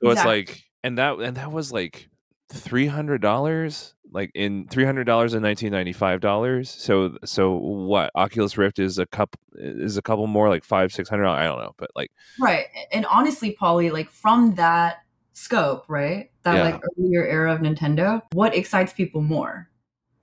So 0.02 0.10
it's 0.12 0.24
like, 0.26 0.62
and 0.84 0.98
that 0.98 1.20
and 1.20 1.36
that 1.38 1.52
was 1.52 1.72
like 1.72 2.08
three 2.52 2.88
hundred 2.88 3.22
dollars, 3.22 3.94
like 4.12 4.32
in 4.36 4.68
three 4.68 4.86
hundred 4.86 5.06
dollars 5.06 5.34
and 5.34 5.42
nineteen 5.42 5.72
ninety 5.72 5.94
five 5.94 6.20
dollars. 6.20 6.70
So 6.70 7.18
so 7.26 7.56
what? 7.56 8.12
Oculus 8.16 8.58
Rift 8.58 8.78
is 8.80 8.98
a 8.98 9.06
couple 9.06 9.40
is 9.56 9.98
a 9.98 10.02
couple 10.02 10.28
more, 10.28 10.50
like 10.50 10.64
five 10.64 10.92
six 10.94 11.10
hundred. 11.10 11.28
I 11.28 11.44
don't 11.46 11.60
know, 11.60 11.74
but 11.78 11.90
like 11.96 12.12
Right. 12.40 12.66
And 12.92 13.06
honestly, 13.06 13.52
Polly, 13.54 13.90
like 13.90 14.10
from 14.10 14.56
that 14.56 15.04
scope, 15.34 15.86
right? 15.88 16.30
That 16.44 16.56
Yeah. 16.58 16.64
like 16.64 16.82
earlier 17.00 17.26
era 17.26 17.54
of 17.54 17.62
Nintendo, 17.62 18.22
what 18.34 18.54
excites 18.56 18.94
people 18.94 19.22
more? 19.22 19.70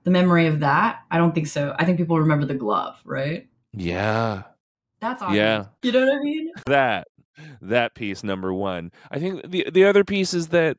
The 0.03 0.11
memory 0.11 0.45
of 0.47 0.59
that? 0.61 0.99
I 1.11 1.17
don't 1.17 1.33
think 1.35 1.47
so. 1.47 1.75
I 1.77 1.85
think 1.85 1.97
people 1.97 2.19
remember 2.19 2.45
the 2.45 2.53
glove, 2.55 3.01
right? 3.05 3.47
yeah, 3.73 4.43
That's 5.01 5.21
awesome. 5.21 5.35
yeah. 5.35 5.65
You 5.83 5.91
know 5.91 6.05
what 6.05 6.15
I 6.15 6.23
mean? 6.23 6.51
that 6.67 7.07
that 7.61 7.95
piece 7.95 8.21
number 8.21 8.53
one 8.53 8.91
i 9.11 9.17
think 9.17 9.49
the 9.49 9.65
the 9.71 9.85
other 9.85 10.03
piece 10.03 10.33
is 10.33 10.49
that 10.49 10.75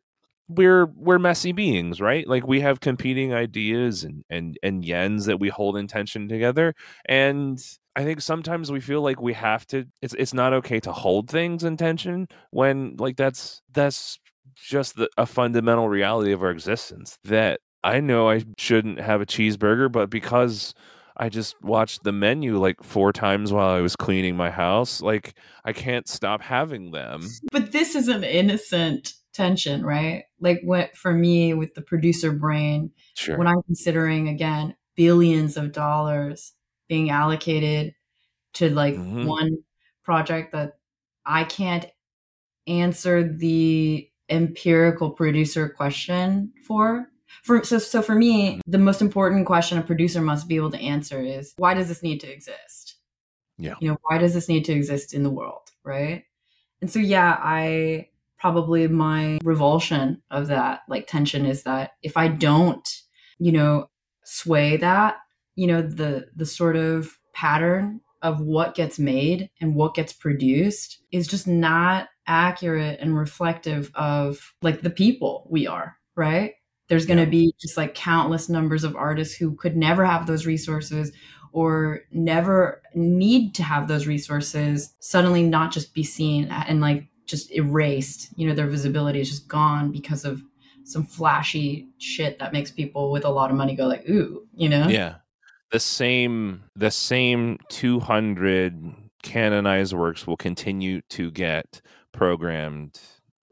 we're 0.50 0.86
we're 0.96 1.18
messy 1.18 1.52
beings 1.52 2.00
right 2.00 2.26
like 2.26 2.46
we 2.46 2.60
have 2.60 2.80
competing 2.80 3.32
ideas 3.32 4.02
and 4.02 4.24
and 4.28 4.58
and 4.62 4.82
yens 4.82 5.26
that 5.26 5.38
we 5.38 5.48
hold 5.48 5.76
in 5.76 5.86
tension 5.86 6.28
together 6.28 6.74
and 7.06 7.62
i 7.94 8.02
think 8.02 8.20
sometimes 8.20 8.72
we 8.72 8.80
feel 8.80 9.00
like 9.00 9.20
we 9.20 9.32
have 9.32 9.64
to 9.64 9.84
it's 10.02 10.14
it's 10.14 10.34
not 10.34 10.52
okay 10.52 10.80
to 10.80 10.92
hold 10.92 11.30
things 11.30 11.62
in 11.62 11.76
tension 11.76 12.26
when 12.50 12.96
like 12.98 13.16
that's 13.16 13.62
that's 13.72 14.18
just 14.56 14.96
the, 14.96 15.08
a 15.16 15.24
fundamental 15.24 15.88
reality 15.88 16.32
of 16.32 16.42
our 16.42 16.50
existence 16.50 17.16
that 17.22 17.60
i 17.84 18.00
know 18.00 18.28
i 18.28 18.42
shouldn't 18.58 19.00
have 19.00 19.20
a 19.20 19.26
cheeseburger 19.26 19.90
but 19.90 20.10
because 20.10 20.74
I 21.16 21.28
just 21.28 21.62
watched 21.62 22.02
the 22.02 22.12
menu 22.12 22.58
like 22.58 22.82
four 22.82 23.12
times 23.12 23.52
while 23.52 23.68
I 23.68 23.82
was 23.82 23.94
cleaning 23.94 24.36
my 24.36 24.50
house. 24.50 25.02
Like 25.02 25.34
I 25.66 25.74
can't 25.74 26.08
stop 26.08 26.40
having 26.40 26.92
them. 26.92 27.28
But 27.52 27.72
this 27.72 27.94
is 27.94 28.08
an 28.08 28.24
innocent 28.24 29.12
tension, 29.33 29.85
right? 29.85 30.25
Like 30.40 30.61
what 30.64 30.97
for 30.97 31.12
me 31.12 31.55
with 31.55 31.75
the 31.75 31.83
producer 31.83 32.33
brain, 32.33 32.93
Sure. 33.14 33.38
when 33.38 33.47
I'm 33.47 33.62
considering 33.62 34.29
again 34.29 34.77
billions 34.97 35.57
of 35.57 35.73
dollars 35.73 36.53
being 36.88 37.11
allocated 37.11 37.95
to 38.55 38.71
like 38.71 38.95
Mhm. 38.97 39.27
one 39.27 39.59
project 40.03 40.53
that 40.53 40.79
I 41.25 41.45
can't 41.45 41.87
answer 42.66 43.23
the 43.23 44.09
empirical 44.29 45.11
producer 45.11 45.69
question 45.69 46.53
for. 46.66 47.07
For 47.45 47.62
so 47.64 47.79
so 47.79 48.03
for 48.03 48.14
me, 48.14 48.61
the 48.66 48.79
most 48.79 49.01
important 49.01 49.47
question 49.47 49.79
a 49.79 49.83
producer 49.83 50.21
must 50.21 50.49
be 50.49 50.57
able 50.57 50.71
to 50.73 50.81
answer 50.81 51.21
is 51.23 51.55
why 51.57 51.75
does 51.75 51.88
this 51.88 52.03
need 52.03 52.21
to 52.21 52.33
exist? 52.33 52.97
Yeah. 53.59 53.75
You 53.81 53.90
know, 53.90 53.99
why 54.03 54.19
does 54.19 54.35
this 54.35 54.49
need 54.49 54.64
to 54.66 54.73
exist 54.73 55.14
in 55.14 55.23
the 55.23 55.31
world? 55.31 55.62
Right. 55.85 56.25
And 56.83 56.90
so, 56.90 56.99
yeah, 56.99 57.37
I 57.40 58.10
probably 58.40 58.88
my 58.88 59.38
revulsion 59.44 60.22
of 60.31 60.48
that 60.48 60.81
like 60.88 61.07
tension 61.07 61.44
is 61.44 61.62
that 61.64 61.92
if 62.03 62.16
I 62.16 62.29
don't, 62.29 62.88
you 63.38 63.53
know, 63.53 63.90
sway 64.24 64.79
that, 64.79 65.18
you 65.57 65.66
know, 65.66 65.83
the, 65.83 66.26
the 66.35 66.46
sort 66.46 66.76
of 66.76 67.18
pattern 67.35 68.00
of 68.22 68.40
what 68.40 68.74
gets 68.74 68.98
made 68.98 69.50
and 69.61 69.74
what 69.74 69.94
gets 69.94 70.12
produced 70.12 71.03
is 71.12 71.26
just 71.26 71.46
not 71.46 72.09
accurate 72.26 72.98
and 73.00 73.16
reflective 73.16 73.90
of 73.94 74.55
like 74.62 74.83
the 74.83 74.90
people 74.90 75.46
we 75.50 75.66
are, 75.66 75.96
right? 76.16 76.55
There's 76.88 77.07
going 77.07 77.18
to 77.18 77.24
yeah. 77.24 77.31
be 77.31 77.55
just 77.61 77.76
like 77.76 77.94
countless 77.94 78.48
numbers 78.48 78.85
of 78.85 78.96
artists 78.96 79.35
who 79.35 79.55
could 79.55 79.76
never 79.76 80.05
have 80.05 80.26
those 80.26 80.46
resources 80.46 81.12
or 81.53 82.00
never 82.11 82.83
need 82.94 83.55
to 83.57 83.62
have 83.62 83.88
those 83.88 84.07
resources 84.07 84.94
suddenly 85.00 85.42
not 85.42 85.72
just 85.72 85.94
be 85.94 86.05
seen 86.05 86.46
and 86.48 86.81
like 86.81 87.07
just 87.31 87.51
erased. 87.53 88.29
You 88.37 88.49
know, 88.49 88.55
their 88.55 88.66
visibility 88.66 89.21
is 89.21 89.31
just 89.31 89.49
gone 89.49 89.90
because 89.90 90.25
of 90.25 90.43
some 90.85 91.05
flashy 91.05 91.88
shit 91.99 92.38
that 92.38 92.53
makes 92.53 92.71
people 92.71 93.11
with 93.12 93.25
a 93.25 93.29
lot 93.29 93.51
of 93.51 93.57
money 93.57 93.75
go 93.75 93.87
like, 93.87 94.09
ooh, 94.09 94.47
you 94.55 94.69
know? 94.69 94.88
Yeah. 94.88 95.16
The 95.71 95.81
same 95.81 96.64
the 96.75 96.90
same 96.90 97.59
200 97.69 98.95
canonized 99.23 99.93
works 99.93 100.27
will 100.27 100.37
continue 100.37 101.01
to 101.11 101.31
get 101.31 101.81
programmed 102.12 102.99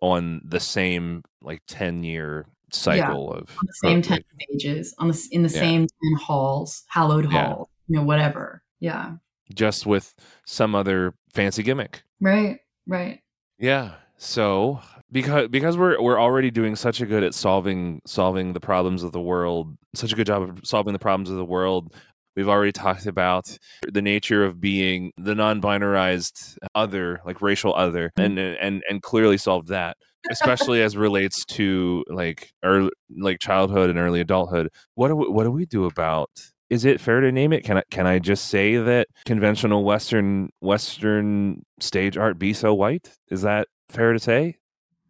on 0.01 0.41
the 0.45 0.61
same 0.61 1.23
like 1.43 1.63
10 1.69 2.03
year 2.03 2.47
cycle 2.73 3.33
yeah. 3.33 3.41
of 3.41 3.57
same 3.83 4.03
10 4.03 4.23
pages 4.39 4.95
on 4.99 5.09
the 5.09 5.29
in 5.31 5.43
the 5.43 5.49
yeah. 5.49 5.61
same 5.61 5.81
10 5.81 5.89
halls 6.21 6.85
hallowed 6.89 7.31
yeah. 7.31 7.47
hall 7.47 7.71
you 7.87 7.97
know 7.97 8.05
whatever 8.05 8.63
yeah 8.81 9.13
just 9.55 9.87
with 9.87 10.15
some 10.45 10.75
other 10.75 11.15
fancy 11.33 11.63
gimmick 11.63 12.03
right 12.21 12.61
right 12.87 13.21
yeah 13.59 13.95
so 14.17 14.81
because 15.11 15.49
because 15.49 15.77
we're 15.77 16.01
we're 16.01 16.21
already 16.21 16.51
doing 16.51 16.77
such 16.77 17.01
a 17.01 17.07
good 17.07 17.23
at 17.23 17.35
solving 17.35 18.01
solving 18.07 18.53
the 18.53 18.61
problems 18.61 19.03
of 19.03 19.13
the 19.13 19.21
world 19.21 19.77
such 19.95 20.13
a 20.13 20.17
good 20.17 20.27
job 20.27 20.43
of 20.43 20.61
solving 20.65 20.93
the 20.93 20.99
problems 20.99 21.31
of 21.31 21.37
the 21.37 21.45
world 21.45 21.95
we've 22.37 22.49
already 22.49 22.73
talked 22.73 23.07
about 23.07 23.57
the 23.93 24.03
nature 24.03 24.45
of 24.45 24.61
being 24.61 25.13
the 25.17 25.35
non-binarized 25.35 26.59
other 26.75 27.21
like 27.25 27.41
racial 27.43 27.75
other 27.75 28.13
mm-hmm. 28.19 28.39
and 28.39 28.39
and 28.39 28.83
and 28.89 29.03
clearly 29.03 29.37
solved 29.37 29.69
that 29.69 29.97
especially 30.31 30.83
as 30.83 30.97
relates 30.97 31.45
to 31.45 32.05
like 32.09 32.53
early, 32.63 32.91
like 33.19 33.39
childhood 33.39 33.89
and 33.89 33.99
early 33.99 34.21
adulthood 34.21 34.69
what 34.95 35.09
do 35.09 35.17
we, 35.17 35.29
what 35.29 35.45
do 35.45 35.51
we 35.51 35.65
do 35.65 35.87
about 35.87 36.31
is 36.71 36.85
it 36.85 37.01
fair 37.01 37.21
to 37.21 37.33
name 37.33 37.53
it? 37.53 37.65
Can 37.65 37.79
I 37.79 37.83
can 37.91 38.07
I 38.07 38.19
just 38.19 38.47
say 38.47 38.77
that 38.77 39.09
conventional 39.25 39.85
Western 39.85 40.51
Western 40.61 41.65
stage 41.81 42.17
art 42.17 42.39
be 42.39 42.53
so 42.53 42.75
white? 42.75 43.17
Is 43.31 43.43
that 43.43 43.69
fair 43.89 44.13
to 44.13 44.19
say? 44.19 44.59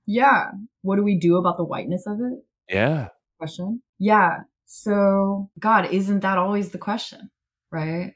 Yeah. 0.07 0.51
What 0.83 0.97
do 0.97 1.03
we 1.03 1.19
do 1.19 1.37
about 1.37 1.57
the 1.57 1.65
whiteness 1.65 2.07
of 2.07 2.21
it? 2.21 2.39
Yeah. 2.73 3.09
Question. 3.39 3.83
Yeah. 3.99 4.39
So 4.67 5.51
God, 5.59 5.87
isn't 5.93 6.21
that 6.21 6.39
always 6.39 6.71
the 6.71 6.79
question? 6.79 7.31
Right? 7.71 8.15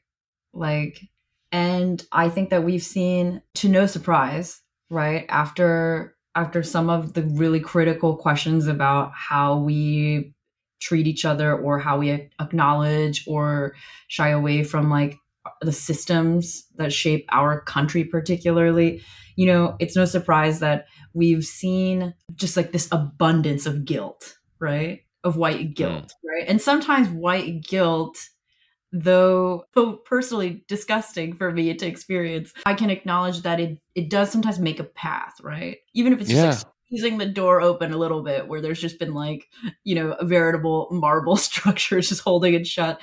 Like, 0.52 1.00
and 1.50 2.04
I 2.12 2.28
think 2.28 2.50
that 2.50 2.64
we've 2.64 2.82
seen 2.82 3.42
to 3.54 3.68
no 3.68 3.86
surprise, 3.86 4.60
right, 4.90 5.26
after 5.28 6.16
after 6.34 6.62
some 6.62 6.88
of 6.88 7.12
the 7.12 7.22
really 7.22 7.60
critical 7.60 8.16
questions 8.16 8.66
about 8.66 9.12
how 9.14 9.58
we 9.58 10.32
treat 10.82 11.06
each 11.06 11.24
other 11.24 11.56
or 11.56 11.78
how 11.78 11.98
we 11.98 12.10
acknowledge 12.40 13.24
or 13.28 13.74
shy 14.08 14.30
away 14.30 14.64
from 14.64 14.90
like 14.90 15.16
the 15.60 15.72
systems 15.72 16.66
that 16.76 16.92
shape 16.92 17.24
our 17.30 17.60
country 17.60 18.04
particularly 18.04 19.00
you 19.36 19.46
know 19.46 19.76
it's 19.78 19.96
no 19.96 20.04
surprise 20.04 20.58
that 20.58 20.86
we've 21.14 21.44
seen 21.44 22.12
just 22.34 22.56
like 22.56 22.72
this 22.72 22.88
abundance 22.90 23.64
of 23.64 23.84
guilt 23.84 24.36
right 24.58 25.02
of 25.22 25.36
white 25.36 25.74
guilt 25.74 26.12
mm. 26.12 26.28
right 26.28 26.48
and 26.48 26.60
sometimes 26.60 27.08
white 27.08 27.62
guilt 27.62 28.18
though 28.92 29.64
personally 30.04 30.64
disgusting 30.68 31.32
for 31.32 31.52
me 31.52 31.72
to 31.72 31.86
experience 31.86 32.52
i 32.66 32.74
can 32.74 32.90
acknowledge 32.90 33.42
that 33.42 33.60
it 33.60 33.78
it 33.94 34.10
does 34.10 34.30
sometimes 34.30 34.58
make 34.58 34.80
a 34.80 34.84
path 34.84 35.34
right 35.42 35.78
even 35.94 36.12
if 36.12 36.20
it's 36.20 36.30
just 36.30 36.42
yeah. 36.42 36.48
like 36.50 36.72
squeezing 36.92 37.18
the 37.18 37.26
door 37.26 37.60
open 37.60 37.92
a 37.92 37.96
little 37.96 38.22
bit 38.22 38.48
where 38.48 38.60
there's 38.60 38.80
just 38.80 38.98
been 38.98 39.14
like 39.14 39.48
you 39.84 39.94
know 39.94 40.12
a 40.12 40.24
veritable 40.24 40.88
marble 40.90 41.36
structure 41.48 42.00
just 42.00 42.22
holding 42.22 42.54
it 42.54 42.66
shut. 42.66 43.00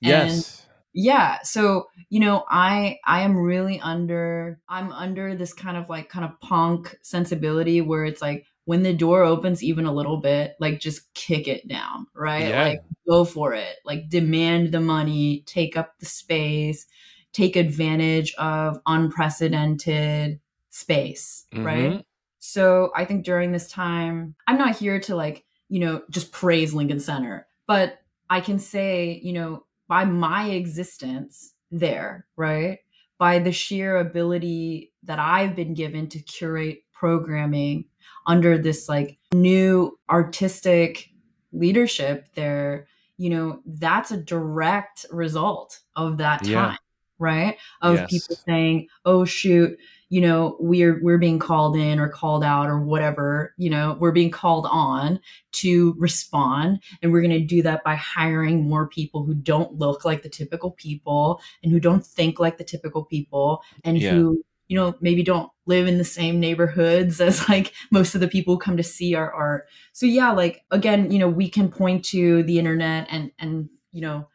Yes. 0.00 0.32
and 0.32 0.66
yeah 0.94 1.38
so 1.42 1.88
you 2.08 2.20
know 2.20 2.42
i 2.48 2.98
i 3.04 3.20
am 3.20 3.36
really 3.36 3.78
under 3.80 4.58
i'm 4.66 4.90
under 4.92 5.34
this 5.34 5.52
kind 5.52 5.76
of 5.76 5.90
like 5.90 6.08
kind 6.08 6.24
of 6.24 6.40
punk 6.40 6.96
sensibility 7.02 7.82
where 7.82 8.04
it's 8.04 8.22
like 8.22 8.46
when 8.64 8.82
the 8.82 8.94
door 8.94 9.22
opens 9.22 9.62
even 9.62 9.84
a 9.84 9.92
little 9.92 10.16
bit 10.16 10.54
like 10.58 10.80
just 10.80 11.12
kick 11.12 11.48
it 11.48 11.68
down 11.68 12.06
right? 12.14 12.48
Yeah. 12.48 12.62
like 12.64 12.82
go 13.08 13.24
for 13.24 13.52
it. 13.52 13.76
Like 13.84 14.08
demand 14.08 14.72
the 14.72 14.80
money 14.80 15.42
take 15.46 15.76
up 15.76 15.98
the 15.98 16.06
space 16.06 16.86
take 17.32 17.56
advantage 17.56 18.34
of 18.36 18.80
unprecedented 18.86 20.40
space 20.70 21.46
mm-hmm. 21.52 21.66
right 21.66 22.04
so 22.40 22.90
I 22.96 23.04
think 23.04 23.24
during 23.24 23.52
this 23.52 23.68
time, 23.68 24.34
I'm 24.46 24.58
not 24.58 24.76
here 24.76 24.98
to 25.00 25.14
like, 25.14 25.44
you 25.68 25.78
know, 25.78 26.02
just 26.10 26.32
praise 26.32 26.74
Lincoln 26.74 26.98
Center, 26.98 27.46
but 27.66 28.00
I 28.28 28.40
can 28.40 28.58
say, 28.58 29.20
you 29.22 29.32
know, 29.32 29.66
by 29.86 30.04
my 30.04 30.48
existence 30.50 31.54
there, 31.70 32.26
right? 32.36 32.78
By 33.18 33.38
the 33.38 33.52
sheer 33.52 33.98
ability 33.98 34.92
that 35.04 35.18
I've 35.18 35.54
been 35.54 35.74
given 35.74 36.08
to 36.08 36.18
curate 36.18 36.82
programming 36.92 37.84
under 38.26 38.56
this 38.56 38.88
like 38.88 39.18
new 39.32 39.98
artistic 40.08 41.10
leadership 41.52 42.26
there, 42.34 42.86
you 43.16 43.30
know, 43.30 43.60
that's 43.66 44.12
a 44.12 44.16
direct 44.16 45.04
result 45.10 45.80
of 45.94 46.18
that 46.18 46.42
time, 46.44 46.52
yeah. 46.52 46.76
right? 47.18 47.56
Of 47.82 47.96
yes. 47.96 48.10
people 48.10 48.36
saying, 48.46 48.88
oh, 49.04 49.24
shoot, 49.24 49.76
you 50.10 50.20
know 50.20 50.56
we're 50.58 51.00
we're 51.02 51.18
being 51.18 51.38
called 51.38 51.76
in 51.76 51.98
or 51.98 52.08
called 52.08 52.44
out 52.44 52.68
or 52.68 52.78
whatever 52.78 53.54
you 53.56 53.70
know 53.70 53.96
we're 53.98 54.12
being 54.12 54.30
called 54.30 54.66
on 54.70 55.18
to 55.52 55.94
respond 55.98 56.80
and 57.00 57.10
we're 57.10 57.22
going 57.22 57.30
to 57.30 57.40
do 57.40 57.62
that 57.62 57.82
by 57.82 57.94
hiring 57.94 58.68
more 58.68 58.88
people 58.88 59.24
who 59.24 59.34
don't 59.34 59.78
look 59.78 60.04
like 60.04 60.22
the 60.22 60.28
typical 60.28 60.72
people 60.72 61.40
and 61.62 61.72
who 61.72 61.80
don't 61.80 62.04
think 62.04 62.38
like 62.38 62.58
the 62.58 62.64
typical 62.64 63.04
people 63.04 63.62
and 63.84 63.98
yeah. 63.98 64.10
who 64.10 64.44
you 64.68 64.76
know 64.76 64.94
maybe 65.00 65.22
don't 65.22 65.50
live 65.66 65.86
in 65.86 65.98
the 65.98 66.04
same 66.04 66.40
neighborhoods 66.40 67.20
as 67.20 67.48
like 67.48 67.72
most 67.90 68.14
of 68.14 68.20
the 68.20 68.28
people 68.28 68.54
who 68.54 68.60
come 68.60 68.76
to 68.76 68.82
see 68.82 69.14
our 69.14 69.32
art 69.32 69.68
so 69.92 70.06
yeah 70.06 70.32
like 70.32 70.64
again 70.70 71.10
you 71.10 71.18
know 71.18 71.28
we 71.28 71.48
can 71.48 71.70
point 71.70 72.04
to 72.04 72.42
the 72.42 72.58
internet 72.58 73.06
and 73.10 73.30
and 73.38 73.68
you 73.92 74.00
know 74.00 74.26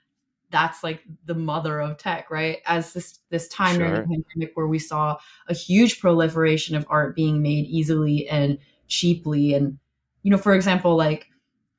that's 0.55 0.85
like 0.85 1.03
the 1.25 1.35
mother 1.35 1.81
of 1.81 1.97
tech, 1.97 2.31
right? 2.31 2.59
As 2.65 2.93
this 2.93 3.19
this 3.29 3.49
time 3.49 3.75
sure. 3.75 3.87
during 3.87 4.01
the 4.01 4.07
pandemic 4.07 4.51
where 4.55 4.67
we 4.67 4.79
saw 4.79 5.17
a 5.49 5.53
huge 5.53 5.99
proliferation 5.99 6.77
of 6.77 6.85
art 6.89 7.13
being 7.13 7.41
made 7.41 7.65
easily 7.65 8.25
and 8.29 8.57
cheaply 8.87 9.53
and 9.53 9.77
you 10.23 10.31
know, 10.31 10.37
for 10.37 10.53
example, 10.55 10.95
like 10.95 11.27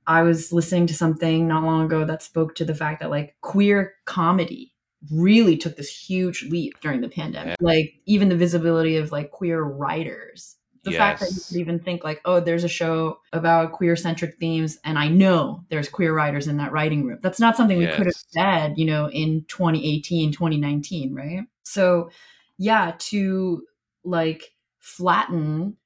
I 0.06 0.22
was 0.22 0.52
listening 0.52 0.86
to 0.88 0.94
something 0.94 1.48
not 1.48 1.64
long 1.64 1.86
ago 1.86 2.04
that 2.04 2.22
spoke 2.22 2.54
to 2.56 2.66
the 2.66 2.74
fact 2.74 3.00
that 3.00 3.10
like 3.10 3.34
queer 3.40 3.94
comedy 4.04 4.74
really 5.10 5.56
took 5.56 5.76
this 5.76 5.88
huge 5.88 6.44
leap 6.50 6.78
during 6.82 7.00
the 7.00 7.08
pandemic. 7.08 7.56
Yeah. 7.58 7.66
Like 7.66 7.94
even 8.04 8.28
the 8.28 8.36
visibility 8.36 8.98
of 8.98 9.10
like 9.10 9.30
queer 9.30 9.62
writers 9.62 10.55
the 10.86 10.92
yes. 10.92 10.98
fact 10.98 11.20
that 11.20 11.34
you 11.34 11.40
could 11.48 11.56
even 11.56 11.78
think 11.80 12.04
like 12.04 12.20
oh 12.24 12.40
there's 12.40 12.64
a 12.64 12.68
show 12.68 13.18
about 13.32 13.72
queer 13.72 13.96
centric 13.96 14.36
themes 14.38 14.78
and 14.84 14.98
i 14.98 15.08
know 15.08 15.64
there's 15.68 15.88
queer 15.88 16.14
writers 16.14 16.46
in 16.46 16.56
that 16.56 16.72
writing 16.72 17.04
room 17.04 17.18
that's 17.22 17.40
not 17.40 17.56
something 17.56 17.80
yes. 17.80 17.90
we 17.90 17.96
could 17.96 18.06
have 18.06 18.14
said 18.28 18.78
you 18.78 18.86
know 18.86 19.10
in 19.10 19.44
2018 19.48 20.32
2019 20.32 21.12
right 21.12 21.40
so 21.64 22.08
yeah 22.56 22.92
to 22.98 23.62
like 24.04 24.44
flatten 24.78 25.76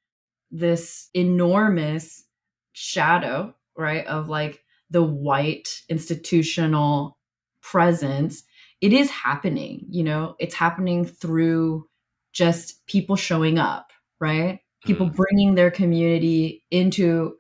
this 0.51 1.09
enormous 1.15 2.25
shadow 2.73 3.55
right 3.77 4.07
of 4.07 4.29
like 4.29 4.63
the 4.91 5.03
white 5.03 5.69
institutional 5.89 7.17
presence 7.63 8.43
it 8.83 8.93
is 8.93 9.11
happening 9.11 9.87
you 9.89 10.05
know 10.05 10.37
it's 10.39 10.55
happening 10.55 11.07
through 11.07 11.87
just 12.33 12.87
people 12.87 13.17
showing 13.17 13.59
up 13.59 13.93
right 14.21 14.61
people 14.85 15.09
mm. 15.09 15.15
bringing 15.15 15.55
their 15.55 15.71
community 15.71 16.63
into 16.71 17.37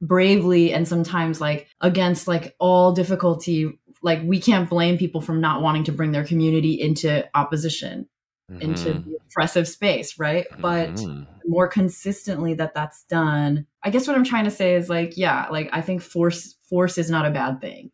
bravely 0.00 0.72
and 0.72 0.88
sometimes 0.88 1.40
like 1.40 1.68
against 1.80 2.26
like 2.26 2.54
all 2.58 2.92
difficulty 2.92 3.78
like 4.02 4.20
we 4.24 4.40
can't 4.40 4.70
blame 4.70 4.96
people 4.96 5.20
from 5.20 5.40
not 5.40 5.60
wanting 5.60 5.84
to 5.84 5.92
bring 5.92 6.12
their 6.12 6.24
community 6.24 6.80
into 6.80 7.28
opposition 7.34 8.08
mm-hmm. 8.50 8.62
into 8.62 8.94
the 8.94 9.18
oppressive 9.28 9.68
space 9.68 10.18
right 10.18 10.46
mm-hmm. 10.50 10.62
but 10.62 11.00
more 11.46 11.68
consistently 11.68 12.54
that 12.54 12.74
that's 12.74 13.04
done 13.04 13.66
i 13.82 13.90
guess 13.90 14.06
what 14.06 14.16
i'm 14.16 14.24
trying 14.24 14.44
to 14.44 14.50
say 14.50 14.74
is 14.74 14.88
like 14.88 15.16
yeah 15.16 15.46
like 15.50 15.68
i 15.72 15.82
think 15.82 16.00
force 16.00 16.56
force 16.68 16.96
is 16.96 17.10
not 17.10 17.26
a 17.26 17.30
bad 17.30 17.60
thing 17.60 17.90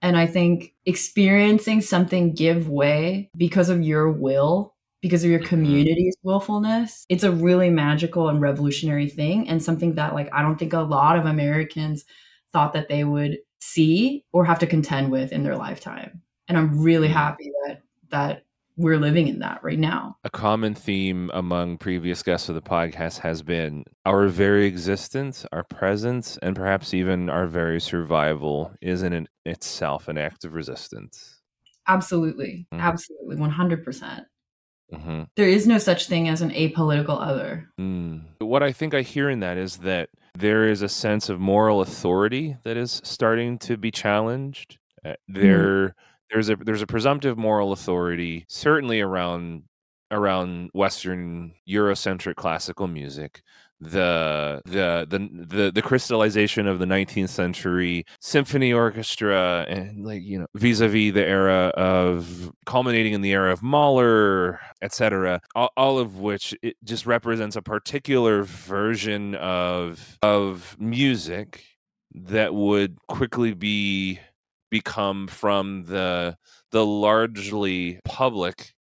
and 0.00 0.16
i 0.16 0.26
think 0.26 0.72
experiencing 0.86 1.82
something 1.82 2.34
give 2.34 2.70
way 2.70 3.30
because 3.36 3.68
of 3.68 3.82
your 3.82 4.10
will 4.10 4.74
because 5.02 5.24
of 5.24 5.30
your 5.30 5.40
Mhm. 5.40 5.46
community's 5.46 6.16
willfulness. 6.22 7.06
It's 7.08 7.24
a 7.24 7.32
really 7.32 7.70
magical 7.70 8.28
and 8.28 8.40
revolutionary 8.40 9.08
thing 9.08 9.48
and 9.48 9.62
something 9.62 9.94
that 9.94 10.14
like 10.14 10.28
I 10.32 10.42
don't 10.42 10.58
think 10.58 10.72
a 10.72 10.80
lot 10.80 11.16
of 11.18 11.24
Americans 11.26 12.04
thought 12.52 12.72
that 12.74 12.88
they 12.88 13.04
would 13.04 13.38
see 13.60 14.24
or 14.32 14.44
have 14.44 14.58
to 14.60 14.66
contend 14.66 15.10
with 15.10 15.32
in 15.32 15.42
their 15.42 15.56
lifetime. 15.56 16.22
And 16.48 16.58
I'm 16.58 16.80
really 16.80 17.08
Mhm. 17.08 17.12
happy 17.12 17.50
that 17.66 17.82
that 18.10 18.44
we're 18.76 18.98
living 18.98 19.28
in 19.28 19.40
that 19.40 19.62
right 19.62 19.78
now. 19.78 20.16
A 20.24 20.30
common 20.30 20.74
theme 20.74 21.30
among 21.34 21.76
previous 21.76 22.22
guests 22.22 22.48
of 22.48 22.54
the 22.54 22.62
podcast 22.62 23.18
has 23.18 23.42
been 23.42 23.84
our 24.06 24.26
very 24.26 24.64
existence, 24.66 25.44
our 25.52 25.62
presence, 25.64 26.38
and 26.38 26.56
perhaps 26.56 26.94
even 26.94 27.28
our 27.28 27.46
very 27.46 27.78
survival 27.80 28.72
is 28.80 29.02
in 29.02 29.28
itself 29.44 30.08
an 30.08 30.16
act 30.16 30.44
of 30.46 30.54
resistance. 30.54 31.40
Absolutely. 31.88 32.66
Mhm. 32.72 32.80
Absolutely. 32.80 33.36
100%. 33.36 34.24
Hmm 34.92 35.22
There 35.36 35.48
is 35.48 35.66
no 35.66 35.78
such 35.78 36.06
thing 36.06 36.28
as 36.28 36.42
an 36.42 36.50
apolitical 36.50 37.20
other. 37.20 37.68
Mm. 37.78 38.22
What 38.38 38.62
I 38.62 38.72
think 38.72 38.94
I 38.94 39.02
hear 39.02 39.30
in 39.30 39.40
that 39.40 39.56
is 39.56 39.78
that 39.78 40.10
there 40.36 40.68
is 40.68 40.82
a 40.82 40.88
sense 40.88 41.28
of 41.28 41.40
moral 41.40 41.80
authority 41.80 42.56
that 42.64 42.76
is 42.76 43.00
starting 43.04 43.58
to 43.58 43.76
be 43.76 43.90
challenged. 43.90 44.78
Uh, 45.04 45.14
there, 45.28 45.94
there's 46.30 46.50
a 46.50 46.56
there's 46.56 46.82
a 46.82 46.86
presumptive 46.86 47.36
moral 47.36 47.72
authority, 47.72 48.44
certainly 48.48 49.00
around 49.00 49.64
around 50.10 50.70
Western 50.72 51.54
Eurocentric 51.68 52.36
classical 52.36 52.86
music. 52.86 53.42
The, 53.82 54.60
the 54.66 55.06
the 55.08 55.46
the 55.56 55.72
the 55.72 55.80
crystallization 55.80 56.66
of 56.66 56.78
the 56.78 56.84
19th 56.84 57.30
century 57.30 58.04
symphony 58.20 58.74
orchestra 58.74 59.64
and 59.70 60.04
like 60.04 60.22
you 60.22 60.38
know 60.38 60.46
vis-a-vis 60.54 61.14
the 61.14 61.26
era 61.26 61.72
of 61.78 62.52
culminating 62.66 63.14
in 63.14 63.22
the 63.22 63.32
era 63.32 63.50
of 63.50 63.62
Mahler 63.62 64.60
etc 64.82 65.40
all, 65.54 65.70
all 65.78 65.98
of 65.98 66.18
which 66.18 66.54
it 66.60 66.76
just 66.84 67.06
represents 67.06 67.56
a 67.56 67.62
particular 67.62 68.42
version 68.42 69.34
of 69.36 70.18
of 70.20 70.76
music 70.78 71.64
that 72.12 72.54
would 72.54 72.98
quickly 73.06 73.54
be 73.54 74.20
become 74.70 75.26
from 75.26 75.84
the 75.86 76.36
the 76.70 76.84
largely 76.84 77.98
public 78.04 78.74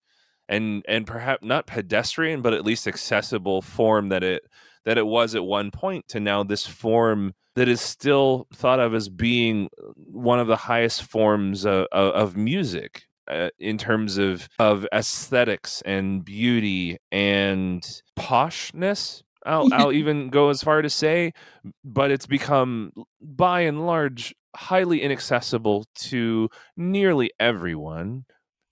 and 0.48 0.84
and 0.88 1.06
perhaps 1.06 1.44
not 1.44 1.66
pedestrian 1.66 2.42
but 2.42 2.52
at 2.54 2.64
least 2.64 2.86
accessible 2.86 3.62
form 3.62 4.08
that 4.08 4.22
it 4.22 4.42
that 4.84 4.98
it 4.98 5.06
was 5.06 5.34
at 5.34 5.44
one 5.44 5.70
point 5.70 6.06
to 6.08 6.20
now 6.20 6.42
this 6.42 6.66
form 6.66 7.34
that 7.56 7.68
is 7.68 7.80
still 7.80 8.46
thought 8.54 8.78
of 8.80 8.94
as 8.94 9.08
being 9.08 9.68
one 9.96 10.38
of 10.38 10.46
the 10.46 10.56
highest 10.56 11.02
forms 11.02 11.64
of, 11.64 11.86
of, 11.92 12.12
of 12.14 12.36
music 12.36 13.02
uh, 13.28 13.48
in 13.58 13.76
terms 13.76 14.16
of 14.16 14.48
of 14.58 14.86
aesthetics 14.92 15.82
and 15.82 16.24
beauty 16.24 16.96
and 17.12 18.02
poshness 18.18 19.22
I'll, 19.44 19.68
I'll 19.72 19.92
even 19.92 20.30
go 20.30 20.48
as 20.50 20.62
far 20.62 20.82
to 20.82 20.90
say 20.90 21.32
but 21.84 22.10
it's 22.10 22.26
become 22.26 22.92
by 23.20 23.62
and 23.62 23.86
large 23.86 24.34
highly 24.56 25.02
inaccessible 25.02 25.84
to 25.94 26.48
nearly 26.76 27.30
everyone 27.38 28.24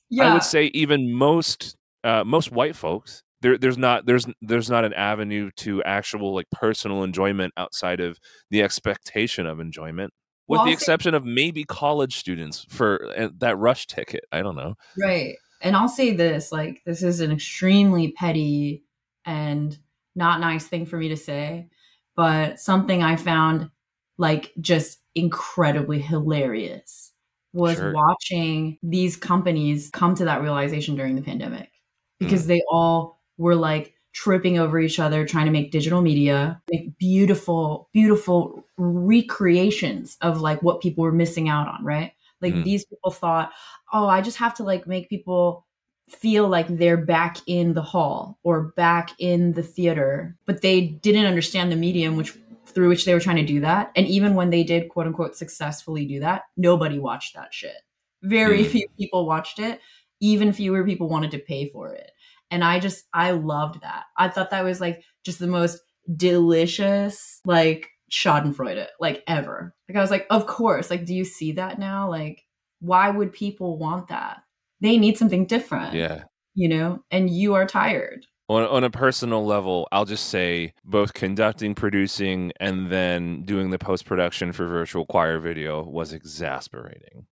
Yeah. 0.08 0.30
I 0.30 0.34
would 0.34 0.42
say 0.42 0.66
even 0.66 1.12
most 1.12 1.76
uh, 2.04 2.22
most 2.24 2.52
white 2.52 2.76
folks 2.76 3.22
there 3.42 3.58
there's 3.58 3.78
not 3.78 4.06
there's 4.06 4.26
there's 4.42 4.70
not 4.70 4.84
an 4.84 4.92
avenue 4.94 5.50
to 5.56 5.82
actual 5.84 6.34
like 6.34 6.46
personal 6.50 7.02
enjoyment 7.02 7.52
outside 7.56 8.00
of 8.00 8.18
the 8.50 8.62
expectation 8.62 9.46
of 9.46 9.60
enjoyment 9.60 10.12
with 10.48 10.58
Well, 10.58 10.64
the 10.66 10.70
say- 10.70 10.74
exception 10.74 11.14
of 11.14 11.24
maybe 11.24 11.64
college 11.64 12.16
students 12.16 12.64
for 12.68 13.08
uh, 13.16 13.28
that 13.38 13.56
rush 13.58 13.86
ticket 13.86 14.24
I 14.32 14.42
don't 14.42 14.56
know 14.56 14.74
Right. 14.98 15.36
And 15.62 15.74
I'll 15.74 15.88
say 15.88 16.12
this 16.12 16.52
like, 16.52 16.82
this 16.84 17.02
is 17.02 17.20
an 17.20 17.32
extremely 17.32 18.12
petty 18.12 18.84
and 19.24 19.76
not 20.14 20.38
nice 20.40 20.66
thing 20.66 20.84
for 20.86 20.96
me 20.98 21.08
to 21.08 21.16
say, 21.16 21.68
but 22.14 22.60
something 22.60 23.02
I 23.02 23.16
found 23.16 23.70
like 24.18 24.52
just 24.60 24.98
incredibly 25.14 25.98
hilarious 26.00 27.12
was 27.52 27.76
Sure. 27.78 27.92
watching 27.92 28.78
these 28.82 29.16
companies 29.16 29.88
come 29.90 30.14
to 30.16 30.26
that 30.26 30.42
realization 30.42 30.94
during 30.94 31.16
the 31.16 31.22
pandemic 31.22 31.70
because 32.18 32.42
Hmm. 32.42 32.48
they 32.48 32.60
all 32.70 33.15
were 33.38 33.54
like 33.54 33.94
tripping 34.12 34.58
over 34.58 34.78
each 34.78 34.98
other 34.98 35.26
trying 35.26 35.44
to 35.46 35.52
make 35.52 35.70
digital 35.70 36.00
media 36.00 36.60
make 36.70 36.96
beautiful 36.98 37.88
beautiful 37.92 38.64
recreations 38.78 40.16
of 40.20 40.40
like 40.40 40.62
what 40.62 40.80
people 40.80 41.02
were 41.04 41.12
missing 41.12 41.48
out 41.48 41.68
on 41.68 41.84
right? 41.84 42.12
Like 42.42 42.54
Mm. 42.54 42.64
these 42.64 42.84
people 42.84 43.10
thought 43.10 43.52
oh 43.92 44.06
i 44.08 44.20
just 44.20 44.36
have 44.38 44.54
to 44.54 44.62
like 44.64 44.86
make 44.86 45.08
people 45.08 45.66
feel 46.08 46.46
like 46.48 46.68
they're 46.68 46.96
back 46.96 47.38
in 47.46 47.74
the 47.74 47.82
hall 47.82 48.38
or 48.44 48.72
back 48.76 49.10
in 49.18 49.54
the 49.54 49.62
theater. 49.64 50.36
But 50.46 50.62
they 50.62 50.80
didn't 50.82 51.26
understand 51.26 51.72
the 51.72 51.76
medium 51.76 52.14
which 52.16 52.32
through 52.66 52.88
which 52.90 53.04
they 53.06 53.12
were 53.14 53.18
trying 53.20 53.36
to 53.44 53.44
do 53.54 53.58
that. 53.60 53.90
And 53.96 54.06
even 54.06 54.34
when 54.36 54.50
they 54.50 54.62
did 54.62 54.88
quote 54.88 55.06
unquote 55.08 55.34
successfully 55.36 56.04
do 56.06 56.20
that 56.20 56.42
nobody 56.56 56.98
watched 57.00 57.34
that 57.34 57.52
shit. 57.52 57.76
Very 58.22 58.62
Mm. 58.64 58.66
few 58.70 58.86
people 58.98 59.26
watched 59.26 59.58
it. 59.58 59.80
Even 60.20 60.52
fewer 60.52 60.84
people 60.84 61.08
wanted 61.08 61.32
to 61.32 61.38
pay 61.38 61.68
for 61.68 61.92
it 61.92 62.10
and 62.50 62.64
i 62.64 62.78
just 62.78 63.04
i 63.12 63.30
loved 63.30 63.80
that. 63.82 64.04
I 64.16 64.28
thought 64.28 64.50
that 64.50 64.64
was 64.64 64.80
like 64.80 65.02
just 65.24 65.38
the 65.38 65.46
most 65.46 65.80
delicious 66.14 67.40
like 67.44 67.88
schadenfreude 68.10 68.86
like 69.00 69.22
ever. 69.26 69.74
Like 69.88 69.96
i 69.96 70.00
was 70.00 70.10
like 70.10 70.26
of 70.30 70.46
course 70.46 70.90
like 70.90 71.04
do 71.04 71.14
you 71.14 71.24
see 71.24 71.52
that 71.52 71.78
now? 71.78 72.08
Like 72.10 72.42
why 72.80 73.10
would 73.10 73.32
people 73.32 73.78
want 73.78 74.08
that? 74.08 74.38
They 74.80 74.98
need 74.98 75.18
something 75.18 75.46
different 75.46 75.94
yeah. 75.94 76.24
you 76.54 76.68
know? 76.68 77.02
And 77.10 77.30
you 77.30 77.54
are 77.54 77.66
tired. 77.66 78.26
On, 78.48 78.62
on 78.62 78.84
a 78.84 78.90
personal 78.90 79.44
level 79.44 79.88
I'll 79.90 80.04
just 80.04 80.28
say 80.28 80.72
both 80.84 81.14
conducting 81.14 81.74
producing 81.74 82.52
and 82.60 82.90
then 82.90 83.42
doing 83.42 83.70
the 83.70 83.78
post 83.78 84.04
production 84.04 84.52
for 84.52 84.66
virtual 84.66 85.04
choir 85.04 85.40
video 85.40 85.82
was 85.82 86.12
exasperating. 86.12 87.26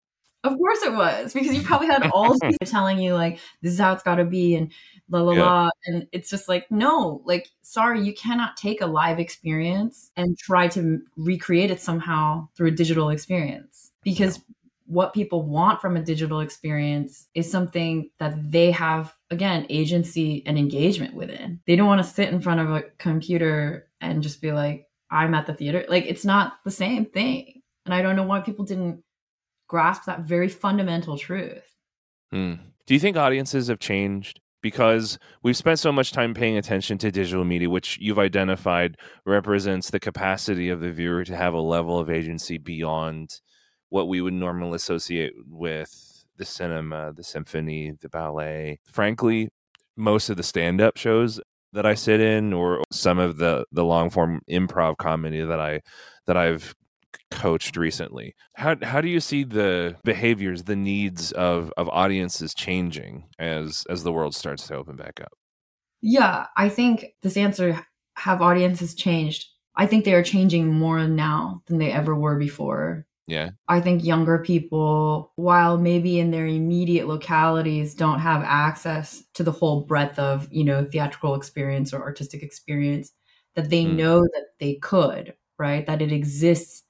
Of 0.44 0.58
course 0.58 0.82
it 0.82 0.94
was, 0.94 1.34
because 1.34 1.56
you 1.56 1.62
probably 1.62 1.88
had 1.88 2.10
all 2.12 2.32
these 2.42 2.42
people 2.42 2.66
telling 2.66 2.98
you 3.00 3.14
like 3.14 3.40
this 3.62 3.74
is 3.74 3.80
how 3.80 3.94
it's 3.94 4.04
gotta 4.04 4.26
be 4.26 4.56
and 4.56 4.72
la 5.12 5.22
la 5.22 5.34
Yeah. 5.34 5.44
la. 5.44 5.70
And 5.86 6.08
it's 6.12 6.30
just 6.30 6.48
like, 6.50 6.70
no, 6.72 7.22
like 7.26 7.50
sorry, 7.62 8.02
you 8.02 8.14
cannot 8.14 8.58
take 8.58 8.82
a 8.82 8.88
live 8.88 9.20
experience 9.20 10.12
and 10.16 10.38
try 10.38 10.68
to 10.70 11.02
recreate 11.18 11.70
it 11.72 11.80
somehow 11.82 12.48
through 12.56 12.70
a 12.70 12.72
digital 12.72 13.10
experience. 13.10 13.92
Because 14.04 14.40
what 14.88 15.14
people 15.14 15.44
want 15.44 15.80
from 15.80 15.96
a 15.96 16.02
digital 16.02 16.42
experience 16.42 17.28
is 17.34 17.50
something 17.50 18.10
that 18.20 18.34
they 18.52 18.72
have 18.72 19.14
again 19.30 19.66
agency 19.70 20.44
and 20.46 20.58
engagement 20.58 21.14
within. 21.14 21.62
They 21.66 21.76
don't 21.76 21.88
want 21.88 22.04
to 22.04 22.10
sit 22.10 22.28
in 22.30 22.42
front 22.42 22.60
of 22.60 22.70
a 22.72 22.84
computer 22.98 23.88
and 24.02 24.22
just 24.22 24.42
be 24.42 24.52
like, 24.52 24.88
I'm 25.10 25.34
at 25.34 25.46
the 25.48 25.54
theater. 25.54 25.86
Like 25.88 26.06
it's 26.08 26.26
not 26.26 26.56
the 26.66 26.72
same 26.72 27.06
thing. 27.06 27.62
And 27.86 27.94
I 27.94 28.02
don't 28.02 28.16
know 28.18 28.24
why 28.24 28.42
people 28.42 28.66
didn't 28.66 29.04
grasp 29.68 30.04
that 30.06 30.22
very 30.22 30.50
fundamental 30.50 31.18
truth. 31.18 31.64
Hmm. 32.32 32.56
Do 32.86 32.94
you 32.94 33.00
think 33.00 33.16
audiences 33.16 33.70
have 33.70 33.80
changed? 33.80 34.41
Because 34.62 35.18
we've 35.42 35.58
spent 35.58 35.80
so 35.80 35.92
much 35.92 36.12
time 36.12 36.34
paying 36.34 36.58
attention 36.58 36.98
to 37.00 37.12
digital 37.12 37.44
media, 37.44 37.70
which 37.70 37.98
you've 38.00 38.20
identified 38.20 38.98
represents 39.26 39.90
the 39.90 40.00
capacity 40.00 40.70
of 40.70 40.82
the 40.82 40.92
viewer 40.92 41.24
to 41.24 41.36
have 41.36 41.54
a 41.54 41.60
level 41.60 41.98
of 42.00 42.10
agency 42.10 42.58
beyond 42.58 43.42
what 43.90 44.08
we 44.08 44.22
would 44.22 44.34
normally 44.34 44.76
associate 44.76 45.34
with 45.48 46.24
the 46.38 46.46
cinema, 46.46 47.12
the 47.14 47.24
symphony, 47.24 47.94
the 48.02 48.10
ballet. 48.10 48.80
Frankly, 48.86 49.50
most 49.96 50.30
of 50.30 50.38
the 50.38 50.44
stand 50.44 50.80
up 50.80 50.98
shows 50.98 51.42
that 51.74 51.86
I 51.86 51.94
sit 51.94 52.20
in 52.20 52.54
or 52.54 52.84
some 52.92 53.20
of 53.20 53.38
the 53.38 53.66
the 53.72 53.84
long 53.84 54.10
form 54.10 54.42
improv 54.50 54.98
comedy 54.98 55.42
that 55.42 55.60
I 55.60 55.82
that 56.28 56.38
I've 56.38 56.76
coached 57.32 57.78
recently. 57.78 58.36
How 58.56 58.76
how 58.82 59.02
do 59.02 59.08
you 59.10 59.20
see 59.20 59.44
the 59.44 59.96
behaviors, 60.04 60.64
the 60.64 60.76
needs 60.76 61.32
of 61.32 61.72
of 61.78 61.90
audiences 61.90 62.54
changing 62.54 63.30
as 63.40 63.86
as 63.90 64.04
the 64.04 64.12
world 64.12 64.36
starts 64.36 64.68
to 64.68 64.76
open 64.76 64.96
back 64.96 65.20
up? 65.22 65.34
Yeah, 66.02 66.48
I 66.58 66.70
think 66.70 67.06
this 67.22 67.38
answer 67.38 67.86
have 68.16 68.42
audiences 68.42 68.96
changed? 68.96 69.48
I 69.76 69.86
think 69.86 70.04
they 70.04 70.14
are 70.14 70.24
changing 70.24 70.74
more 70.74 71.08
now 71.08 71.62
than 71.68 71.78
they 71.78 71.92
ever 71.92 72.14
were 72.16 72.38
before. 72.38 73.06
Yeah. 73.28 73.52
I 73.70 73.80
think 73.80 74.04
younger 74.04 74.40
people, 74.40 75.32
while 75.38 75.78
maybe 75.78 76.20
in 76.20 76.32
their 76.32 76.46
immediate 76.48 77.08
localities 77.08 77.96
don't 77.96 78.20
have 78.20 78.42
access 78.44 79.24
to 79.36 79.44
the 79.44 79.52
whole 79.52 79.86
breadth 79.86 80.20
of, 80.20 80.50
you 80.52 80.66
know, 80.66 80.84
theatrical 80.92 81.36
experience 81.36 81.94
or 81.94 82.02
artistic 82.02 82.44
experience, 82.44 83.14
that 83.56 83.70
they 83.70 83.86
Mm. 83.86 83.96
know 83.96 84.20
that 84.22 84.48
they 84.60 84.76
could, 84.76 85.34
right? 85.58 85.86
That 85.86 86.02
it 86.02 86.12
exists. 86.12 86.84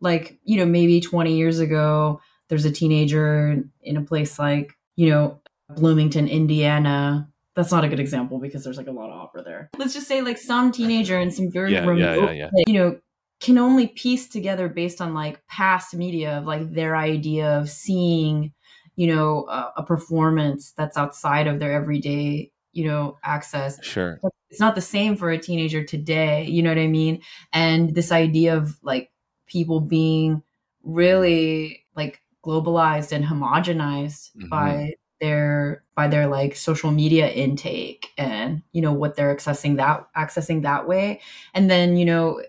Like, 0.00 0.38
you 0.44 0.56
know, 0.58 0.66
maybe 0.66 1.00
20 1.00 1.36
years 1.36 1.58
ago, 1.58 2.20
there's 2.48 2.64
a 2.64 2.70
teenager 2.70 3.62
in 3.82 3.96
a 3.96 4.02
place 4.02 4.38
like, 4.38 4.72
you 4.96 5.10
know, 5.10 5.40
Bloomington, 5.76 6.28
Indiana. 6.28 7.28
That's 7.54 7.70
not 7.70 7.84
a 7.84 7.88
good 7.88 8.00
example 8.00 8.38
because 8.38 8.64
there's 8.64 8.76
like 8.76 8.86
a 8.86 8.92
lot 8.92 9.10
of 9.10 9.18
opera 9.18 9.42
there. 9.42 9.70
Let's 9.78 9.94
just 9.94 10.08
say 10.08 10.22
like 10.22 10.38
some 10.38 10.72
teenager 10.72 11.18
in 11.18 11.30
some 11.30 11.50
very 11.50 11.72
Yeah, 11.72 11.86
remote, 11.86 12.34
yeah, 12.34 12.50
yeah. 12.54 12.62
you 12.66 12.74
know, 12.74 12.98
can 13.40 13.58
only 13.58 13.88
piece 13.88 14.28
together 14.28 14.68
based 14.68 15.00
on 15.00 15.14
like 15.14 15.46
past 15.46 15.94
media 15.94 16.38
of 16.38 16.46
like 16.46 16.72
their 16.72 16.96
idea 16.96 17.58
of 17.58 17.70
seeing, 17.70 18.52
you 18.96 19.14
know, 19.14 19.46
a, 19.48 19.72
a 19.78 19.82
performance 19.82 20.72
that's 20.76 20.96
outside 20.96 21.46
of 21.46 21.58
their 21.58 21.72
everyday 21.72 22.50
you 22.72 22.84
know, 22.84 23.18
access. 23.24 23.82
Sure. 23.84 24.20
It's 24.48 24.60
not 24.60 24.74
the 24.74 24.80
same 24.80 25.16
for 25.16 25.30
a 25.30 25.38
teenager 25.38 25.84
today, 25.84 26.44
you 26.44 26.62
know 26.62 26.70
what 26.70 26.78
I 26.78 26.86
mean? 26.86 27.22
And 27.52 27.94
this 27.94 28.12
idea 28.12 28.56
of 28.56 28.78
like 28.82 29.10
people 29.50 29.80
being 29.80 30.42
really 30.82 31.84
like 31.94 32.22
globalized 32.44 33.12
and 33.12 33.24
homogenized 33.24 34.30
Mhm. 34.36 34.48
by 34.48 34.94
their 35.20 35.84
by 35.94 36.08
their 36.08 36.26
like 36.26 36.56
social 36.56 36.90
media 36.90 37.28
intake 37.28 38.08
and 38.16 38.62
you 38.72 38.80
know 38.80 38.92
what 38.92 39.16
they're 39.16 39.34
accessing 39.36 39.76
that 39.76 40.06
accessing 40.16 40.62
that 40.62 40.88
way 40.88 41.20
and 41.52 41.68
then 41.70 41.98
you 41.98 42.06
know 42.06 42.40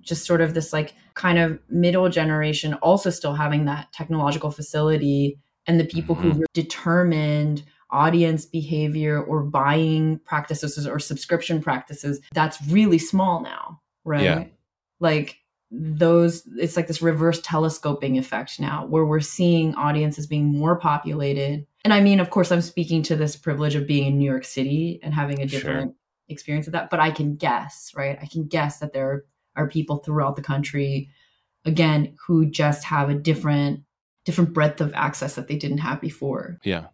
just 0.00 0.24
sort 0.24 0.40
of 0.40 0.54
this 0.54 0.72
like 0.72 0.94
kind 1.14 1.38
of 1.38 1.58
middle 1.68 2.08
generation 2.08 2.74
also 2.74 3.10
still 3.10 3.34
having 3.34 3.64
that 3.64 3.92
technological 3.92 4.52
facility 4.52 5.36
and 5.66 5.80
the 5.80 5.84
people 5.84 6.14
who 6.14 6.32
Mhm. 6.34 6.44
determined 6.54 7.64
audience 7.90 8.46
behavior 8.46 9.20
or 9.20 9.42
buying 9.42 10.20
practices 10.20 10.86
or 10.86 11.00
subscription 11.00 11.60
practices 11.60 12.20
that's 12.32 12.62
really 12.68 12.98
small 12.98 13.42
now 13.42 13.80
right 14.04 14.22
Yeah. 14.22 14.44
like 15.00 15.39
those 15.70 16.42
it's 16.56 16.76
like 16.76 16.88
this 16.88 17.00
reverse 17.00 17.40
telescoping 17.42 18.18
effect 18.18 18.58
now 18.58 18.84
where 18.86 19.04
we're 19.04 19.20
seeing 19.20 19.74
audiences 19.76 20.26
being 20.26 20.46
more 20.46 20.76
populated 20.76 21.64
and 21.84 21.94
i 21.94 22.00
mean 22.00 22.18
of 22.18 22.30
course 22.30 22.50
i'm 22.50 22.60
speaking 22.60 23.02
to 23.02 23.14
this 23.14 23.36
privilege 23.36 23.76
of 23.76 23.86
being 23.86 24.06
in 24.06 24.18
new 24.18 24.28
york 24.28 24.44
city 24.44 24.98
and 25.02 25.14
having 25.14 25.40
a 25.40 25.46
Sure. 25.48 25.60
different 25.60 25.94
experience 26.28 26.66
of 26.66 26.72
that 26.72 26.90
but 26.90 26.98
i 26.98 27.10
can 27.10 27.36
guess 27.36 27.92
right 27.96 28.18
i 28.20 28.26
can 28.26 28.46
guess 28.46 28.78
that 28.80 28.92
there 28.92 29.24
are 29.54 29.68
people 29.68 29.98
throughout 29.98 30.34
the 30.34 30.42
country 30.42 31.08
again 31.64 32.16
who 32.26 32.46
just 32.50 32.82
have 32.84 33.08
a 33.08 33.14
different 33.14 33.80
different 34.24 34.52
breadth 34.52 34.80
of 34.80 34.92
access 34.94 35.36
that 35.36 35.46
they 35.46 35.56
didn't 35.56 35.78
have 35.78 36.00
before 36.00 36.58
Yeah. 36.64 36.86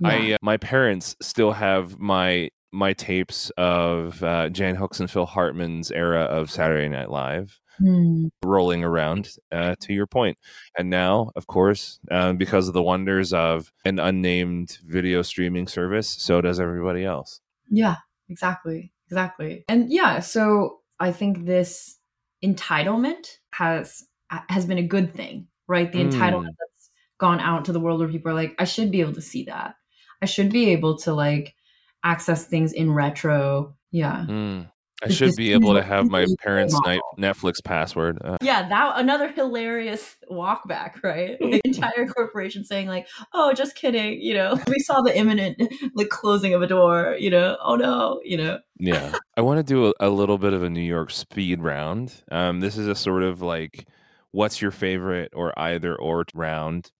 Yeah. 0.00 0.08
I 0.08 0.32
uh, 0.32 0.36
my 0.42 0.56
parents 0.56 1.14
still 1.20 1.52
have 1.52 1.98
my 1.98 2.50
my 2.72 2.92
tapes 2.92 3.50
of 3.56 4.22
uh, 4.22 4.50
Jan 4.50 4.74
Hooks 4.74 5.00
and 5.00 5.10
Phil 5.10 5.24
Hartman's 5.24 5.90
era 5.90 6.22
of 6.22 6.50
Saturday 6.50 6.88
Night 6.88 7.08
Live 7.10 7.58
Hmm. 7.78 8.28
rolling 8.44 8.82
around. 8.84 9.30
Uh, 9.52 9.74
to 9.80 9.92
your 9.92 10.06
point, 10.06 10.38
and 10.78 10.88
now, 10.90 11.30
of 11.36 11.46
course, 11.46 11.98
uh, 12.10 12.32
because 12.32 12.68
of 12.68 12.74
the 12.74 12.82
wonders 12.82 13.32
of 13.32 13.72
an 13.84 13.98
unnamed 13.98 14.78
video 14.84 15.22
streaming 15.22 15.66
service, 15.68 16.08
so 16.08 16.40
does 16.40 16.58
everybody 16.60 17.04
else. 17.04 17.40
Yeah, 17.70 17.96
exactly. 18.28 18.92
Exactly. 19.08 19.64
And 19.68 19.90
yeah, 19.90 20.20
so 20.20 20.80
I 20.98 21.12
think 21.12 21.44
this 21.44 21.96
entitlement 22.44 23.38
has 23.52 24.04
has 24.48 24.66
been 24.66 24.78
a 24.78 24.82
good 24.86 25.14
thing, 25.14 25.46
right? 25.68 25.90
The 25.92 26.00
Mm. 26.00 26.10
entitlement 26.10 26.54
that's 26.58 26.90
gone 27.18 27.38
out 27.40 27.64
to 27.66 27.72
the 27.72 27.80
world 27.80 28.00
where 28.00 28.08
people 28.08 28.32
are 28.32 28.34
like, 28.34 28.54
I 28.58 28.64
should 28.64 28.90
be 28.90 29.00
able 29.00 29.12
to 29.14 29.20
see 29.22 29.44
that. 29.44 29.76
I 30.20 30.26
should 30.26 30.50
be 30.50 30.70
able 30.70 30.98
to 30.98 31.14
like 31.14 31.54
access 32.02 32.46
things 32.46 32.72
in 32.72 32.92
retro. 32.92 33.76
Yeah. 33.92 34.26
Mm. 34.28 34.70
I 35.04 35.08
should 35.08 35.34
be 35.36 35.52
able 35.52 35.74
to 35.74 35.82
have 35.82 36.08
my 36.08 36.24
parents' 36.40 36.78
night. 36.84 37.00
Netflix 37.18 37.56
password. 37.62 38.18
Uh, 38.24 38.38
Yeah, 38.40 38.68
that 38.68 38.94
another 38.96 39.28
hilarious 39.28 40.16
walk 40.28 40.66
back, 40.66 41.00
right? 41.02 41.36
The 41.40 41.60
entire 41.64 42.06
corporation 42.06 42.64
saying 42.64 42.88
like, 42.88 43.06
"Oh, 43.34 43.52
just 43.52 43.76
kidding," 43.76 44.20
you 44.20 44.34
know. 44.34 44.58
We 44.66 44.78
saw 44.80 45.02
the 45.02 45.16
imminent 45.16 45.60
like 45.94 46.08
closing 46.08 46.54
of 46.54 46.62
a 46.62 46.66
door, 46.66 47.16
you 47.18 47.30
know. 47.30 47.56
Oh 47.62 47.76
no, 47.76 48.20
you 48.24 48.36
know. 48.36 48.58
yeah, 48.78 49.14
I 49.36 49.42
want 49.42 49.58
to 49.58 49.62
do 49.62 49.88
a, 49.88 49.92
a 50.00 50.08
little 50.08 50.38
bit 50.38 50.52
of 50.54 50.62
a 50.62 50.70
New 50.70 50.80
York 50.80 51.10
speed 51.10 51.62
round. 51.62 52.14
Um, 52.30 52.60
this 52.60 52.76
is 52.78 52.88
a 52.88 52.94
sort 52.94 53.22
of 53.22 53.42
like, 53.42 53.86
what's 54.32 54.60
your 54.62 54.70
favorite 54.70 55.32
or 55.34 55.56
either 55.58 55.94
or 55.94 56.24
round. 56.34 56.90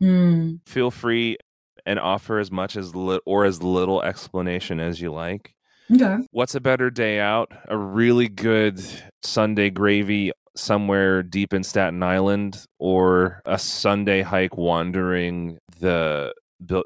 Hmm. 0.00 0.56
Feel 0.66 0.90
free 0.90 1.38
and 1.86 1.98
offer 1.98 2.38
as 2.38 2.50
much 2.50 2.76
as 2.76 2.94
li- 2.94 3.20
or 3.24 3.44
as 3.46 3.62
little 3.62 4.02
explanation 4.02 4.78
as 4.80 5.00
you 5.00 5.10
like. 5.12 5.54
Okay. 5.92 6.16
What's 6.30 6.54
a 6.54 6.60
better 6.60 6.90
day 6.90 7.20
out? 7.20 7.52
A 7.68 7.76
really 7.76 8.28
good 8.28 8.82
Sunday 9.22 9.70
gravy 9.70 10.32
somewhere 10.56 11.22
deep 11.22 11.52
in 11.52 11.62
Staten 11.62 12.02
Island, 12.02 12.64
or 12.78 13.40
a 13.44 13.58
Sunday 13.58 14.22
hike 14.22 14.56
wandering 14.56 15.58
the 15.80 16.32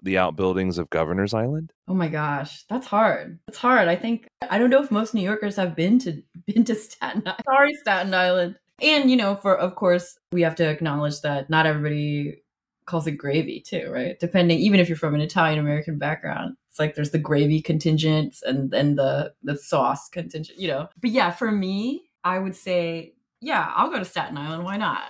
the 0.02 0.18
outbuildings 0.18 0.78
of 0.78 0.90
Governor's 0.90 1.32
Island? 1.32 1.72
Oh 1.86 1.94
my 1.94 2.08
gosh, 2.08 2.64
that's 2.68 2.86
hard. 2.86 3.38
That's 3.46 3.58
hard. 3.58 3.88
I 3.88 3.96
think 3.96 4.26
I 4.48 4.58
don't 4.58 4.70
know 4.70 4.82
if 4.82 4.90
most 4.90 5.14
New 5.14 5.22
Yorkers 5.22 5.56
have 5.56 5.76
been 5.76 5.98
to 6.00 6.22
been 6.46 6.64
to 6.64 6.74
Staten 6.74 7.22
Island. 7.24 7.42
Sorry, 7.44 7.74
Staten 7.74 8.14
Island. 8.14 8.56
And 8.82 9.10
you 9.10 9.16
know, 9.16 9.36
for 9.36 9.56
of 9.56 9.76
course, 9.76 10.18
we 10.32 10.42
have 10.42 10.56
to 10.56 10.68
acknowledge 10.68 11.20
that 11.22 11.50
not 11.50 11.66
everybody 11.66 12.42
calls 12.90 13.06
it 13.06 13.12
gravy 13.12 13.60
too, 13.60 13.88
right? 13.90 14.18
Depending, 14.18 14.58
even 14.58 14.80
if 14.80 14.88
you're 14.88 14.98
from 14.98 15.14
an 15.14 15.20
Italian 15.20 15.60
American 15.60 15.96
background, 15.96 16.56
it's 16.68 16.78
like 16.78 16.94
there's 16.96 17.12
the 17.12 17.18
gravy 17.18 17.62
contingent 17.62 18.36
and 18.44 18.70
then 18.70 18.96
the 18.96 19.32
the 19.44 19.56
sauce 19.56 20.08
contingent, 20.08 20.58
you 20.58 20.66
know. 20.68 20.88
But 21.00 21.10
yeah, 21.10 21.30
for 21.30 21.52
me, 21.52 22.02
I 22.24 22.38
would 22.38 22.56
say, 22.56 23.14
yeah, 23.40 23.72
I'll 23.76 23.90
go 23.90 23.98
to 23.98 24.04
Staten 24.04 24.36
Island. 24.36 24.64
Why 24.64 24.76
not? 24.76 25.02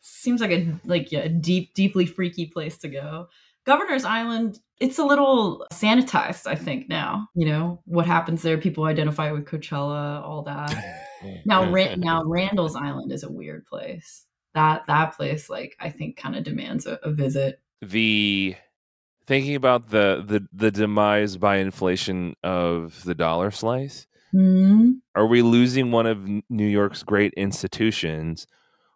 Seems 0.00 0.40
like 0.40 0.50
a 0.50 0.74
like 0.84 1.12
a 1.12 1.28
deep, 1.28 1.74
deeply 1.74 2.06
freaky 2.06 2.46
place 2.46 2.78
to 2.78 2.88
go. 2.88 3.28
Governor's 3.66 4.04
Island, 4.04 4.60
it's 4.80 4.98
a 4.98 5.04
little 5.04 5.66
sanitized, 5.72 6.46
I 6.46 6.54
think, 6.54 6.88
now. 6.88 7.28
You 7.34 7.46
know, 7.46 7.82
what 7.84 8.06
happens 8.06 8.42
there, 8.42 8.58
people 8.58 8.84
identify 8.84 9.32
with 9.32 9.44
Coachella, 9.44 10.22
all 10.22 10.42
that. 10.42 11.02
Now, 11.44 11.64
now 11.96 12.22
Randall's 12.24 12.76
Island 12.76 13.10
is 13.10 13.24
a 13.24 13.32
weird 13.32 13.66
place. 13.66 14.25
That 14.56 14.86
that 14.88 15.14
place, 15.16 15.48
like, 15.48 15.76
I 15.78 15.90
think 15.90 16.16
kind 16.16 16.34
of 16.34 16.42
demands 16.42 16.86
a, 16.86 16.98
a 17.02 17.12
visit. 17.12 17.60
the 17.82 18.56
thinking 19.26 19.54
about 19.54 19.90
the 19.90 20.24
the 20.26 20.46
the 20.52 20.70
demise 20.70 21.36
by 21.36 21.56
inflation 21.56 22.34
of 22.42 23.04
the 23.04 23.14
dollar 23.14 23.50
slice 23.50 24.06
Hmm. 24.32 24.92
are 25.14 25.26
we 25.26 25.40
losing 25.42 25.92
one 25.92 26.06
of 26.06 26.26
new 26.48 26.66
york's 26.66 27.02
great 27.02 27.32
institutions 27.36 28.46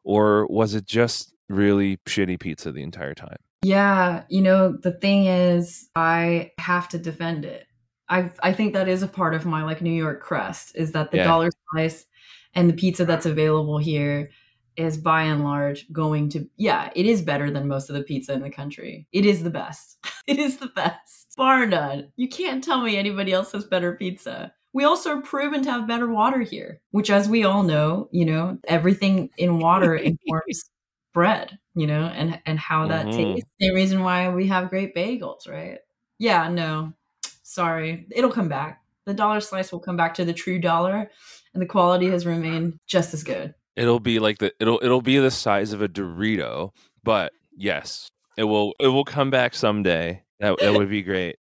or 0.05 0.47
was 0.49 0.75
it 0.75 0.85
just 0.87 1.35
really 1.49 1.99
shitty 2.09 2.39
pizza 2.41 2.73
the 2.73 2.83
entire 2.83 3.15
time 3.15 3.37
Yeah, 3.63 4.25
you 4.29 4.41
know, 4.43 4.73
the 4.83 4.93
thing 4.93 5.27
is, 5.27 5.89
I 5.95 6.53
have 6.59 6.89
to 6.89 6.99
defend 6.99 7.45
it. 7.45 7.67
I 8.09 8.31
I 8.43 8.53
think 8.55 8.73
that 8.75 8.89
is 8.89 9.03
a 9.03 9.09
part 9.09 9.35
of 9.35 9.45
my 9.45 9.63
like 9.65 9.83
New 9.83 9.93
York 10.05 10.23
crest 10.23 10.73
is 10.75 10.93
that 10.93 11.11
the 11.11 11.19
Yeah. 11.19 11.25
dollar 11.31 11.51
slice 11.73 12.07
and 12.55 12.69
the 12.71 12.75
pizza 12.83 13.05
that's 13.05 13.27
available 13.27 13.79
here 13.79 14.31
is 14.77 14.97
by 14.97 15.23
and 15.23 15.45
large 15.45 15.91
going 15.93 16.29
to 16.31 16.49
yeah, 16.57 16.91
it 16.95 17.07
is 17.07 17.23
better 17.23 17.51
than 17.51 17.69
most 17.69 17.91
of 17.91 17.97
the 17.97 18.03
pizza 18.03 18.33
in 18.33 18.43
the 18.43 18.51
country. 18.51 19.07
It 19.13 19.27
is 19.27 19.43
the 19.43 19.51
best. 19.51 19.99
it 20.27 20.39
is 20.39 20.59
the 20.59 20.69
best. 20.69 21.35
Bar 21.37 21.67
none. 21.67 22.13
You 22.17 22.29
can't 22.29 22.63
tell 22.63 22.83
me 22.83 22.97
anybody 22.97 23.33
else 23.33 23.53
has 23.53 23.65
better 23.65 23.95
pizza. 23.95 24.53
We 24.73 24.85
also 24.85 25.17
are 25.19 25.23
proven 25.23 25.63
to 25.65 25.71
have 25.73 25.89
better 25.89 26.09
water 26.09 26.41
here, 26.41 26.81
which 26.93 27.11
as 27.11 27.29
we 27.29 27.45
all 27.45 27.63
know, 27.65 28.09
you 28.13 28.25
know, 28.25 28.59
everything 28.69 29.31
in 29.37 29.59
water 29.59 29.95
informs 30.11 30.65
bread, 31.13 31.59
you 31.75 31.87
know, 31.87 32.05
and 32.05 32.41
and 32.47 32.59
how 32.59 32.87
that 32.89 33.07
Mhm. 33.07 33.17
tastes. 33.17 33.51
The 33.59 33.73
reason 33.75 34.03
why 34.03 34.29
we 34.29 34.47
have 34.49 34.71
great 34.71 34.95
bagels, 34.95 35.49
right? 35.49 35.79
Yeah, 36.19 36.49
no. 36.49 36.93
Sorry. 37.43 38.07
It'll 38.13 38.31
come 38.31 38.49
back. 38.49 38.83
The 39.07 39.15
dollar 39.15 39.41
slice 39.41 39.73
will 39.73 39.81
come 39.81 39.97
back 39.97 40.15
to 40.15 40.25
the 40.25 40.33
true 40.33 40.59
dollar 40.61 41.11
and 41.53 41.61
the 41.61 41.67
quality 41.67 42.09
has 42.11 42.27
remained 42.27 42.79
just 42.87 43.13
as 43.13 43.25
good. 43.25 43.55
It'll 43.77 44.01
be 44.01 44.19
like 44.19 44.39
the 44.39 44.53
it'll 44.61 44.81
it'll 44.83 45.03
be 45.03 45.19
the 45.19 45.31
size 45.31 45.73
of 45.73 45.83
a 45.83 45.89
dorito 45.89 46.71
but 47.03 47.33
yes 47.57 48.09
it 48.37 48.45
will 48.45 48.75
it 48.81 48.89
will 48.89 49.05
come 49.05 49.31
back 49.31 49.55
someday 49.55 50.23
that, 50.41 50.59
that 50.61 50.73
would 50.75 50.89
be 50.91 51.03
great 51.03 51.37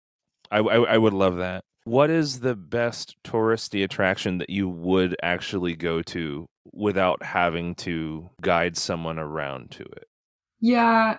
I, 0.50 0.58
I 0.58 0.76
i 0.94 0.98
would 0.98 1.12
love 1.14 1.36
that 1.38 1.64
what 1.84 2.10
is 2.10 2.40
the 2.40 2.54
best 2.54 3.16
touristy 3.24 3.82
attraction 3.82 4.38
that 4.38 4.50
you 4.50 4.68
would 4.68 5.16
actually 5.22 5.74
go 5.76 6.02
to 6.02 6.46
without 6.72 7.22
having 7.22 7.74
to 7.74 8.28
guide 8.42 8.76
someone 8.76 9.18
around 9.18 9.70
to 9.72 9.82
it 9.82 10.06
Yeah. 10.60 11.16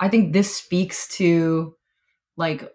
I 0.00 0.08
think 0.08 0.32
this 0.32 0.56
speaks 0.56 1.06
to 1.16 1.76
like 2.36 2.68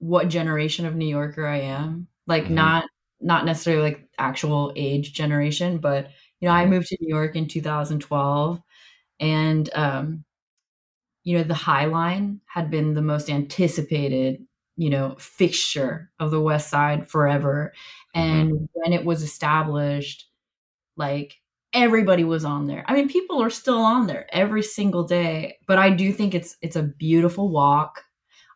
what 0.00 0.28
generation 0.28 0.84
of 0.84 0.94
New 0.94 1.06
Yorker 1.08 1.46
I 1.46 1.60
am. 1.60 2.08
Like 2.26 2.44
Mhm. 2.44 2.50
not 2.50 2.84
not 3.20 3.44
necessarily 3.46 3.82
like 3.82 4.08
actual 4.18 4.72
age 4.76 5.12
generation, 5.12 5.78
but 5.78 6.10
you 6.40 6.48
know, 6.48 6.54
I 6.54 6.64
Mhm. 6.64 6.70
moved 6.70 6.88
to 6.88 6.98
New 7.00 7.08
York 7.08 7.36
in 7.36 7.48
2012 7.48 8.62
and 9.20 9.68
um 9.74 10.24
you 11.24 11.36
know, 11.38 11.44
the 11.44 11.54
High 11.54 11.86
Line 11.86 12.40
had 12.46 12.70
been 12.70 12.94
the 12.94 13.02
most 13.02 13.28
anticipated, 13.28 14.44
you 14.76 14.90
know, 14.90 15.16
fixture 15.18 16.10
of 16.20 16.30
the 16.30 16.40
West 16.40 16.70
Side 16.70 17.08
forever. 17.08 17.72
And 18.14 18.68
when 18.72 18.92
it 18.92 19.04
was 19.04 19.22
established, 19.22 20.26
like 20.96 21.36
everybody 21.74 22.24
was 22.24 22.44
on 22.46 22.66
there. 22.68 22.84
I 22.88 22.94
mean, 22.94 23.08
people 23.10 23.42
are 23.42 23.50
still 23.50 23.78
on 23.80 24.08
there 24.08 24.26
every 24.32 24.62
single 24.64 25.04
day, 25.04 25.58
but 25.68 25.78
I 25.78 25.90
do 25.90 26.12
think 26.12 26.34
it's 26.34 26.56
it's 26.62 26.76
a 26.76 26.84
beautiful 26.84 27.50
walk. 27.50 28.04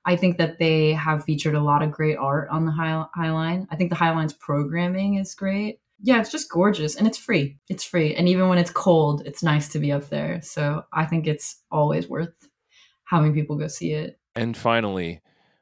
I 0.07 0.16
think 0.16 0.39
that 0.39 0.59
they 0.61 0.95
have 0.95 1.24
featured 1.24 1.57
a 1.57 1.62
lot 1.62 1.83
of 1.85 1.93
great 1.93 2.18
art 2.18 2.51
on 2.51 2.66
the 2.66 2.72
High, 2.72 3.07
High 3.14 3.33
Line. 3.33 3.68
I 3.72 3.76
think 3.76 3.91
the 3.91 3.97
High 3.97 4.12
Line's 4.14 4.35
programming 4.35 5.16
is 5.16 5.35
great. 5.37 5.80
Yeah, 6.03 6.21
it's 6.21 6.33
just 6.33 6.51
gorgeous 6.51 6.97
and 6.97 7.07
it's 7.07 7.19
free. 7.19 7.59
It's 7.69 7.85
free. 7.85 8.15
And 8.15 8.29
even 8.29 8.49
when 8.49 8.59
it's 8.59 8.71
cold, 8.71 9.23
it's 9.25 9.43
nice 9.43 9.69
to 9.69 9.79
be 9.79 9.93
up 9.93 10.09
there. 10.09 10.41
So 10.43 10.83
I 10.93 11.07
think 11.07 11.27
it's 11.27 11.63
always 11.71 12.09
worth 12.09 12.35
having 13.05 13.33
people 13.35 13.57
go 13.57 13.69
see 13.69 13.93
it. 13.93 14.19
and 14.35 14.57
finally 14.57 15.21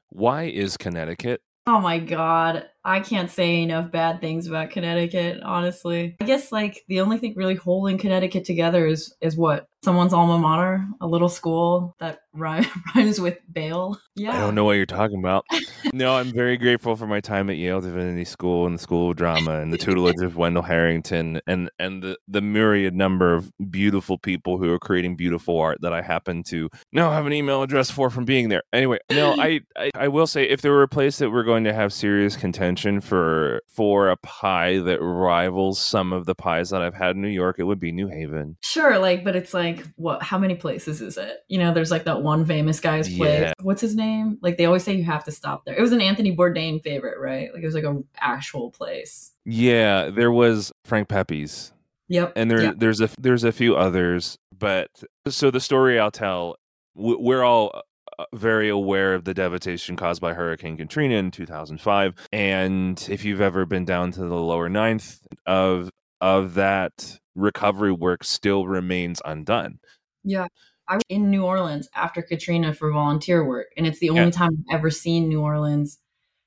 why 0.08 0.44
is 0.44 0.76
connecticut 0.76 1.40
Oh 1.66 1.80
my 1.80 1.98
god. 1.98 2.64
I 2.84 3.00
can't 3.00 3.30
say 3.30 3.62
enough 3.62 3.90
bad 3.90 4.20
things 4.20 4.46
about 4.46 4.70
Connecticut, 4.70 5.42
honestly. 5.42 6.16
I 6.20 6.24
guess 6.24 6.50
like 6.50 6.84
the 6.88 7.00
only 7.00 7.18
thing 7.18 7.34
really 7.36 7.54
holding 7.54 7.98
Connecticut 7.98 8.44
together 8.44 8.86
is 8.86 9.14
is 9.20 9.36
what? 9.36 9.68
Someone's 9.82 10.12
alma 10.12 10.38
mater, 10.38 10.86
a 11.00 11.06
little 11.06 11.30
school 11.30 11.96
that 12.00 12.20
rhyme, 12.34 12.66
rhymes 12.94 13.18
with 13.18 13.38
bail. 13.50 13.98
Yeah. 14.14 14.36
I 14.36 14.40
don't 14.40 14.54
know 14.54 14.64
what 14.64 14.72
you're 14.72 14.84
talking 14.84 15.18
about. 15.18 15.46
no, 15.94 16.16
I'm 16.16 16.32
very 16.32 16.58
grateful 16.58 16.96
for 16.96 17.06
my 17.06 17.20
time 17.20 17.48
at 17.48 17.56
Yale 17.56 17.80
Divinity 17.80 18.26
School 18.26 18.66
and 18.66 18.74
the 18.74 18.82
School 18.82 19.10
of 19.10 19.16
Drama 19.16 19.60
and 19.60 19.72
the 19.72 19.78
tutelage 19.78 20.20
of 20.22 20.36
Wendell 20.36 20.62
Harrington 20.62 21.40
and 21.46 21.70
and 21.78 22.02
the, 22.02 22.18
the 22.28 22.42
myriad 22.42 22.94
number 22.94 23.34
of 23.34 23.52
beautiful 23.70 24.18
people 24.18 24.58
who 24.58 24.70
are 24.72 24.78
creating 24.78 25.16
beautiful 25.16 25.58
art 25.58 25.78
that 25.80 25.92
I 25.92 26.02
happen 26.02 26.42
to 26.44 26.68
now 26.92 27.10
have 27.10 27.26
an 27.26 27.32
email 27.32 27.62
address 27.62 27.90
for 27.90 28.10
from 28.10 28.24
being 28.24 28.48
there. 28.48 28.62
Anyway, 28.72 28.98
no, 29.10 29.34
I, 29.38 29.60
I, 29.76 29.90
I 29.94 30.08
will 30.08 30.26
say 30.26 30.44
if 30.44 30.62
there 30.62 30.72
were 30.72 30.82
a 30.82 30.88
place 30.88 31.18
that 31.18 31.30
we're 31.30 31.42
going 31.42 31.64
to 31.64 31.72
have 31.72 31.92
serious 31.92 32.36
contention 32.36 32.69
for 32.76 33.62
for 33.68 34.08
a 34.10 34.16
pie 34.18 34.78
that 34.78 35.00
rivals 35.00 35.80
some 35.80 36.12
of 36.12 36.26
the 36.26 36.34
pies 36.34 36.70
that 36.70 36.82
I've 36.82 36.94
had 36.94 37.16
in 37.16 37.22
New 37.22 37.28
York, 37.28 37.56
it 37.58 37.64
would 37.64 37.80
be 37.80 37.92
New 37.92 38.08
Haven. 38.08 38.56
Sure, 38.62 38.98
like, 38.98 39.24
but 39.24 39.36
it's 39.36 39.54
like, 39.54 39.86
what? 39.96 40.22
How 40.22 40.38
many 40.38 40.54
places 40.54 41.00
is 41.00 41.16
it? 41.16 41.38
You 41.48 41.58
know, 41.58 41.72
there's 41.72 41.90
like 41.90 42.04
that 42.04 42.22
one 42.22 42.44
famous 42.44 42.80
guy's 42.80 43.08
place. 43.08 43.40
Yeah. 43.40 43.52
What's 43.62 43.80
his 43.80 43.94
name? 43.96 44.38
Like, 44.42 44.58
they 44.58 44.66
always 44.66 44.84
say 44.84 44.94
you 44.94 45.04
have 45.04 45.24
to 45.24 45.32
stop 45.32 45.64
there. 45.64 45.74
It 45.76 45.80
was 45.82 45.92
an 45.92 46.00
Anthony 46.00 46.36
Bourdain 46.36 46.82
favorite, 46.82 47.18
right? 47.18 47.52
Like, 47.52 47.62
it 47.62 47.66
was 47.66 47.74
like 47.74 47.84
an 47.84 48.04
actual 48.18 48.70
place. 48.70 49.32
Yeah, 49.44 50.10
there 50.10 50.30
was 50.32 50.72
Frank 50.84 51.08
Pepe's. 51.08 51.72
Yep. 52.08 52.32
and 52.34 52.50
there 52.50 52.62
Yeah. 52.62 52.72
there's 52.76 53.00
a 53.00 53.08
there's 53.20 53.44
a 53.44 53.52
few 53.52 53.76
others 53.76 54.36
but 54.58 54.88
so 55.28 55.48
the 55.52 55.60
story 55.60 55.96
i'll 56.00 56.10
tell 56.10 56.56
we're 56.96 57.44
all 57.44 57.82
Uh, 58.20 58.24
very 58.34 58.68
aware 58.68 59.14
of 59.14 59.24
the 59.24 59.32
devastation 59.32 59.96
caused 59.96 60.20
by 60.20 60.34
hurricane 60.34 60.76
katrina 60.76 61.14
in 61.14 61.30
2005 61.30 62.14
and 62.32 63.06
if 63.10 63.24
you've 63.24 63.40
ever 63.40 63.64
been 63.64 63.84
down 63.86 64.10
to 64.10 64.20
the 64.20 64.34
lower 64.34 64.68
ninth 64.68 65.26
of 65.46 65.88
of 66.20 66.52
that 66.54 67.18
recovery 67.34 67.92
work 67.92 68.22
still 68.22 68.66
remains 68.66 69.22
undone 69.24 69.78
Yeah. 70.22 70.48
I 70.86 70.96
was 70.96 71.02
in 71.08 71.30
New 71.30 71.44
Orleans 71.44 71.88
after 71.94 72.20
Katrina 72.20 72.74
for 72.74 72.90
volunteer 72.90 73.44
work, 73.46 73.68
and 73.76 73.86
it's 73.86 74.00
the 74.00 74.10
only 74.10 74.24
Yeah. 74.24 74.30
time 74.30 74.64
I've 74.68 74.78
ever 74.80 74.90
seen 74.90 75.28
New 75.28 75.40
Orleans, 75.40 76.00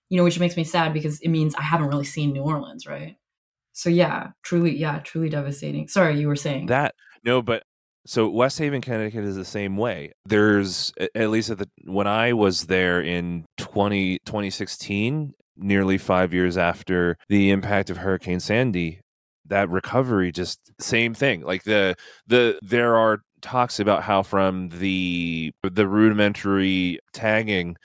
you 0.09 0.17
know, 0.17 0.25
which 0.25 0.37
makes 0.37 0.57
me 0.57 0.65
sad 0.65 0.93
because 0.93 1.21
it 1.21 1.29
means 1.29 1.55
I 1.55 1.61
haven't 1.61 1.87
really 1.87 2.03
seen 2.03 2.33
New 2.33 2.41
Orleans, 2.43 2.85
right? 2.85 3.15
So, 3.71 3.89
yeah, 3.89 4.31
truly, 4.43 4.75
yeah, 4.75 4.99
truly 4.99 5.29
devastating. 5.29 5.87
Sorry, 5.87 6.19
you 6.19 6.27
were 6.27 6.35
saying. 6.35 6.65
that 6.65 6.93
no 7.23 7.41
but 7.41 7.63
so 8.05 8.27
west 8.27 8.59
haven 8.59 8.81
connecticut 8.81 9.23
is 9.23 9.35
the 9.35 9.45
same 9.45 9.77
way. 9.77 10.13
There's 10.25 10.93
at 11.15 11.29
least 11.29 11.49
at 11.49 11.57
the 11.57 11.69
when 11.85 12.07
i 12.07 12.33
was 12.33 12.65
there 12.65 13.01
in 13.01 13.45
20 13.57 14.19
2016 14.25 15.33
nearly 15.55 15.97
five 15.97 16.33
years 16.33 16.57
after 16.57 17.17
the 17.29 17.51
impact 17.51 17.89
of 17.89 17.97
hurricane 17.97 18.39
sandy 18.39 19.03
that 19.45 19.69
recovery 19.69 20.31
just 20.31 20.59
same 20.79 21.13
thing. 21.13 21.41
Like 21.41 21.63
the 21.63 21.95
the 22.27 22.59
there 22.61 22.95
are 22.95 23.21
talks 23.41 23.79
about 23.79 24.03
how 24.03 24.23
from 24.23 24.69
the 24.69 25.53
the 25.63 25.87
rudimentary 25.87 26.99
tagging 27.13 27.77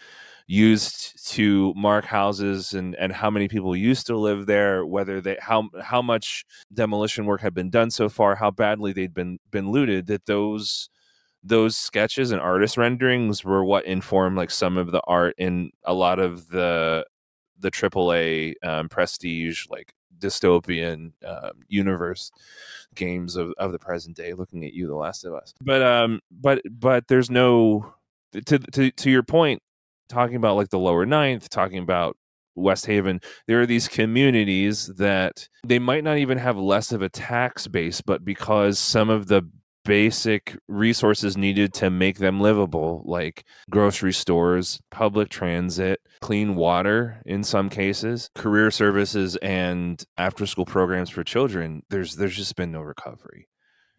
used 0.49 1.29
to 1.29 1.75
mark 1.77 2.07
houses 2.07 2.73
and 2.73 2.95
and 2.97 3.13
how 3.13 3.29
many 3.31 3.49
people 3.49 3.77
used 3.77 4.07
to 4.07 4.17
live 4.17 4.47
there 4.47 4.85
whether 4.85 5.21
they 5.21 5.37
how 5.41 5.69
how 5.83 6.01
much 6.01 6.47
demolition 6.73 7.27
work 7.27 7.43
had 7.43 7.53
been 7.53 7.69
done 7.69 7.91
so 7.91 8.09
far 8.09 8.35
how 8.35 8.51
badly 8.51 8.95
they'd 8.95 9.13
been 9.13 9.39
been 9.51 9.71
looted 9.71 10.07
that 10.07 10.25
those 10.25 10.89
those 11.45 11.77
sketches 11.77 12.33
and 12.33 12.41
artist 12.41 12.79
renderings 12.79 13.45
were 13.45 13.63
what 13.63 13.85
informed 13.85 14.39
like 14.39 14.51
some 14.51 14.79
of 14.79 14.91
the 14.91 15.03
art 15.07 15.35
in 15.37 15.71
a 15.85 15.93
lot 15.93 16.19
of 16.19 16.49
the 16.49 17.05
the 17.61 17.71
AAA 17.71 18.55
um, 18.65 18.89
prestige 18.89 19.67
like 19.69 19.93
dystopian 20.19 21.13
um, 21.27 21.53
universe 21.69 22.31
games 22.95 23.37
of, 23.37 23.53
of 23.59 23.71
the 23.71 23.79
present 23.79 24.17
day 24.17 24.33
looking 24.33 24.65
at 24.65 24.73
you 24.73 24.87
the 24.87 24.95
last 24.95 25.25
of 25.25 25.35
us. 25.35 25.53
But 25.61 25.83
um 25.83 26.21
but 26.31 26.63
but 26.71 27.07
there's 27.09 27.31
no 27.31 27.93
to 28.33 28.59
to 28.59 28.91
to 28.91 29.11
your 29.11 29.23
point 29.23 29.63
talking 30.09 30.37
about 30.37 30.57
like 30.57 30.71
the 30.71 30.79
lower 30.79 31.07
ninth 31.07 31.49
talking 31.49 31.79
about 31.79 32.17
west 32.55 32.87
haven 32.87 33.21
there 33.47 33.61
are 33.61 33.67
these 33.67 33.87
communities 33.87 34.87
that 34.97 35.49
they 35.65 35.79
might 35.79 36.03
not 36.03 36.19
even 36.19 36.39
have 36.39 36.57
less 36.57 36.91
of 36.91 37.03
a 37.03 37.09
tax 37.09 37.67
base 37.69 38.01
but 38.01 38.25
because 38.25 38.79
some 38.79 39.09
of 39.11 39.29
the 39.29 39.43
basic 39.85 40.55
resources 40.69 41.37
needed 41.39 41.73
to 41.73 41.89
make 41.89 42.19
them 42.19 42.41
livable 42.41 43.03
like 43.07 43.45
grocery 43.71 44.13
stores 44.13 44.81
public 44.91 45.31
transit 45.31 46.01
clean 46.21 46.57
water 46.57 47.23
in 47.25 47.43
some 47.43 47.71
cases 47.71 48.29
career 48.35 48.71
services 48.71 49.37
and 49.37 50.05
after 50.19 50.45
school 50.45 50.67
programs 50.67 51.09
for 51.09 51.25
children 51.25 51.83
there's 51.89 52.17
there's 52.17 52.37
just 52.37 52.55
been 52.55 52.71
no 52.71 52.81
recovery 52.81 53.49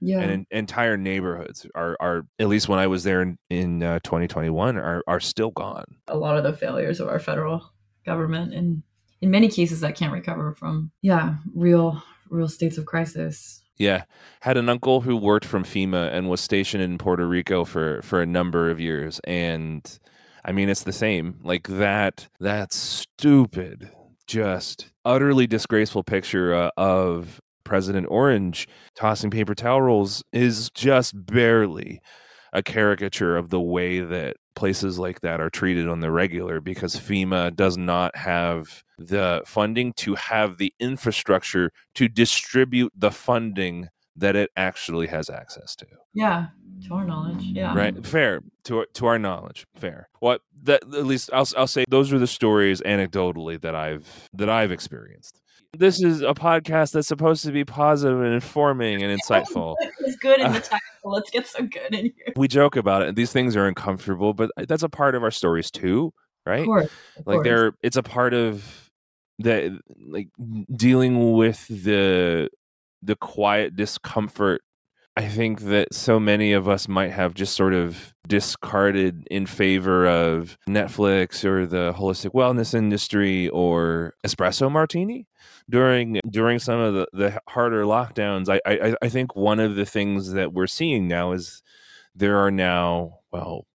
yeah. 0.02 0.20
and 0.20 0.32
en- 0.32 0.46
entire 0.52 0.98
neighborhoods 0.98 1.66
are 1.76 1.96
are 2.00 2.26
at 2.40 2.48
least 2.48 2.70
when 2.70 2.80
I 2.80 2.88
was 2.88 3.04
there 3.04 3.22
in 3.22 3.38
in 3.50 3.84
uh, 3.84 4.00
2021 4.04 4.78
are 4.78 5.04
are 5.08 5.20
still 5.20 5.52
gone. 5.52 5.86
a 6.08 6.18
lot 6.18 6.38
of 6.38 6.44
the 6.44 6.54
failures 6.54 7.00
of 7.00 7.08
our 7.08 7.20
federal 7.20 7.72
government 8.06 8.54
and 8.54 8.84
in 9.22 9.30
many 9.30 9.50
cases 9.50 9.82
that 9.82 9.96
can't 9.96 10.14
recover 10.14 10.54
from 10.56 10.92
yeah 11.02 11.36
real 11.54 12.02
real 12.30 12.48
states 12.48 12.78
of 12.78 12.86
crisis 12.86 13.62
Yeah, 13.78 14.04
had 14.42 14.58
an 14.58 14.70
uncle 14.70 15.02
who 15.02 15.16
worked 15.16 15.46
from 15.46 15.64
FEMA 15.64 16.12
and 16.14 16.30
was 16.30 16.42
stationed 16.42 16.84
in 16.84 16.98
Puerto 16.98 17.26
Rico 17.28 17.66
for 17.66 18.02
for 18.04 18.22
a 18.22 18.26
number 18.26 18.70
of 18.70 18.80
years, 18.80 19.20
and 19.26 19.82
I 20.44 20.52
mean 20.52 20.70
it's 20.70 20.84
the 20.84 20.94
same. 20.94 21.40
Like 21.44 21.68
that 21.68 22.28
that 22.40 22.74
stupid, 22.74 23.90
just 24.28 24.92
utterly 25.06 25.48
disgraceful 25.48 26.04
picture 26.04 26.54
uh, 26.54 26.72
of 26.78 27.40
President 27.70 28.08
Orange 28.10 28.68
tossing 28.96 29.30
paper 29.30 29.54
towel 29.54 29.82
rolls 29.84 30.24
is 30.34 30.72
just 30.72 31.14
barely 31.28 32.02
a 32.52 32.64
caricature 32.64 33.38
of 33.38 33.52
the 33.52 33.62
way 33.62 34.00
that 34.00 34.38
places 34.56 34.98
like 34.98 35.22
that 35.22 35.40
are 35.40 35.52
treated 35.52 35.88
on 35.88 36.00
the 36.00 36.10
regular 36.12 36.60
because 36.60 36.96
FEMA 36.96 37.56
does 37.56 37.78
not 37.78 38.16
have 38.16 38.84
the 38.98 39.44
funding 39.46 39.94
to 39.94 40.16
have 40.16 40.58
the 40.58 40.74
infrastructure 40.80 41.72
to 41.94 42.08
distribute 42.08 42.92
the 42.96 43.12
funding 43.12 43.88
that 44.16 44.36
it 44.36 44.50
actually 44.58 45.06
has 45.08 45.30
access 45.30 45.76
to. 45.76 45.86
yeah 46.14 46.48
to 46.88 46.94
our 46.96 47.06
knowledge 47.06 47.44
yeah 47.44 47.76
Right? 47.76 48.06
Fair 48.06 48.42
to 48.64 48.80
our- 48.80 48.86
to 48.94 49.06
our 49.06 49.20
knowledge. 49.20 49.68
Fair. 49.76 50.10
What 50.22 50.42
that 50.64 50.82
at 50.84 51.06
least 51.06 51.30
I'll 51.34 51.48
I'll 51.58 51.68
say 51.68 51.84
those 51.88 52.12
are 52.14 52.18
the 52.20 52.26
stories 52.28 52.82
anecdotally 52.82 53.62
that 53.62 53.76
I've 53.76 54.08
that 54.34 54.50
I've 54.50 54.72
experienced. 54.72 55.40
This 55.78 56.02
is 56.02 56.22
a 56.22 56.34
podcast 56.34 56.94
that's 56.94 57.08
supposed 57.08 57.44
to 57.46 57.52
be 57.52 57.64
positive 57.64 58.22
and 58.22 58.34
informing 58.34 59.04
and 59.04 59.20
insightful. 59.30 59.76
it's 60.00 60.16
good 60.18 60.40
in 60.40 60.52
the 60.52 60.60
title 60.60 60.80
let's 61.06 61.30
get 61.30 61.48
some 61.48 61.68
good 61.68 61.94
in 61.94 62.06
here 62.06 62.34
we 62.36 62.48
joke 62.48 62.76
about 62.76 63.04
it. 63.04 63.16
These 63.16 63.32
things 63.32 63.56
are 63.56 63.68
uncomfortable, 63.68 64.34
but 64.34 64.52
uh, 64.58 64.66
that's 64.68 64.84
a 64.84 64.90
part 64.90 65.16
of 65.16 65.24
our 65.24 65.32
stories 65.32 65.72
too, 65.72 66.12
right? 66.46 66.62
of 66.62 66.66
course, 66.66 66.86
of 67.18 67.28
like 67.28 67.36
course. 67.36 67.46
they're 67.46 67.74
it's 67.82 67.98
a 67.98 68.04
part 68.04 68.34
of 68.34 68.90
that 69.40 69.72
like 70.08 70.28
dealing 70.76 71.34
with 71.34 71.66
the 71.68 72.50
the 73.02 73.16
quiet 73.16 73.76
discomfort 73.76 74.62
i 75.16 75.26
think 75.26 75.62
that 75.62 75.94
so 75.94 76.20
many 76.20 76.52
of 76.52 76.68
us 76.68 76.90
might 76.90 77.12
have 77.12 77.34
just 77.34 77.56
sort 77.56 77.74
of 77.74 78.14
discarded 78.30 79.28
in 79.30 79.46
favor 79.46 80.08
of 80.08 80.58
netflix 80.70 81.44
or 81.44 81.66
the 81.66 81.94
holistic 81.98 82.32
wellness 82.32 82.74
industry 82.74 83.50
or 83.50 84.14
espresso 84.26 84.72
martini? 84.72 85.28
During 85.70 86.20
during 86.30 86.60
some 86.60 86.80
of 86.80 86.94
the, 86.94 87.08
the 87.14 87.42
harder 87.50 87.84
lockdowns 87.84 88.50
I, 88.50 88.60
I 88.66 88.96
i 89.02 89.10
think 89.10 89.36
one 89.36 89.60
of 89.60 89.76
the 89.76 89.86
things 89.86 90.32
that 90.34 90.54
we're 90.54 90.68
seeing 90.68 91.08
now 91.08 91.34
is 91.34 91.62
there 92.16 92.38
are 92.38 92.52
now 92.52 93.20
well 93.32 93.66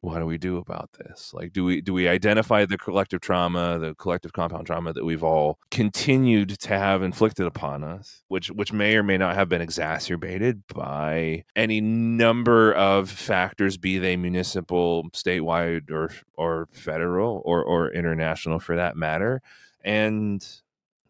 what 0.00 0.20
do 0.20 0.26
we 0.26 0.38
do 0.38 0.58
about 0.58 0.90
this? 0.92 1.32
Like 1.34 1.52
do 1.52 1.64
we 1.64 1.80
do 1.80 1.92
we 1.92 2.08
identify 2.08 2.64
the 2.64 2.78
collective 2.78 3.20
trauma 3.20 3.78
the 3.78 3.94
collective 3.94 4.32
compound 4.32 4.66
trauma 4.66 4.92
that 4.92 5.04
we've 5.04 5.24
all 5.24 5.58
continued 5.70 6.58
to 6.60 6.78
have 6.78 7.02
inflicted 7.02 7.46
upon 7.46 7.82
us 7.82 8.22
which 8.28 8.48
which 8.50 8.72
may 8.72 8.96
or 8.96 9.02
may 9.02 9.18
not 9.18 9.34
have 9.34 9.48
been 9.48 9.60
exacerbated 9.60 10.62
by 10.68 11.44
any 11.56 11.80
number 11.80 12.72
of 12.72 13.10
factors 13.10 13.76
be 13.76 13.98
they 13.98 14.16
municipal 14.16 15.04
statewide 15.10 15.90
or 15.90 16.10
or 16.34 16.68
federal 16.72 17.42
or 17.44 17.62
or 17.62 17.90
international 17.92 18.60
for 18.60 18.76
that 18.76 18.96
matter? 18.96 19.42
And 19.84 20.46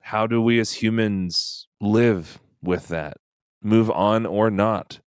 how 0.01 0.26
do 0.26 0.41
we 0.41 0.59
as 0.61 0.72
humans 0.74 1.68
live 1.80 2.39
with 2.62 2.89
that? 2.89 3.18
Move 3.62 3.91
on 3.91 4.24
or 4.24 4.51
not 4.51 5.01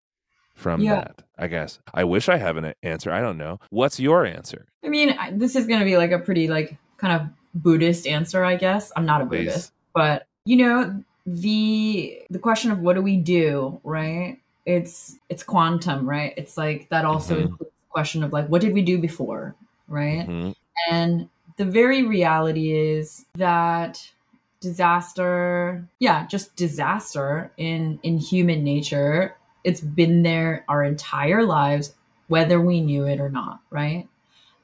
from 0.62 0.80
Yeah. 0.80 0.94
that 0.96 1.22
i 1.38 1.46
guess 1.48 1.78
i 1.92 2.04
wish 2.04 2.28
i 2.28 2.36
have 2.36 2.56
an 2.56 2.72
answer 2.82 3.10
i 3.12 3.20
don't 3.20 3.36
know 3.38 3.58
what's 3.70 3.98
your 4.00 4.24
answer 4.24 4.66
i 4.84 4.88
mean 4.88 5.10
I- 5.18 5.32
this 5.32 5.56
is 5.56 5.66
going 5.66 5.80
to 5.80 5.84
be 5.84 5.96
like 5.96 6.12
a 6.12 6.18
pretty 6.18 6.48
like 6.48 6.76
kind 6.96 7.14
of 7.20 7.28
buddhist 7.54 8.06
answer 8.06 8.44
i 8.44 8.56
guess 8.56 8.90
i'm 8.96 9.04
not 9.06 9.20
a 9.22 9.26
Please. 9.26 9.46
buddhist 9.46 9.72
but 9.94 10.26
you 10.44 10.56
know 10.56 11.02
the 11.26 12.18
the 12.30 12.38
question 12.38 12.70
of 12.70 12.78
what 12.80 12.94
do 12.94 13.02
we 13.02 13.16
do 13.16 13.80
right 13.84 14.38
it's 14.64 15.16
it's 15.28 15.42
quantum 15.42 16.08
right 16.08 16.32
it's 16.36 16.56
like 16.56 16.88
that 16.90 17.04
also 17.04 17.34
Mhm. 17.36 17.42
includes 17.42 17.72
the 17.72 17.90
question 17.90 18.22
of 18.22 18.32
like 18.32 18.46
what 18.48 18.60
did 18.60 18.72
we 18.72 18.82
do 18.82 18.98
before 18.98 19.54
right 19.88 20.26
Mhm. 20.28 20.54
and 20.90 21.28
the 21.56 21.64
very 21.66 22.02
reality 22.04 22.72
is 22.72 23.26
that 23.36 24.00
disaster, 24.60 25.86
yeah, 25.98 26.26
just 26.26 26.54
disaster 26.56 27.50
in 27.56 27.98
in 28.02 28.16
human 28.18 28.64
nature, 28.64 29.36
it's 29.64 29.80
been 29.80 30.22
there 30.22 30.64
our 30.68 30.82
entire 30.84 31.44
lives 31.44 31.94
whether 32.28 32.60
we 32.60 32.80
knew 32.80 33.04
it 33.04 33.20
or 33.20 33.28
not, 33.28 33.60
right? 33.70 34.08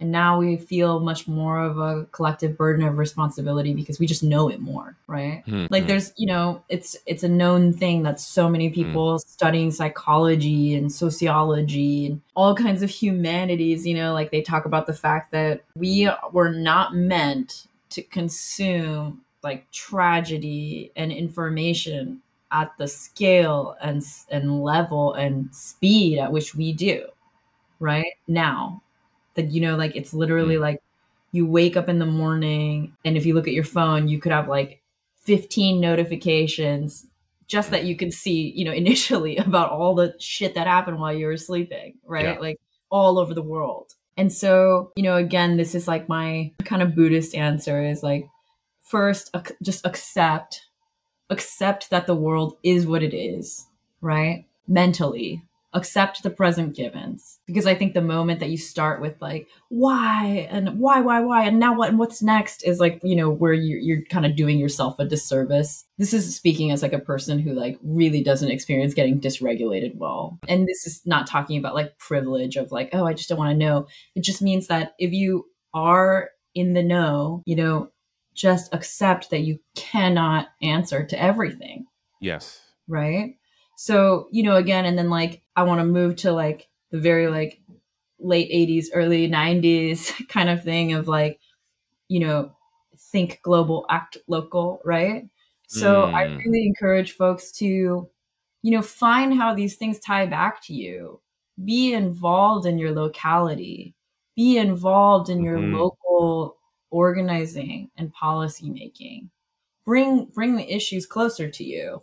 And 0.01 0.12
now 0.12 0.38
we 0.38 0.57
feel 0.57 1.01
much 1.01 1.26
more 1.26 1.61
of 1.61 1.78
a 1.78 2.07
collective 2.12 2.57
burden 2.57 2.86
of 2.86 2.99
responsibility 2.99 3.74
because 3.74 3.99
we 3.99 4.07
just 4.07 4.22
know 4.22 4.49
it 4.49 4.61
more, 4.61 4.96
right? 5.07 5.42
Mhm. 5.46 5.66
Like 5.70 5.86
there's, 5.86 6.12
you 6.16 6.26
know, 6.26 6.62
it's 6.68 6.96
it's 7.05 7.24
a 7.24 7.28
known 7.28 7.72
thing 7.72 8.05
that 8.05 8.20
so 8.20 8.49
many 8.49 8.70
people 8.70 9.18
studying 9.18 9.70
psychology 9.70 10.74
and 10.74 10.90
sociology 10.90 12.07
and 12.07 12.20
all 12.34 12.55
kinds 12.55 12.82
of 12.82 12.90
humanities, 12.90 13.86
you 13.86 13.94
know, 13.94 14.12
like 14.12 14.30
they 14.30 14.40
talk 14.40 14.64
about 14.64 14.86
the 14.86 14.94
fact 14.94 15.32
that 15.32 15.64
we 15.74 16.09
were 16.32 16.51
not 16.51 16.94
meant 16.94 17.66
to 17.90 18.03
consume 18.03 19.22
like 19.42 19.70
tragedy 19.72 20.92
and 20.96 21.11
information 21.11 22.22
at 22.51 22.72
the 22.78 22.88
scale 22.88 23.76
and 23.80 24.03
and 24.30 24.62
level 24.62 25.14
and 25.14 25.55
speed 25.55 26.18
at 26.18 26.32
which 26.32 26.55
we 26.55 26.72
do 26.72 27.07
right 27.80 28.12
now. 28.26 28.82
That 29.34 29.51
you 29.51 29.61
know 29.61 29.76
like 29.76 29.94
it's 29.94 30.14
literally 30.14 30.57
mm. 30.57 30.61
like 30.61 30.82
you 31.32 31.46
wake 31.46 31.76
up 31.76 31.88
in 31.88 31.99
the 31.99 32.07
morning 32.07 32.96
and 33.05 33.16
if 33.16 33.26
you 33.26 33.34
look 33.34 33.46
at 33.46 33.55
your 33.55 33.64
phone 33.64 34.09
you 34.09 34.18
could 34.18 34.32
have 34.32 34.49
like 34.49 34.82
15 35.24 35.80
notifications 35.80 37.07
just 37.46 37.70
that 37.70 37.84
you 37.84 37.94
could 37.96 38.12
see 38.12 38.53
you 38.57 38.64
know 38.64 38.72
initially 38.84 39.36
about 39.36 39.70
all 39.70 39.94
the 39.94 40.14
shit 40.18 40.55
that 40.55 40.66
happened 40.66 40.99
while 40.99 41.12
you 41.12 41.26
were 41.26 41.36
sleeping 41.36 41.94
right? 42.05 42.24
Yeah. 42.24 42.38
like 42.38 42.57
all 42.90 43.18
over 43.18 43.34
the 43.34 43.42
world. 43.42 43.92
And 44.16 44.32
so 44.32 44.92
you 44.96 45.03
know 45.05 45.16
again 45.16 45.57
this 45.57 45.74
is 45.74 45.86
like 45.86 46.09
my 46.09 46.53
kind 46.64 46.82
of 46.82 46.96
buddhist 46.96 47.34
answer 47.34 47.84
is 47.84 48.03
like 48.03 48.28
first 48.80 49.30
ac- 49.36 49.55
just 49.62 49.86
accept 49.86 50.62
accept 51.31 51.91
that 51.91 52.07
the 52.07 52.14
world 52.14 52.57
is 52.62 52.87
what 52.87 53.03
it 53.03 53.14
is 53.14 53.66
right? 54.01 54.45
Mentally 54.66 55.43
accept 55.74 56.22
the 56.22 56.31
present 56.31 56.74
givens. 56.74 57.41
Because 57.47 57.66
i 57.66 57.74
think 57.74 57.93
the 57.93 58.01
moment 58.01 58.41
that 58.41 58.49
you 58.49 58.57
start 58.57 59.03
with 59.03 59.20
like 59.20 59.47
why 59.68 60.49
and 60.51 60.81
why 60.81 61.03
why 61.03 61.20
why 61.20 61.45
and 61.45 61.59
now 61.59 61.76
what 61.76 61.91
and 61.91 61.99
what's 61.99 62.22
next 62.22 62.62
is 62.62 62.81
like 62.81 62.99
you 63.03 63.14
know 63.14 63.29
where 63.29 63.53
you're, 63.53 63.79
you're 63.79 64.03
kind 64.07 64.24
of 64.24 64.35
doing 64.35 64.59
yourself 64.59 64.99
a 64.99 65.05
disservice. 65.05 65.85
This 65.99 66.14
is 66.14 66.35
speaking 66.35 66.70
as 66.70 66.83
like 66.83 66.95
a 66.95 66.99
person 66.99 67.39
who 67.39 67.53
like 67.53 67.79
really 67.83 68.22
doesn't 68.22 68.51
experience 68.51 68.95
getting 68.95 69.20
dysregulated 69.20 69.97
well. 69.97 70.39
And 70.49 70.66
this 70.66 70.87
is 70.87 71.03
not 71.05 71.26
talking 71.26 71.59
about 71.59 71.74
like 71.74 71.99
privilege 71.99 72.57
of 72.57 72.72
like 72.72 72.89
oh 72.95 73.05
i 73.05 73.12
just 73.12 73.29
don't 73.29 73.39
want 73.39 73.51
to 73.51 73.66
know. 73.66 73.87
It 74.14 74.22
just 74.24 74.41
means 74.41 74.68
that 74.68 74.95
if 74.99 75.12
you 75.12 75.47
are 75.74 76.31
in 76.55 76.72
the 76.72 76.83
know 76.83 77.43
you 77.45 77.55
know 77.55 77.91
just 78.39 78.74
accept 78.74 79.30
that 79.30 79.41
you 79.43 79.61
cannot 79.76 80.49
answer 80.62 81.05
to 81.07 81.20
everything 81.22 81.86
Yes. 82.20 82.61
right 82.86 83.36
so 83.76 84.28
you 84.32 84.43
know 84.43 84.57
again 84.57 84.84
and 84.84 84.97
then 84.99 85.11
like 85.11 85.43
i 85.57 85.62
want 85.62 85.80
to 85.80 85.84
move 85.84 86.16
to 86.16 86.32
like 86.32 86.68
the 86.91 86.99
very 86.99 87.28
like 87.28 87.61
late 88.20 88.49
80s 88.51 88.91
early 88.95 89.26
90s 89.28 90.12
kind 90.28 90.49
of 90.51 90.64
thing 90.64 90.93
of 90.93 91.09
like 91.09 91.41
you 92.09 92.20
know 92.20 92.53
think 92.99 93.41
global 93.43 93.86
act 93.91 94.18
local 94.28 94.80
right 94.84 95.28
so 95.68 96.12
i 96.14 96.22
Mm. 96.24 96.39
really 96.47 96.66
encourage 96.66 97.12
folks 97.12 97.53
to 97.53 97.66
you 98.62 98.72
know 98.72 98.82
find 98.82 99.34
how 99.34 99.55
these 99.55 99.76
things 99.76 100.01
tie 100.01 100.26
back 100.26 100.62
to 100.64 100.74
you 100.74 101.20
be 101.64 101.95
involved 101.95 102.66
in 102.66 102.78
your 102.78 102.93
locality 102.93 103.95
be 104.36 104.59
involved 104.59 105.30
in 105.30 105.43
your 105.43 105.61
Mhm. 105.61 105.72
local 105.72 106.58
organizing 106.91 107.91
and 107.97 108.12
policy 108.12 108.70
making 108.70 109.30
bring 109.84 110.26
bring 110.26 110.57
the 110.57 110.72
issues 110.74 111.07
closer 111.07 111.51
to 111.51 111.64
you 111.64 112.03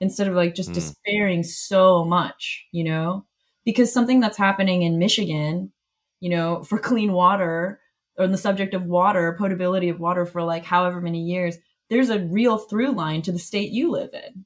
instead 0.00 0.28
of 0.28 0.34
like 0.34 0.54
just 0.54 0.72
Mm. 0.72 0.74
despairing 0.74 1.42
so 1.42 2.04
much 2.04 2.66
you 2.72 2.84
know 2.84 3.24
because 3.64 3.92
something 3.92 4.20
that's 4.20 4.38
happening 4.38 4.82
in 4.82 4.98
michigan 4.98 5.72
you 6.20 6.30
know 6.30 6.62
for 6.64 6.78
clean 6.78 7.12
water 7.12 7.80
or 8.18 8.26
the 8.26 8.38
subject 8.38 8.74
of 8.74 8.84
water 8.84 9.34
potability 9.38 9.88
of 9.88 10.00
water 10.00 10.26
for 10.26 10.42
like 10.42 10.64
however 10.64 11.00
many 11.00 11.22
years 11.22 11.56
there's 11.90 12.10
a 12.10 12.20
real 12.26 12.58
through 12.58 12.92
line 12.92 13.22
to 13.22 13.32
the 13.32 13.38
state 13.38 13.70
you 13.72 13.90
live 13.90 14.12
in 14.14 14.44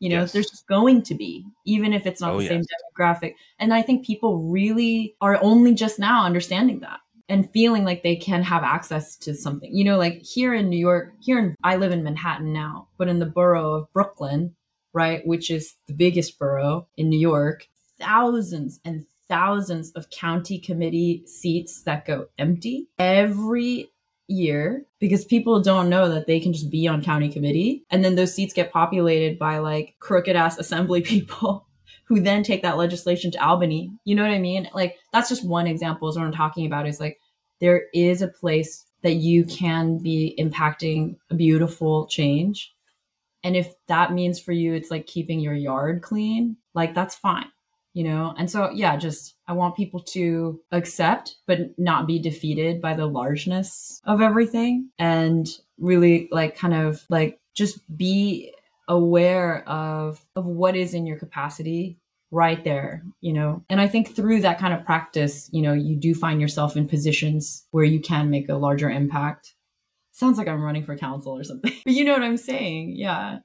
you 0.00 0.08
know 0.10 0.24
Yes. 0.24 0.32
there's 0.32 0.50
just 0.50 0.66
going 0.68 1.02
to 1.02 1.14
be 1.14 1.44
even 1.66 1.92
if 1.92 2.06
it's 2.06 2.20
not 2.20 2.34
Oh, 2.34 2.36
the 2.36 2.42
same 2.42 2.62
yes. 2.62 2.66
demographic 2.98 3.34
and 3.58 3.72
i 3.74 3.82
think 3.82 4.06
people 4.06 4.50
really 4.50 5.16
are 5.20 5.38
only 5.42 5.74
just 5.74 5.98
now 5.98 6.24
understanding 6.24 6.80
that 6.80 7.00
and 7.28 7.50
feeling 7.52 7.84
like 7.84 8.02
they 8.02 8.16
can 8.16 8.42
have 8.42 8.62
access 8.62 9.16
to 9.16 9.34
something. 9.34 9.74
You 9.74 9.84
know 9.84 9.98
like 9.98 10.22
here 10.22 10.54
in 10.54 10.68
new 10.68 10.78
york 10.78 11.14
here 11.20 11.38
in 11.38 11.54
i 11.62 11.76
live 11.76 11.92
in 11.92 12.02
manhattan 12.02 12.52
now 12.52 12.88
but 12.98 13.08
in 13.08 13.18
the 13.18 13.26
borough 13.26 13.74
of 13.74 13.92
brooklyn 13.92 14.54
right 14.92 15.26
which 15.26 15.50
is 15.50 15.74
the 15.86 15.94
biggest 15.94 16.38
borough 16.38 16.86
in 16.96 17.08
new 17.08 17.18
york 17.18 17.66
thousands 17.98 18.80
and 18.84 19.06
thousands 19.28 19.90
of 19.92 20.10
county 20.10 20.58
committee 20.58 21.24
seats 21.26 21.82
that 21.82 22.04
go 22.04 22.26
empty 22.38 22.88
every 22.98 23.90
year 24.28 24.84
because 24.98 25.24
people 25.24 25.60
don't 25.60 25.88
know 25.88 26.08
that 26.08 26.26
they 26.26 26.40
can 26.40 26.52
just 26.52 26.70
be 26.70 26.88
on 26.88 27.02
county 27.02 27.28
committee. 27.28 27.84
And 27.90 28.04
then 28.04 28.16
those 28.16 28.34
seats 28.34 28.52
get 28.52 28.72
populated 28.72 29.38
by 29.38 29.58
like 29.58 29.94
crooked 29.98 30.36
ass 30.36 30.58
assembly 30.58 31.00
people 31.02 31.65
who 32.06 32.20
then 32.20 32.42
take 32.42 32.62
that 32.62 32.76
legislation 32.76 33.30
to 33.32 33.44
Albany. 33.44 33.92
You 34.04 34.14
know 34.14 34.22
what 34.22 34.32
I 34.32 34.38
mean? 34.38 34.68
Like 34.72 34.96
that's 35.12 35.28
just 35.28 35.46
one 35.46 35.66
example 35.66 36.08
is 36.08 36.16
what 36.16 36.24
I'm 36.24 36.32
talking 36.32 36.66
about 36.66 36.86
is 36.86 37.00
like 37.00 37.18
there 37.60 37.84
is 37.92 38.22
a 38.22 38.28
place 38.28 38.84
that 39.02 39.14
you 39.14 39.44
can 39.44 39.98
be 39.98 40.34
impacting 40.38 41.16
a 41.30 41.34
beautiful 41.34 42.06
change. 42.06 42.72
And 43.42 43.56
if 43.56 43.72
that 43.88 44.12
means 44.12 44.40
for 44.40 44.52
you 44.52 44.74
it's 44.74 44.90
like 44.90 45.06
keeping 45.06 45.40
your 45.40 45.54
yard 45.54 46.02
clean, 46.02 46.56
like 46.74 46.94
that's 46.94 47.14
fine. 47.14 47.46
You 47.92 48.04
know? 48.04 48.34
And 48.36 48.50
so 48.50 48.70
yeah, 48.70 48.96
just 48.96 49.34
I 49.48 49.54
want 49.54 49.76
people 49.76 50.00
to 50.00 50.60
accept 50.70 51.36
but 51.46 51.76
not 51.78 52.06
be 52.06 52.18
defeated 52.18 52.80
by 52.80 52.94
the 52.94 53.06
largeness 53.06 54.00
of 54.04 54.20
everything 54.20 54.90
and 54.98 55.48
really 55.78 56.28
like 56.30 56.56
kind 56.56 56.74
of 56.74 57.04
like 57.08 57.40
just 57.54 57.80
be 57.96 58.52
aware 58.88 59.68
of 59.68 60.24
of 60.36 60.46
what 60.46 60.76
is 60.76 60.94
in 60.94 61.06
your 61.06 61.18
capacity 61.18 61.98
right 62.30 62.64
there 62.64 63.02
you 63.20 63.32
know 63.32 63.62
and 63.68 63.80
i 63.80 63.86
think 63.86 64.14
through 64.14 64.40
that 64.40 64.58
kind 64.58 64.74
of 64.74 64.84
practice 64.84 65.48
you 65.52 65.62
know 65.62 65.72
you 65.72 65.96
do 65.96 66.14
find 66.14 66.40
yourself 66.40 66.76
in 66.76 66.86
positions 66.88 67.66
where 67.70 67.84
you 67.84 68.00
can 68.00 68.30
make 68.30 68.48
a 68.48 68.54
larger 68.54 68.90
impact 68.90 69.54
sounds 70.12 70.38
like 70.38 70.48
i'm 70.48 70.62
running 70.62 70.82
for 70.84 70.96
council 70.96 71.36
or 71.36 71.44
something 71.44 71.72
but 71.84 71.92
you 71.94 72.04
know 72.04 72.12
what 72.12 72.22
i'm 72.22 72.36
saying 72.36 72.94
yeah 72.96 73.38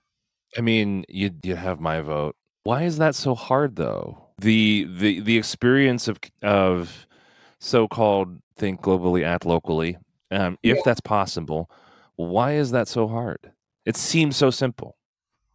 I 0.57 0.61
mean, 0.61 1.05
you 1.07 1.31
you 1.43 1.55
have 1.55 1.79
my 1.79 2.01
vote. 2.01 2.35
Why 2.63 2.83
is 2.83 2.97
that 2.97 3.15
so 3.15 3.35
hard 3.35 3.77
though? 3.77 4.27
The 4.39 4.85
the 4.89 5.21
the 5.21 5.37
experience 5.37 6.07
of 6.09 6.19
of 6.41 7.07
so-called 7.59 8.39
think 8.57 8.81
globally, 8.81 9.23
act 9.23 9.45
locally. 9.45 9.97
Um, 10.29 10.57
if 10.63 10.77
Yeah. 10.77 10.81
that's 10.83 10.99
possible, 11.01 11.69
why 12.15 12.53
is 12.53 12.71
that 12.71 12.87
so 12.87 13.07
hard? 13.07 13.51
It 13.85 13.95
seems 13.95 14.35
so 14.35 14.49
simple. 14.49 14.97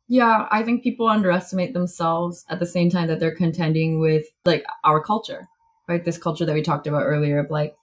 Yeah 0.09 0.47
i 0.51 0.63
think 0.63 0.83
people 0.83 1.07
underestimate 1.09 1.75
themselves 1.75 2.45
at 2.49 2.59
the 2.61 2.67
same 2.67 2.91
time 2.91 3.09
that 3.09 3.21
they're 3.21 3.35
contending 3.35 4.01
with 4.01 4.25
like 4.45 4.65
our 4.85 5.03
culture 5.03 5.49
right? 5.89 6.05
This 6.05 6.19
culture 6.19 6.45
that 6.45 6.55
we 6.55 6.63
talked 6.63 6.87
about 6.87 7.05
earlier 7.05 7.39
of 7.39 7.51
like 7.51 7.77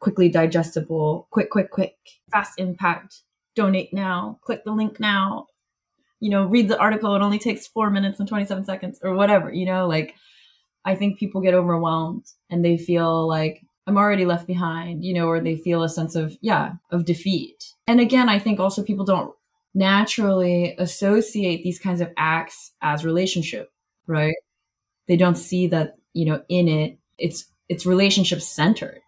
quickly 0.00 0.28
digestible 0.28 1.26
quick 1.30 1.50
quick 1.50 1.70
quick 1.70 1.96
fast 2.30 2.58
impact 2.58 3.22
donate 3.54 3.94
now 3.94 4.38
click 4.42 4.62
the 4.64 4.72
link 4.72 5.00
now 5.00 5.46
you 6.20 6.28
know 6.28 6.44
read 6.44 6.68
the 6.68 6.78
article 6.78 7.14
it 7.14 7.22
only 7.22 7.38
takes 7.38 7.66
four 7.66 7.88
minutes 7.88 8.18
and 8.18 8.28
27 8.28 8.64
seconds 8.64 8.98
or 9.02 9.14
whatever 9.14 9.50
you 9.52 9.64
know? 9.64 9.86
Like 9.86 10.14
i 10.84 10.94
think 10.94 11.18
people 11.18 11.40
get 11.40 11.54
overwhelmed 11.54 12.26
and 12.50 12.62
they 12.62 12.76
feel 12.76 13.26
like 13.26 13.62
i'm 13.86 13.96
already 13.96 14.26
left 14.26 14.46
behind 14.46 15.04
you 15.04 15.14
know 15.14 15.26
or 15.26 15.40
they 15.40 15.56
feel 15.56 15.82
a 15.82 15.88
sense 15.88 16.14
of 16.14 16.36
yeah 16.42 16.72
of 16.90 17.06
defeat. 17.06 17.72
And 17.86 18.00
again 18.00 18.28
i 18.28 18.38
think 18.38 18.60
also 18.60 18.82
people 18.82 19.06
don't 19.06 19.34
naturally 19.74 20.74
associate 20.78 21.62
these 21.64 21.78
kinds 21.78 22.00
of 22.00 22.10
acts 22.16 22.72
as 22.80 23.04
relationship 23.04 23.70
right? 24.06 24.34
They 25.08 25.16
don't 25.16 25.36
see 25.36 25.66
that 25.68 25.94
you 26.12 26.26
know 26.26 26.42
in 26.48 26.68
it 26.68 26.98
it's 27.18 27.46
it's 27.68 27.86
relationship 27.86 28.40
centered. 28.42 29.00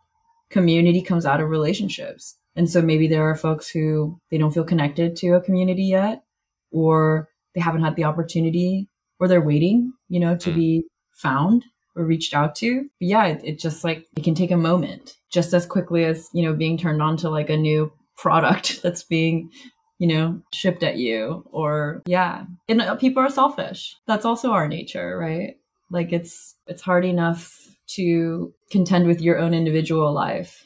Community 0.50 1.02
comes 1.02 1.26
out 1.26 1.40
of 1.40 1.50
relationships. 1.50 2.36
And 2.54 2.70
so 2.70 2.80
maybe 2.80 3.06
there 3.06 3.28
are 3.28 3.34
folks 3.36 3.68
who 3.68 4.18
they 4.30 4.38
don't 4.38 4.52
feel 4.54 4.64
connected 4.64 5.16
to 5.16 5.34
a 5.34 5.40
community 5.42 5.84
yet 5.84 6.22
or 6.70 7.28
they 7.54 7.60
haven't 7.60 7.82
had 7.82 7.96
the 7.96 8.04
opportunity 8.04 8.88
or 9.20 9.28
they're 9.28 9.40
waiting 9.40 9.92
you 10.08 10.20
know 10.20 10.36
to 10.36 10.50
Mm. 10.50 10.54
be 10.54 10.84
found 11.12 11.64
or 11.94 12.04
reached 12.04 12.34
out 12.34 12.54
to. 12.56 12.82
But 12.98 13.06
yeah 13.06 13.26
it, 13.26 13.40
it 13.44 13.58
just 13.58 13.84
like 13.84 14.06
it 14.16 14.24
can 14.24 14.34
take 14.34 14.50
a 14.50 14.56
moment 14.56 15.16
just 15.30 15.52
as 15.52 15.66
quickly 15.66 16.04
as 16.04 16.30
you 16.32 16.42
know 16.42 16.54
being 16.54 16.78
turned 16.78 17.02
on 17.02 17.16
to 17.18 17.28
like 17.30 17.50
a 17.50 17.56
new 17.56 17.92
product 18.16 18.80
that's 18.82 19.02
being 19.02 19.50
you 19.98 20.06
know 20.06 20.40
shipped 20.52 20.82
at 20.82 20.96
you 20.96 21.44
or 21.50 22.02
yeah. 22.06 22.44
And 22.68 22.80
uh, 22.80 22.96
people 22.96 23.22
are 23.22 23.30
selfish. 23.30 23.96
That's 24.06 24.24
also 24.24 24.52
our 24.52 24.68
nature 24.68 25.16
right? 25.18 25.56
Like 25.90 26.12
it's 26.12 26.56
it's 26.66 26.82
hard 26.82 27.04
enough 27.04 27.62
to 27.88 28.52
contend 28.70 29.06
with 29.06 29.20
your 29.20 29.38
own 29.38 29.54
individual 29.54 30.12
life 30.12 30.64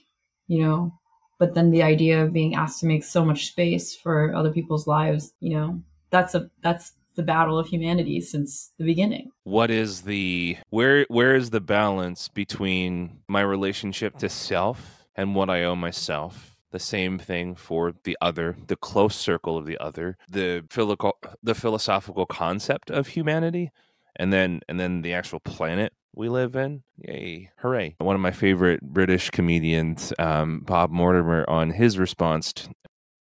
you 0.49 0.65
know? 0.65 0.93
But 1.39 1.55
then 1.55 1.71
the 1.71 1.83
idea 1.83 2.25
of 2.25 2.33
being 2.33 2.55
asked 2.55 2.81
to 2.81 2.87
make 2.87 3.05
so 3.05 3.25
much 3.25 3.47
space 3.47 3.95
for 3.95 4.35
other 4.35 4.51
people's 4.53 4.87
lives 4.87 5.33
you 5.41 5.57
know 5.57 5.83
that's 6.11 6.35
a 6.35 6.51
that's 6.63 6.93
the 7.17 7.23
battle 7.23 7.59
of 7.59 7.67
humanity 7.67 8.21
since 8.21 8.73
the 8.79 8.85
beginning. 8.85 9.31
What 9.45 9.71
is 9.71 10.03
the 10.03 10.57
where 10.71 11.05
where 11.09 11.35
is 11.35 11.51
the 11.51 11.61
balance 11.61 12.29
between 12.29 13.21
my 13.29 13.41
relationship 13.41 14.17
to 14.19 14.29
self 14.29 15.01
and 15.17 15.35
what 15.35 15.51
i 15.51 15.63
owe 15.65 15.77
myself 15.77 16.50
the 16.71 16.79
same 16.79 17.19
thing 17.19 17.55
for 17.55 17.93
the 18.05 18.17
other 18.21 18.57
the 18.67 18.77
close 18.77 19.17
circle 19.17 19.57
of 19.57 19.67
the 19.67 19.79
other 19.79 20.17
the 20.29 20.65
philo- 20.71 20.97
the 21.43 21.55
philosophical 21.55 22.27
concept 22.27 22.91
of 22.91 23.09
humanity 23.09 23.71
and 24.17 24.33
then 24.33 24.61
and 24.69 24.79
then 24.79 25.03
the 25.03 25.13
actual 25.13 25.41
planet 25.41 25.93
we 26.15 26.29
live 26.29 26.57
in. 26.57 26.83
Yay, 26.99 27.51
hooray. 27.59 27.95
One 27.99 28.17
of 28.17 28.21
my 28.21 28.33
favorite 28.33 28.83
British 28.83 29.31
comedians, 29.31 30.13
um, 30.19 30.61
Bob 30.61 30.91
Mortimer, 30.91 31.45
on 31.49 31.71
his 31.71 31.99
response 31.99 32.53
t- 32.53 32.69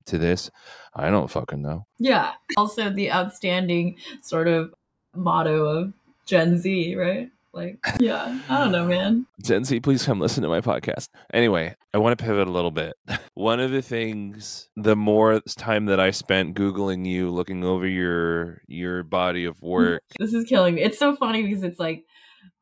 to 0.06 0.18
this, 0.18 0.50
I 0.94 1.10
don't 1.10 1.30
fucking 1.30 1.62
know. 1.62 1.86
Yeah. 1.98 2.32
Also, 2.56 2.90
the 2.90 3.12
outstanding 3.12 3.96
sort 4.20 4.48
of 4.48 4.74
motto 5.14 5.64
of 5.64 5.92
Gen 6.26 6.58
Z, 6.58 6.96
right? 6.96 7.30
Like, 7.54 7.78
yeah, 8.00 8.40
I 8.48 8.58
don't 8.58 8.72
know, 8.72 8.86
man. 8.86 9.26
Gen 9.42 9.64
Z, 9.64 9.80
please 9.80 10.04
come 10.04 10.20
listen 10.20 10.42
to 10.42 10.48
my 10.48 10.60
podcast. 10.60 11.08
Anyway, 11.34 11.74
I 11.92 11.98
want 11.98 12.18
to 12.18 12.24
pivot 12.24 12.48
a 12.48 12.50
little 12.50 12.70
bit. 12.70 12.94
One 13.34 13.60
of 13.60 13.70
the 13.70 13.82
things, 13.82 14.68
the 14.74 14.96
more 14.96 15.40
time 15.56 15.86
that 15.86 16.00
I 16.00 16.12
spent 16.12 16.56
Googling 16.56 17.06
you, 17.06 17.30
looking 17.30 17.62
over 17.62 17.86
your 17.86 18.62
your 18.66 19.02
body 19.02 19.44
of 19.44 19.60
work. 19.62 20.02
This 20.18 20.32
is 20.32 20.44
killing 20.44 20.76
me. 20.76 20.82
It's 20.82 20.98
so 20.98 21.14
funny 21.14 21.42
because 21.42 21.62
it's 21.62 21.78
like 21.78 22.04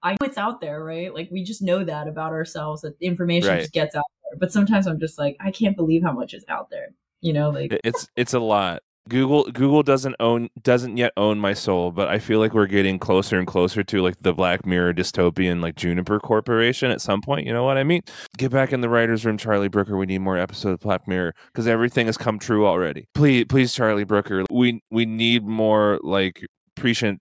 I 0.02 0.12
know 0.12 0.26
it's 0.26 0.38
out 0.38 0.60
there, 0.60 0.82
right? 0.82 1.14
Like 1.14 1.28
we 1.30 1.44
just 1.44 1.62
know 1.62 1.84
that 1.84 2.08
about 2.08 2.32
ourselves 2.32 2.82
that 2.82 2.96
information 3.00 3.50
right. 3.50 3.60
just 3.60 3.72
gets 3.72 3.94
out 3.94 4.04
there. 4.24 4.38
But 4.38 4.52
sometimes 4.52 4.86
I'm 4.86 4.98
just 4.98 5.18
like, 5.18 5.36
I 5.40 5.52
can't 5.52 5.76
believe 5.76 6.02
how 6.02 6.12
much 6.12 6.34
is 6.34 6.44
out 6.48 6.70
there. 6.70 6.88
You 7.20 7.32
know, 7.32 7.50
like 7.50 7.78
it's 7.84 8.08
it's 8.16 8.34
a 8.34 8.40
lot. 8.40 8.82
Google 9.08 9.44
Google 9.44 9.82
doesn't 9.82 10.14
own 10.20 10.48
doesn't 10.62 10.96
yet 10.96 11.12
own 11.16 11.38
my 11.38 11.52
soul, 11.54 11.90
but 11.90 12.08
I 12.08 12.18
feel 12.18 12.38
like 12.38 12.54
we're 12.54 12.66
getting 12.66 12.98
closer 12.98 13.38
and 13.38 13.46
closer 13.46 13.82
to 13.82 14.02
like 14.02 14.20
the 14.20 14.32
Black 14.32 14.66
Mirror 14.66 14.94
dystopian 14.94 15.60
like 15.60 15.74
Juniper 15.74 16.20
Corporation 16.20 16.90
at 16.90 17.00
some 17.00 17.20
point. 17.20 17.46
You 17.46 17.52
know 17.52 17.64
what 17.64 17.76
I 17.78 17.84
mean? 17.84 18.02
Get 18.36 18.50
back 18.50 18.72
in 18.72 18.82
the 18.82 18.88
writers' 18.88 19.24
room, 19.24 19.38
Charlie 19.38 19.68
Brooker. 19.68 19.96
We 19.96 20.06
need 20.06 20.18
more 20.18 20.38
episodes 20.38 20.74
of 20.74 20.80
Black 20.80 21.08
Mirror 21.08 21.34
because 21.46 21.66
everything 21.66 22.06
has 22.06 22.16
come 22.16 22.38
true 22.38 22.66
already. 22.66 23.06
Please, 23.14 23.46
please, 23.48 23.72
Charlie 23.72 24.04
Brooker. 24.04 24.44
We 24.50 24.82
we 24.90 25.06
need 25.06 25.44
more 25.44 25.98
like 26.02 26.46
prescient 26.76 27.20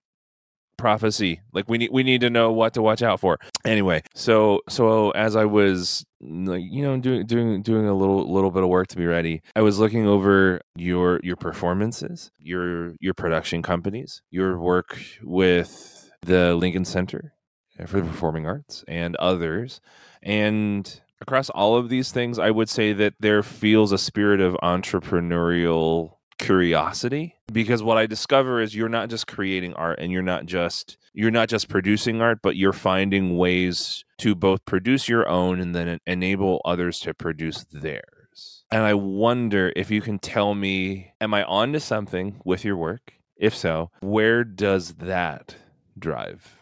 prophecy. 0.80 1.40
Like 1.52 1.68
we 1.68 1.78
need 1.78 1.90
we 1.92 2.02
need 2.02 2.22
to 2.22 2.30
know 2.30 2.50
what 2.52 2.74
to 2.74 2.82
watch 2.82 3.02
out 3.02 3.20
for. 3.20 3.38
Anyway 3.64 4.02
so 4.14 4.60
so 4.68 5.10
as 5.12 5.36
i 5.36 5.44
was 5.44 6.04
mm, 6.22 6.48
like 6.48 6.62
you 6.64 6.82
know 6.82 6.98
doing 6.98 7.26
doing 7.26 7.62
doing 7.62 7.86
a 7.86 7.94
little 7.94 8.32
little 8.32 8.50
bit 8.50 8.62
of 8.62 8.68
work 8.68 8.88
to 8.88 8.96
be 8.96 9.06
ready 9.06 9.40
i 9.56 9.60
was 9.60 9.78
looking 9.78 10.06
over 10.06 10.60
your 10.76 11.20
your 11.22 11.36
performances 11.36 12.30
your 12.38 12.94
your 13.00 13.14
production 13.14 13.62
companies 13.62 14.22
your 14.30 14.58
work 14.58 15.00
with 15.22 16.10
the 16.22 16.54
lincoln 16.54 16.84
center 16.84 17.34
for 17.86 18.00
the 18.00 18.06
performing 18.06 18.46
arts 18.46 18.84
and 18.86 19.16
others. 19.16 19.80
And 20.22 21.00
across 21.22 21.48
all 21.50 21.76
of 21.76 21.88
these 21.88 22.12
things 22.12 22.38
i 22.38 22.50
would 22.50 22.68
say 22.68 22.92
that 22.94 23.14
there 23.20 23.42
feels 23.42 23.92
a 23.92 23.98
spirit 23.98 24.40
of 24.40 24.56
entrepreneurial 24.62 26.12
curiosity 26.40 27.36
because 27.52 27.82
what 27.82 27.98
I 27.98 28.06
discover 28.06 28.60
is 28.60 28.74
you're 28.74 28.88
not 28.88 29.10
just 29.10 29.26
creating 29.26 29.74
art 29.74 29.98
and 30.00 30.10
you're 30.10 30.22
not 30.22 30.46
just 30.46 30.96
you're 31.12 31.30
not 31.30 31.48
just 31.48 31.68
producing 31.68 32.22
art 32.22 32.38
but 32.42 32.56
you're 32.56 32.72
finding 32.72 33.36
ways 33.36 34.04
to 34.18 34.34
both 34.34 34.64
produce 34.64 35.08
your 35.08 35.28
own 35.28 35.60
and 35.60 35.74
then 35.74 35.98
enable 36.06 36.60
others 36.64 36.98
to 37.00 37.14
produce 37.14 37.64
theirs. 37.70 38.64
And 38.72 38.82
I 38.82 38.94
wonder 38.94 39.72
if 39.76 39.90
you 39.90 40.00
can 40.00 40.18
tell 40.18 40.54
me 40.54 41.12
am 41.20 41.34
I 41.34 41.44
on 41.44 41.74
to 41.74 41.80
something 41.80 42.40
with 42.44 42.64
your 42.64 42.76
work? 42.76 43.12
If 43.36 43.54
so, 43.54 43.90
where 44.00 44.42
does 44.42 44.94
that 44.94 45.56
drive 45.98 46.56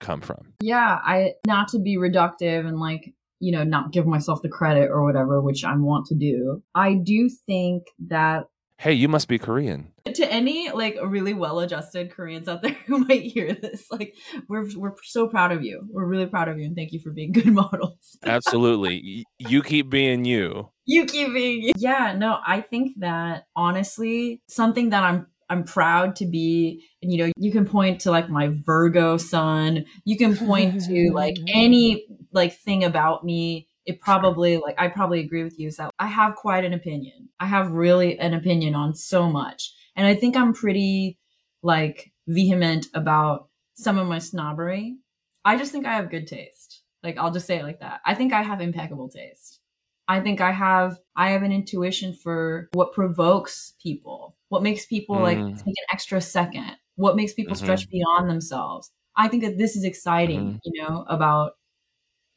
come 0.00 0.20
from? 0.20 0.52
Yeah, 0.60 0.98
I 1.02 1.32
not 1.46 1.68
to 1.68 1.78
be 1.78 1.96
reductive 1.96 2.66
and 2.66 2.78
like 2.78 3.14
you 3.40 3.52
know, 3.52 3.64
not 3.64 3.92
give 3.92 4.06
myself 4.06 4.40
the 4.40 4.48
credit 4.48 4.90
or 4.90 5.04
whatever, 5.04 5.40
which 5.40 5.64
I 5.64 5.76
want 5.76 6.06
to 6.06 6.14
do. 6.14 6.62
I 6.74 6.94
do 6.94 7.28
think 7.28 7.84
that 8.08 8.46
hey, 8.84 8.92
you 8.92 9.08
must 9.08 9.28
be 9.28 9.38
Korean. 9.38 9.90
To 10.14 10.30
any 10.30 10.70
like 10.70 10.98
really 11.02 11.32
well-adjusted 11.32 12.12
Koreans 12.12 12.48
out 12.48 12.60
there 12.60 12.72
who 12.86 12.98
might 12.98 13.22
hear 13.22 13.54
this, 13.54 13.86
like 13.90 14.14
we're 14.46 14.66
we're 14.76 14.94
so 15.02 15.26
proud 15.26 15.52
of 15.52 15.64
you. 15.64 15.88
We're 15.90 16.04
really 16.04 16.26
proud 16.26 16.48
of 16.48 16.58
you, 16.58 16.66
and 16.66 16.76
thank 16.76 16.92
you 16.92 17.00
for 17.00 17.10
being 17.10 17.32
good 17.32 17.46
models. 17.62 18.16
Absolutely, 18.22 19.24
you 19.38 19.62
keep 19.62 19.88
being 19.88 20.26
you. 20.26 20.70
You 20.84 21.06
keep 21.06 21.32
being 21.32 21.62
you. 21.62 21.72
Yeah, 21.76 22.14
no, 22.16 22.38
I 22.46 22.60
think 22.60 22.92
that 22.98 23.46
honestly, 23.56 24.42
something 24.48 24.90
that 24.90 25.02
I'm 25.02 25.28
I'm 25.48 25.64
proud 25.64 26.16
to 26.16 26.26
be, 26.26 26.84
and 27.02 27.10
you 27.10 27.18
know, 27.18 27.32
you 27.38 27.50
can 27.50 27.64
point 27.64 28.02
to 28.02 28.10
like 28.10 28.28
my 28.28 28.50
Virgo 28.52 29.16
sun. 29.16 29.86
You 30.04 30.18
can 30.18 30.36
point 30.36 30.82
to 30.84 31.10
like 31.12 31.36
any 31.48 32.06
like 32.32 32.58
thing 32.58 32.84
about 32.84 33.24
me 33.24 33.66
it 33.86 34.00
probably 34.00 34.56
like 34.58 34.76
I 34.78 34.88
probably 34.88 35.20
agree 35.20 35.44
with 35.44 35.58
you 35.58 35.68
is 35.68 35.76
that 35.76 35.90
I 35.98 36.06
have 36.06 36.36
quite 36.36 36.64
an 36.64 36.72
opinion. 36.72 37.28
I 37.38 37.46
have 37.46 37.70
really 37.70 38.18
an 38.18 38.34
opinion 38.34 38.74
on 38.74 38.94
so 38.94 39.28
much. 39.28 39.72
And 39.96 40.06
I 40.06 40.14
think 40.14 40.36
I'm 40.36 40.54
pretty 40.54 41.18
like 41.62 42.12
vehement 42.26 42.86
about 42.94 43.48
some 43.74 43.98
of 43.98 44.08
my 44.08 44.18
snobbery. 44.18 44.96
I 45.44 45.56
just 45.56 45.72
think 45.72 45.86
I 45.86 45.94
have 45.94 46.10
good 46.10 46.26
taste. 46.26 46.82
Like 47.02 47.18
I'll 47.18 47.32
just 47.32 47.46
say 47.46 47.58
it 47.58 47.64
like 47.64 47.80
that. 47.80 48.00
I 48.06 48.14
think 48.14 48.32
I 48.32 48.42
have 48.42 48.60
impeccable 48.60 49.08
taste. 49.08 49.60
I 50.08 50.20
think 50.20 50.40
I 50.40 50.52
have 50.52 50.98
I 51.16 51.30
have 51.30 51.42
an 51.42 51.52
intuition 51.52 52.14
for 52.14 52.68
what 52.72 52.92
provokes 52.92 53.74
people, 53.82 54.36
what 54.48 54.62
makes 54.62 54.86
people 54.86 55.16
mm. 55.16 55.22
like 55.22 55.38
take 55.38 55.66
an 55.66 55.86
extra 55.92 56.20
second, 56.20 56.72
what 56.96 57.16
makes 57.16 57.34
people 57.34 57.54
mm-hmm. 57.54 57.64
stretch 57.64 57.88
beyond 57.90 58.30
themselves. 58.30 58.90
I 59.16 59.28
think 59.28 59.44
that 59.44 59.58
this 59.58 59.76
is 59.76 59.84
exciting, 59.84 60.40
mm-hmm. 60.40 60.56
you 60.64 60.82
know, 60.82 61.04
about 61.08 61.52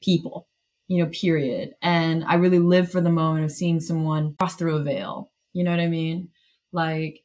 people 0.01 0.47
you 0.87 1.03
know, 1.03 1.09
period. 1.11 1.71
And 1.81 2.23
I 2.25 2.35
really 2.35 2.59
live 2.59 2.91
for 2.91 3.01
the 3.01 3.09
moment 3.09 3.45
of 3.45 3.51
seeing 3.51 3.79
someone 3.79 4.35
cross 4.39 4.55
through 4.55 4.77
a 4.77 4.83
veil. 4.83 5.31
You 5.53 5.63
know 5.63 5.71
what 5.71 5.79
I 5.79 5.87
mean? 5.87 6.29
Like 6.71 7.21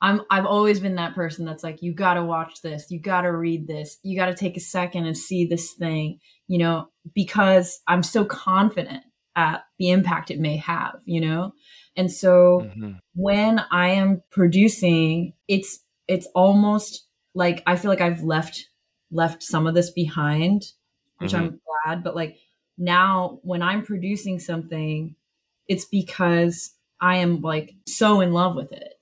I'm 0.00 0.20
I've 0.30 0.46
always 0.46 0.80
been 0.80 0.96
that 0.96 1.14
person 1.14 1.44
that's 1.44 1.64
like, 1.64 1.82
you 1.82 1.94
gotta 1.94 2.22
watch 2.22 2.60
this, 2.62 2.90
you 2.90 3.00
gotta 3.00 3.32
read 3.32 3.66
this, 3.66 3.98
you 4.02 4.16
gotta 4.16 4.34
take 4.34 4.56
a 4.56 4.60
second 4.60 5.06
and 5.06 5.16
see 5.16 5.46
this 5.46 5.72
thing, 5.72 6.18
you 6.46 6.58
know, 6.58 6.88
because 7.14 7.80
I'm 7.86 8.02
so 8.02 8.24
confident 8.24 9.02
at 9.34 9.64
the 9.78 9.90
impact 9.90 10.30
it 10.30 10.38
may 10.38 10.58
have, 10.58 10.96
you 11.06 11.20
know? 11.20 11.52
And 11.96 12.12
so 12.12 12.62
mm-hmm. 12.64 12.92
when 13.14 13.60
I 13.70 13.90
am 13.90 14.22
producing, 14.30 15.32
it's 15.48 15.80
it's 16.06 16.28
almost 16.34 17.06
like 17.34 17.62
I 17.66 17.76
feel 17.76 17.90
like 17.90 18.00
I've 18.02 18.22
left 18.22 18.68
left 19.10 19.42
some 19.42 19.66
of 19.66 19.74
this 19.74 19.90
behind, 19.90 20.64
which 21.18 21.32
mm-hmm. 21.32 21.44
I'm 21.44 21.60
glad, 21.86 22.04
but 22.04 22.14
like 22.14 22.36
now 22.78 23.38
when 23.42 23.62
I'm 23.62 23.84
producing 23.84 24.38
something, 24.38 25.14
it's 25.68 25.84
because 25.84 26.74
I 27.00 27.16
am 27.16 27.40
like 27.40 27.74
so 27.86 28.20
in 28.20 28.32
love 28.32 28.56
with 28.56 28.72
it, 28.72 28.94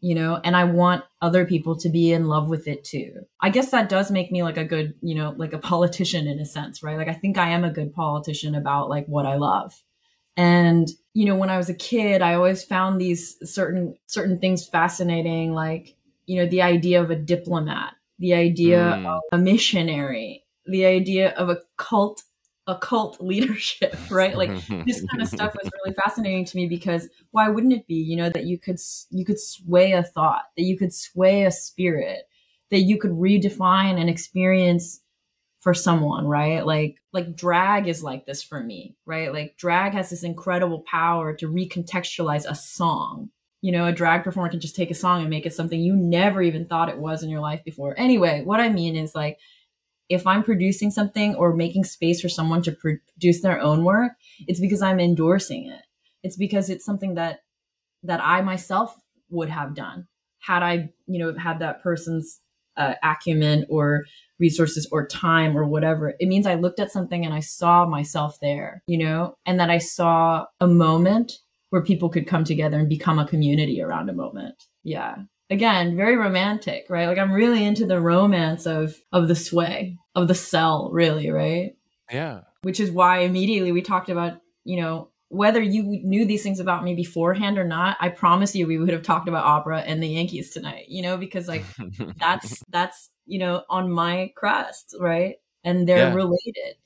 you 0.00 0.14
know, 0.14 0.40
and 0.42 0.56
I 0.56 0.64
want 0.64 1.04
other 1.20 1.44
people 1.44 1.76
to 1.78 1.88
be 1.88 2.12
in 2.12 2.28
love 2.28 2.48
with 2.48 2.66
it 2.66 2.84
too. 2.84 3.26
I 3.40 3.50
guess 3.50 3.70
that 3.70 3.88
does 3.88 4.10
make 4.10 4.32
me 4.32 4.42
like 4.42 4.56
a 4.56 4.64
good, 4.64 4.94
you 5.02 5.14
know, 5.14 5.34
like 5.36 5.52
a 5.52 5.58
politician 5.58 6.26
in 6.26 6.38
a 6.38 6.44
sense, 6.44 6.82
right? 6.82 6.96
Like 6.96 7.08
I 7.08 7.14
think 7.14 7.38
I 7.38 7.50
am 7.50 7.64
a 7.64 7.72
good 7.72 7.94
politician 7.94 8.54
about 8.54 8.88
like 8.88 9.06
what 9.06 9.26
I 9.26 9.36
love. 9.36 9.82
And 10.36 10.88
you 11.14 11.26
know, 11.26 11.36
when 11.36 11.50
I 11.50 11.58
was 11.58 11.68
a 11.68 11.74
kid, 11.74 12.22
I 12.22 12.34
always 12.34 12.64
found 12.64 13.00
these 13.00 13.36
certain 13.50 13.96
certain 14.06 14.38
things 14.38 14.66
fascinating 14.66 15.52
like, 15.52 15.94
you 16.26 16.40
know, 16.40 16.48
the 16.48 16.62
idea 16.62 17.02
of 17.02 17.10
a 17.10 17.16
diplomat, 17.16 17.94
the 18.18 18.34
idea 18.34 18.78
mm. 18.78 19.06
of 19.06 19.20
a 19.30 19.38
missionary, 19.38 20.44
the 20.64 20.86
idea 20.86 21.30
of 21.32 21.50
a 21.50 21.58
cult 21.76 22.22
occult 22.66 23.20
leadership, 23.20 23.96
right? 24.10 24.36
Like 24.36 24.50
this 24.86 25.04
kind 25.10 25.22
of 25.22 25.28
stuff 25.28 25.54
was 25.54 25.70
really 25.82 25.94
fascinating 25.94 26.44
to 26.46 26.56
me 26.56 26.66
because 26.68 27.08
why 27.30 27.48
wouldn't 27.48 27.72
it 27.72 27.86
be? 27.86 27.94
You 27.94 28.16
know 28.16 28.30
that 28.30 28.44
you 28.44 28.58
could 28.58 28.78
you 29.10 29.24
could 29.24 29.40
sway 29.40 29.92
a 29.92 30.02
thought, 30.02 30.44
that 30.56 30.64
you 30.64 30.76
could 30.78 30.92
sway 30.92 31.44
a 31.44 31.50
spirit, 31.50 32.28
that 32.70 32.80
you 32.80 32.98
could 32.98 33.12
redefine 33.12 34.00
an 34.00 34.08
experience 34.08 35.00
for 35.60 35.74
someone, 35.74 36.26
right? 36.26 36.66
Like 36.66 36.96
like 37.12 37.36
drag 37.36 37.88
is 37.88 38.02
like 38.02 38.26
this 38.26 38.42
for 38.42 38.62
me, 38.62 38.96
right? 39.06 39.32
Like 39.32 39.56
drag 39.56 39.92
has 39.92 40.10
this 40.10 40.24
incredible 40.24 40.80
power 40.80 41.34
to 41.36 41.48
recontextualize 41.48 42.44
a 42.48 42.54
song. 42.54 43.30
You 43.60 43.70
know, 43.70 43.86
a 43.86 43.92
drag 43.92 44.24
performer 44.24 44.50
can 44.50 44.58
just 44.58 44.74
take 44.74 44.90
a 44.90 44.94
song 44.94 45.20
and 45.20 45.30
make 45.30 45.46
it 45.46 45.54
something 45.54 45.80
you 45.80 45.94
never 45.94 46.42
even 46.42 46.66
thought 46.66 46.88
it 46.88 46.98
was 46.98 47.22
in 47.22 47.30
your 47.30 47.40
life 47.40 47.62
before. 47.64 47.94
Anyway, 47.96 48.42
what 48.42 48.58
I 48.58 48.70
mean 48.70 48.96
is 48.96 49.14
like 49.14 49.38
if 50.08 50.26
I'm 50.26 50.42
producing 50.42 50.90
something 50.90 51.34
or 51.36 51.54
making 51.54 51.84
space 51.84 52.20
for 52.20 52.28
someone 52.28 52.62
to 52.62 52.72
produce 52.72 53.40
their 53.40 53.60
own 53.60 53.84
work, 53.84 54.12
it's 54.46 54.60
because 54.60 54.82
I'm 54.82 55.00
endorsing 55.00 55.68
it. 55.68 55.82
It's 56.22 56.36
because 56.36 56.70
it's 56.70 56.84
something 56.84 57.14
that 57.14 57.40
that 58.02 58.20
I 58.22 58.40
myself 58.42 58.96
would 59.30 59.48
have 59.48 59.74
done 59.74 60.08
had 60.42 60.62
I, 60.62 60.90
you 61.06 61.18
know, 61.18 61.36
had 61.38 61.60
that 61.60 61.82
person's 61.82 62.40
uh, 62.76 62.94
acumen 63.02 63.66
or 63.68 64.04
resources 64.38 64.88
or 64.90 65.06
time 65.06 65.56
or 65.56 65.64
whatever. 65.64 66.14
It 66.18 66.28
means 66.28 66.46
I 66.46 66.54
looked 66.54 66.80
at 66.80 66.90
something 66.90 67.24
and 67.24 67.32
I 67.32 67.40
saw 67.40 67.86
myself 67.86 68.38
there, 68.40 68.82
you 68.86 68.98
know, 68.98 69.36
and 69.46 69.60
that 69.60 69.70
I 69.70 69.78
saw 69.78 70.46
a 70.60 70.66
moment 70.66 71.32
where 71.70 71.82
people 71.82 72.08
could 72.08 72.26
come 72.26 72.44
together 72.44 72.78
and 72.78 72.88
become 72.88 73.18
a 73.18 73.26
community 73.26 73.80
around 73.80 74.10
a 74.10 74.14
moment. 74.14 74.64
Yeah. 74.82 75.16
Again, 75.52 75.96
very 75.96 76.16
romantic, 76.16 76.86
right? 76.88 77.06
Like 77.06 77.18
I'm 77.18 77.30
really 77.32 77.62
into 77.64 77.84
the 77.86 78.00
romance 78.00 78.66
of 78.66 78.96
of 79.12 79.28
the 79.28 79.36
sway, 79.36 79.98
of 80.14 80.26
the 80.26 80.34
sell, 80.34 80.88
really, 80.92 81.30
right? 81.30 81.76
Yeah. 82.10 82.40
Which 82.62 82.80
is 82.80 82.90
why 82.90 83.18
immediately 83.20 83.70
we 83.70 83.82
talked 83.82 84.08
about, 84.08 84.40
you 84.64 84.80
know, 84.80 85.10
whether 85.28 85.60
you 85.60 85.82
knew 85.84 86.24
these 86.24 86.42
things 86.42 86.58
about 86.60 86.84
me 86.84 86.94
beforehand 86.94 87.58
or 87.58 87.64
not, 87.64 87.96
I 88.00 88.08
promise 88.08 88.54
you 88.54 88.66
we 88.66 88.78
would 88.78 88.88
have 88.90 89.02
talked 89.02 89.28
about 89.28 89.44
opera 89.44 89.80
and 89.80 90.02
the 90.02 90.08
Yankees 90.08 90.50
tonight, 90.50 90.86
you 90.88 91.02
know, 91.02 91.16
because 91.18 91.48
like 91.48 91.64
that's 92.18 92.62
that's, 92.70 93.10
you 93.26 93.38
know, 93.38 93.62
on 93.68 93.90
my 93.90 94.32
crest, 94.36 94.94
right? 94.98 95.36
And 95.64 95.86
they're 95.88 96.08
Yeah. 96.08 96.14
related. 96.14 96.76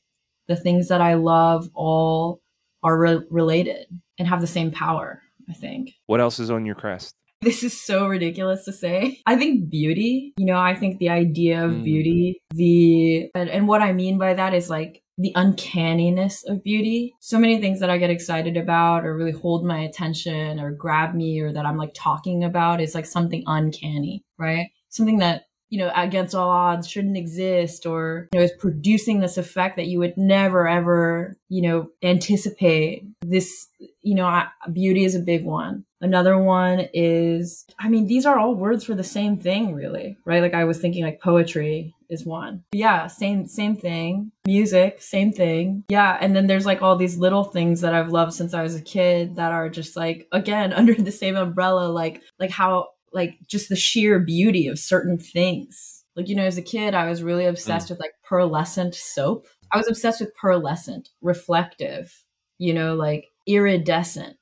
The 0.49 0.57
things 0.57 0.89
that 0.89 1.01
I 1.01 1.15
love 1.15 1.69
all 1.75 2.41
are 2.83 2.99
re- 2.99 3.27
related 3.31 3.87
and 4.19 4.27
have 4.29 4.41
the 4.41 4.47
same 4.47 4.71
power, 4.73 5.23
I 5.49 5.53
think. 5.53 5.95
what 6.07 6.21
else 6.21 6.39
is 6.41 6.51
on 6.51 6.67
your 6.67 6.75
crest? 6.77 7.15
This 7.47 7.63
is 7.63 7.81
so 7.81 8.09
ridiculous 8.09 8.65
to 8.65 8.73
say. 8.73 9.21
I 9.25 9.37
think 9.37 9.71
beauty, 9.71 10.35
you 10.37 10.47
know, 10.47 10.59
I 10.59 10.75
think 10.75 10.99
the 10.99 11.11
idea 11.11 11.65
of 11.65 11.71
Mm. 11.75 11.85
beauty, 11.85 12.41
the 12.51 13.31
and, 13.37 13.49
and 13.49 13.69
what 13.69 13.83
I 13.83 13.93
mean 13.93 14.19
by 14.19 14.35
that 14.35 14.53
is 14.53 14.69
like 14.69 15.01
the 15.17 15.33
uncanniness 15.37 16.43
of 16.49 16.65
beauty. 16.65 17.15
So 17.21 17.39
many 17.39 17.61
things 17.61 17.79
that 17.79 17.89
I 17.89 17.99
get 17.99 18.11
excited 18.11 18.57
about 18.57 19.07
or 19.07 19.17
really 19.17 19.31
hold 19.31 19.65
my 19.65 19.79
attention 19.79 20.59
or 20.59 20.73
grab 20.73 21.15
me 21.15 21.39
or 21.39 21.53
that 21.53 21.65
I'm 21.65 21.77
like 21.79 21.95
talking 21.95 22.43
about 22.43 22.81
is 22.81 22.97
like 22.97 23.07
something 23.07 23.45
uncanny, 23.47 24.25
right? 24.39 24.67
Something 24.89 25.19
that 25.19 25.43
you 25.69 25.79
know, 25.79 25.91
against 25.95 26.35
all 26.35 26.49
odds 26.49 26.89
shouldn't 26.89 27.17
exist 27.17 27.87
or, 27.87 28.29
you 28.33 28.39
know, 28.39 28.45
is 28.45 28.53
producing 28.59 29.21
this 29.21 29.37
effect 29.37 29.77
that 29.77 29.87
you 29.87 29.99
would 29.99 30.17
never 30.17 30.69
ever, 30.69 31.37
you 31.49 31.63
know, 31.63 31.89
anticipate. 32.03 33.05
This, 33.23 33.67
you 34.03 34.15
know, 34.15 34.27
I, 34.27 34.49
beauty 34.73 35.05
is 35.05 35.15
a 35.15 35.21
big 35.21 35.45
one. 35.45 35.85
Another 36.01 36.39
one 36.39 36.89
is, 36.93 37.65
I 37.79 37.89
mean, 37.89 38.07
these 38.07 38.27
are 38.27 38.39
all 38.39 38.55
words 38.55 38.85
for 38.85 38.95
the 38.95 39.03
same 39.03 39.39
thing, 39.39 39.75
really, 39.75 40.17
right? 40.25 40.43
Like 40.43 40.55
I 40.55 40.65
was 40.65 40.79
thinking 40.79 41.05
like 41.05 41.21
poetry 41.21 41.95
is 42.11 42.25
one. 42.25 42.63
Yeah, 42.73 43.07
same, 43.07 43.47
same 43.47 43.77
thing. 43.77 44.31
Music, 44.47 45.01
same 45.01 45.33
thing. 45.33 45.85
Yeah. 45.89 46.19
And 46.21 46.37
then 46.37 46.47
there's 46.47 46.67
like 46.67 46.83
all 46.83 46.97
these 46.97 47.19
little 47.19 47.45
things 47.45 47.81
that 47.81 47.95
I've 47.95 48.11
loved 48.13 48.35
since 48.35 48.55
I 48.55 48.63
was 48.63 48.75
a 48.75 48.83
kid 48.83 49.37
that 49.37 49.53
are 49.53 49.69
just 49.69 49.97
like, 49.97 50.29
again, 50.33 50.73
under 50.75 50.95
the 50.95 51.11
same 51.11 51.35
umbrella, 51.35 51.89
like, 51.89 52.23
like 52.39 52.51
how 52.51 52.89
like 53.17 53.39
just 53.49 53.69
the 53.69 53.75
sheer 53.77 54.21
beauty 54.21 54.69
of 54.69 54.79
certain 54.79 55.19
things. 55.19 56.05
Like, 56.15 56.29
you 56.29 56.37
know, 56.37 56.45
as 56.45 56.57
a 56.57 56.63
kid, 56.63 56.95
I 56.95 57.09
was 57.09 57.23
really 57.23 57.47
obsessed 57.47 57.91
with 57.91 57.99
like 57.99 58.13
pearlescent 58.31 58.95
soap. 58.95 59.47
I 59.73 59.77
was 59.79 59.89
obsessed 59.89 60.21
with 60.21 60.37
pearlescent, 60.41 61.09
reflective, 61.21 62.23
you 62.59 62.73
know, 62.73 62.95
like 62.95 63.27
iridescent, 63.47 64.37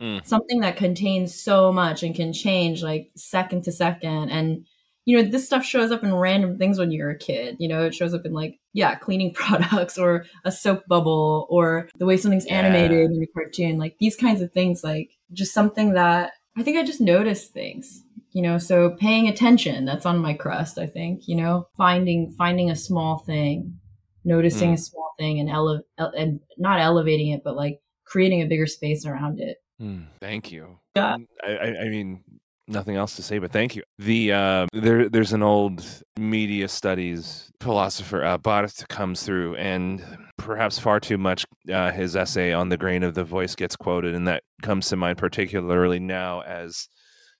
Mm. 0.00 0.24
something 0.24 0.60
that 0.60 0.76
contains 0.76 1.34
so 1.34 1.72
much 1.72 2.04
and 2.04 2.14
can 2.14 2.32
change 2.32 2.84
like 2.84 3.10
second 3.16 3.64
to 3.64 3.72
second. 3.72 4.30
And, 4.30 4.64
you 5.06 5.16
know, 5.16 5.28
this 5.28 5.44
stuff 5.44 5.64
shows 5.64 5.90
up 5.90 6.04
in 6.04 6.14
random 6.14 6.56
things 6.56 6.78
when 6.78 6.92
you're 6.92 7.10
a 7.10 7.18
kid. 7.18 7.56
You 7.58 7.66
know, 7.66 7.84
it 7.84 7.96
shows 7.96 8.14
up 8.14 8.24
in 8.24 8.32
like, 8.32 8.60
yeah, 8.72 8.94
cleaning 8.94 9.34
products 9.34 9.98
or 9.98 10.24
a 10.44 10.52
soap 10.52 10.84
bubble 10.86 11.48
or 11.50 11.88
the 11.98 12.06
way 12.06 12.16
something's 12.16 12.46
Yeah. 12.46 12.60
animated 12.60 13.10
in 13.10 13.20
a 13.22 13.26
cartoon. 13.34 13.76
Like 13.78 13.96
these 13.98 14.14
kinds 14.14 14.40
of 14.40 14.52
things, 14.52 14.84
like 14.84 15.10
just 15.32 15.52
something 15.52 15.94
that 15.94 16.30
I 16.56 16.62
think 16.62 16.76
I 16.78 16.84
just 16.84 17.00
notice 17.00 17.48
things 17.48 18.02
you 18.32 18.42
know 18.42 18.58
so 18.58 18.90
paying 18.90 19.28
attention 19.28 19.84
that's 19.84 20.06
on 20.06 20.18
my 20.18 20.34
crust 20.34 20.78
i 20.78 20.86
think 20.86 21.26
you 21.26 21.34
know 21.36 21.66
finding 21.76 22.30
finding 22.32 22.70
a 22.70 22.76
small 22.76 23.18
thing 23.18 23.78
noticing 24.24 24.70
Mm. 24.70 24.74
a 24.74 24.78
small 24.78 25.14
thing 25.18 25.40
and 25.40 25.48
ele- 25.48 25.82
and 25.98 26.40
not 26.58 26.80
elevating 26.80 27.28
it 27.30 27.42
but 27.42 27.56
like 27.56 27.80
creating 28.04 28.42
a 28.42 28.46
bigger 28.46 28.66
space 28.66 29.06
around 29.06 29.40
it 29.40 29.58
Mm, 29.80 30.06
thank 30.20 30.50
you. 30.50 30.80
Yeah. 30.96 31.18
I, 31.46 31.50
I, 31.52 31.66
I 31.82 31.88
mean, 31.88 32.24
nothing 32.66 32.96
else 32.96 33.14
to 33.14 33.22
say, 33.22 33.38
but 33.38 33.52
thank 33.52 33.76
you. 33.76 33.84
The 34.00 34.32
uh, 34.32 34.66
there 34.72 35.08
there's 35.08 35.32
an 35.32 35.44
old 35.44 35.84
media 36.18 36.66
studies 36.66 37.48
philosopher, 37.60 38.24
uh, 38.24 38.38
Barthes, 38.38 38.84
comes 38.88 39.22
through, 39.22 39.54
and 39.54 40.02
perhaps 40.36 40.80
far 40.80 40.98
too 40.98 41.16
much 41.16 41.44
uh, 41.72 41.92
his 41.92 42.16
essay 42.16 42.52
on 42.52 42.70
the 42.70 42.76
grain 42.76 43.04
of 43.04 43.14
the 43.14 43.22
voice 43.22 43.54
gets 43.54 43.76
quoted, 43.76 44.16
and 44.16 44.26
that 44.26 44.42
comes 44.62 44.88
to 44.88 44.96
mind 44.96 45.16
particularly 45.16 46.00
now 46.00 46.40
as 46.40 46.88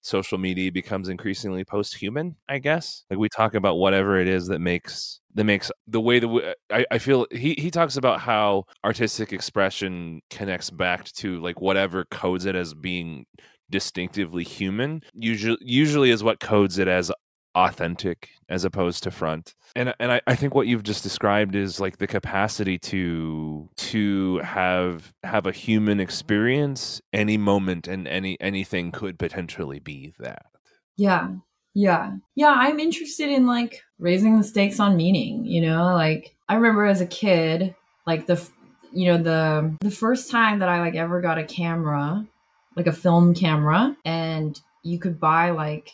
social 0.01 0.39
media 0.39 0.71
becomes 0.71 1.09
increasingly 1.09 1.65
post-human 1.65 2.37
i 2.49 2.59
guess. 2.59 3.05
Like 3.11 3.19
we 3.19 3.29
talk 3.29 3.55
about 3.55 3.77
whatever 3.77 4.21
it 4.21 4.29
is 4.29 4.47
that 4.49 4.61
makes 4.61 5.21
that 5.35 5.45
makes 5.45 5.71
the 5.87 6.01
way 6.01 6.19
that 6.19 6.29
we, 6.29 6.43
uh, 6.45 6.55
I, 6.71 6.87
I 6.91 6.99
feel 6.99 7.27
he, 7.31 7.55
he 7.59 7.71
talks 7.71 7.97
about 7.97 8.21
how 8.21 8.65
artistic 8.85 9.33
expression 9.33 10.21
connects 10.31 10.71
back 10.71 11.05
to 11.13 11.41
like 11.41 11.61
whatever 11.61 12.05
codes 12.11 12.45
it 12.47 12.57
as 12.57 12.75
being 12.75 13.25
distinctively 13.71 14.45
human. 14.45 15.03
Usually 15.15 15.59
usually 15.61 16.11
is 16.11 16.25
what 16.25 16.41
codes 16.41 16.79
it 16.79 16.89
as 16.89 17.13
authentic 17.67 18.31
as 18.49 18.65
opposed 18.65 19.03
to 19.03 19.11
front. 19.11 19.55
And 19.75 19.95
and 19.99 20.13
I, 20.13 20.21
I 20.27 20.35
think 20.35 20.55
what 20.55 20.67
you've 20.67 20.83
just 20.83 21.03
described 21.03 21.55
is 21.55 21.81
like 21.81 21.99
the 21.99 22.07
capacity 22.07 22.79
to 22.79 23.69
to 23.77 24.39
have 24.39 25.13
have 25.23 25.47
a 25.47 25.53
human 25.53 26.01
experience 26.01 27.01
any 27.13 27.37
moment 27.37 27.89
and 27.89 28.07
any 28.07 28.41
anything 28.41 28.93
could 28.93 29.19
potentially 29.19 29.81
be 29.81 30.15
that. 30.19 30.47
Yeah. 30.97 31.29
Yeah. 31.75 32.17
Yeah 32.35 32.55
i'm 32.57 32.81
interested 32.81 33.29
in 33.29 33.47
like 33.47 33.83
raising 33.99 34.37
the 34.37 34.45
stakes 34.45 34.81
on 34.81 34.97
meaning 34.97 35.45
you 35.45 35.61
know? 35.61 35.95
Like 35.95 36.35
i 36.49 36.55
remember 36.55 36.87
as 36.87 37.01
a 37.01 37.07
kid 37.07 37.75
like 38.07 38.27
the 38.27 38.43
you 38.93 39.07
know 39.07 39.23
the 39.23 39.77
the 39.81 39.91
first 39.91 40.31
time 40.31 40.61
that 40.61 40.69
i 40.69 40.81
like 40.81 40.95
ever 40.95 41.21
got 41.21 41.39
a 41.39 41.45
camera 41.45 42.27
like 42.75 42.87
a 42.87 42.93
film 42.93 43.35
camera 43.35 43.95
and 44.05 44.59
you 44.83 44.99
could 44.99 45.21
buy 45.21 45.51
like 45.51 45.93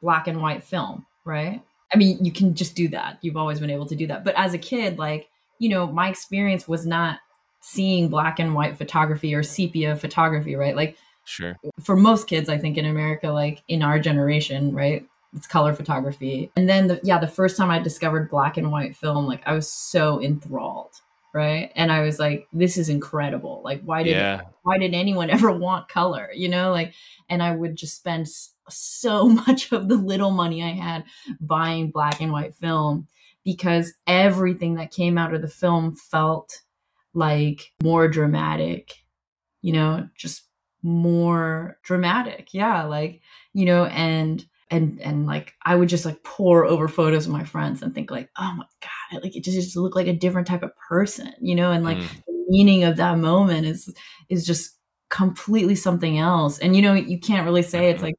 black 0.00 0.28
and 0.28 0.40
white 0.40 0.62
film 0.62 1.06
right? 1.24 1.62
I 1.92 1.96
mean 1.96 2.24
you 2.24 2.32
can 2.32 2.54
just 2.54 2.74
do 2.74 2.88
that. 2.88 3.18
You've 3.20 3.36
always 3.36 3.60
been 3.60 3.70
able 3.70 3.86
to 3.86 3.96
do 3.96 4.06
that. 4.08 4.24
But 4.24 4.34
as 4.36 4.54
a 4.54 4.58
kid 4.58 4.98
like 4.98 5.28
you 5.58 5.68
know 5.68 5.86
my 5.86 6.08
experience 6.08 6.66
was 6.66 6.86
not 6.86 7.18
seeing 7.60 8.08
black 8.08 8.38
and 8.38 8.54
white 8.54 8.78
photography 8.78 9.34
or 9.34 9.42
sepia 9.42 9.96
photography 9.96 10.56
right? 10.56 10.76
Like 10.76 10.96
sure. 11.24 11.56
for 11.82 11.96
most 11.96 12.26
kids 12.26 12.48
i 12.48 12.56
think 12.56 12.78
in 12.78 12.86
america 12.86 13.28
like 13.28 13.62
in 13.68 13.82
our 13.82 14.00
generation 14.00 14.74
right 14.74 15.06
it's 15.34 15.46
color 15.46 15.72
photography. 15.72 16.50
And 16.56 16.68
then 16.68 16.88
the, 16.88 17.00
yeah 17.02 17.18
the 17.18 17.28
first 17.28 17.56
time 17.56 17.70
i 17.70 17.78
discovered 17.78 18.30
black 18.30 18.56
and 18.56 18.72
white 18.72 18.96
film 18.96 19.26
like 19.26 19.42
i 19.46 19.52
was 19.52 19.70
so 19.70 20.20
enthralled 20.20 21.00
right? 21.32 21.70
And 21.76 21.92
i 21.92 22.00
was 22.00 22.18
like 22.18 22.48
this 22.52 22.76
is 22.76 22.88
incredible. 22.88 23.62
Like 23.64 23.82
why 23.82 24.02
did 24.02 24.16
yeah. 24.16 24.40
why 24.62 24.78
did 24.78 24.94
anyone 24.94 25.30
ever 25.36 25.52
want 25.52 25.88
color 25.88 26.30
you 26.34 26.48
know? 26.48 26.72
Like 26.72 26.94
and 27.28 27.42
i 27.42 27.54
would 27.54 27.76
just 27.76 27.96
spend 27.96 28.26
so 28.72 29.28
much 29.46 29.72
of 29.72 29.88
the 29.88 29.96
little 29.96 30.30
money 30.30 30.62
i 30.62 30.70
had 30.70 31.04
buying 31.40 31.90
black 31.90 32.20
and 32.20 32.32
white 32.32 32.54
film 32.54 33.06
because 33.44 33.94
everything 34.06 34.74
that 34.74 34.90
came 34.90 35.16
out 35.16 35.34
of 35.34 35.42
the 35.42 35.48
film 35.48 35.94
felt 35.94 36.60
like 37.14 37.72
more 37.82 38.08
dramatic 38.08 38.94
you 39.62 39.72
know 39.72 40.08
just 40.16 40.44
more 40.82 41.78
dramatic. 41.82 42.54
Yeah 42.54 42.84
like 42.84 43.20
you 43.52 43.66
know 43.66 43.84
and 43.86 44.44
and 44.70 44.98
and 45.02 45.26
like 45.26 45.52
i 45.62 45.74
would 45.74 45.88
just 45.88 46.06
like 46.06 46.22
pour 46.22 46.64
over 46.64 46.88
photos 46.88 47.26
of 47.26 47.32
my 47.32 47.44
friends 47.44 47.82
and 47.82 47.94
think 47.94 48.10
like 48.10 48.30
oh 48.38 48.54
my 48.56 48.64
god 48.80 49.22
like 49.22 49.36
it 49.36 49.44
just, 49.44 49.56
just 49.56 49.76
looked 49.76 49.96
like 49.96 50.06
a 50.06 50.12
different 50.14 50.46
type 50.46 50.62
of 50.62 50.70
person 50.76 51.34
you 51.40 51.54
know 51.54 51.72
and 51.72 51.84
like 51.84 51.98
Mm. 51.98 52.08
the 52.26 52.44
meaning 52.48 52.84
of 52.84 52.96
that 52.96 53.18
moment 53.18 53.66
is 53.66 53.92
is 54.30 54.46
just 54.46 54.78
completely 55.10 55.74
something 55.74 56.18
else. 56.18 56.58
And 56.58 56.74
you 56.74 56.80
know 56.80 56.94
you 56.94 57.18
can't 57.18 57.44
really 57.44 57.62
say 57.62 57.90
it's 57.90 58.02
like 58.02 58.14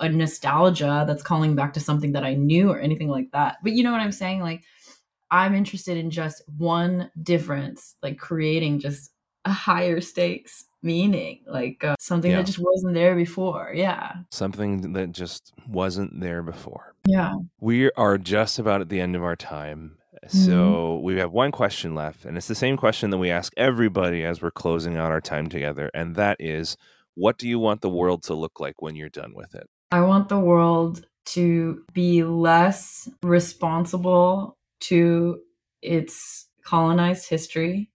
a 0.00 0.08
nostalgia 0.08 1.04
that's 1.06 1.22
calling 1.22 1.54
back 1.54 1.72
to 1.74 1.80
something 1.80 2.12
that 2.12 2.24
i 2.24 2.34
knew 2.34 2.70
or 2.70 2.78
anything 2.78 3.08
like 3.08 3.30
that. 3.32 3.56
But 3.62 3.72
you 3.72 3.82
know 3.82 3.92
what 3.92 4.00
i'm 4.00 4.12
saying? 4.12 4.40
Like 4.40 4.62
i'm 5.30 5.54
interested 5.54 5.96
in 5.98 6.10
just 6.10 6.42
one 6.56 7.10
difference 7.22 7.96
like 8.02 8.16
creating 8.18 8.78
just 8.80 9.10
a 9.44 9.52
higher 9.52 10.00
stakes 10.00 10.64
meaning 10.82 11.40
like 11.46 11.82
uh, 11.84 11.94
something 11.98 12.30
Yeah. 12.30 12.38
that 12.38 12.46
just 12.46 12.58
wasn't 12.60 12.94
there 12.94 13.16
before. 13.16 13.72
Yeah. 13.74 14.12
Something 14.30 14.92
that 14.92 15.10
just 15.12 15.52
wasn't 15.66 16.20
there 16.20 16.42
before. 16.42 16.94
Yeah. 17.06 17.34
We 17.60 17.90
are 17.92 18.16
just 18.16 18.58
about 18.58 18.80
at 18.80 18.88
the 18.88 19.00
end 19.00 19.16
of 19.16 19.22
our 19.24 19.36
time 19.36 19.96
so 20.26 20.98
we 21.02 21.16
have 21.18 21.32
one 21.32 21.52
question 21.52 21.94
left 21.94 22.24
and 22.24 22.36
it's 22.36 22.48
the 22.48 22.54
same 22.54 22.76
question 22.76 23.10
that 23.10 23.18
we 23.18 23.30
ask 23.30 23.52
everybody 23.56 24.24
as 24.24 24.42
we're 24.42 24.50
closing 24.50 24.96
out 24.96 25.12
our 25.12 25.20
time 25.20 25.48
together 25.48 25.90
and 25.94 26.16
that 26.16 26.36
is 26.40 26.76
what 27.14 27.38
do 27.38 27.48
you 27.48 27.58
want 27.58 27.80
the 27.80 27.88
world 27.88 28.22
to 28.24 28.34
look 28.34 28.58
like 28.60 28.82
when 28.82 28.96
you're 28.96 29.08
done 29.08 29.32
with 29.34 29.54
it 29.54 29.68
I 29.90 30.02
want 30.02 30.28
the 30.28 30.38
world 30.38 31.06
to 31.26 31.82
be 31.92 32.22
less 32.22 33.08
responsible 33.22 34.56
to 34.80 35.40
its 35.82 36.46
colonized 36.62 37.28
history. 37.28 37.90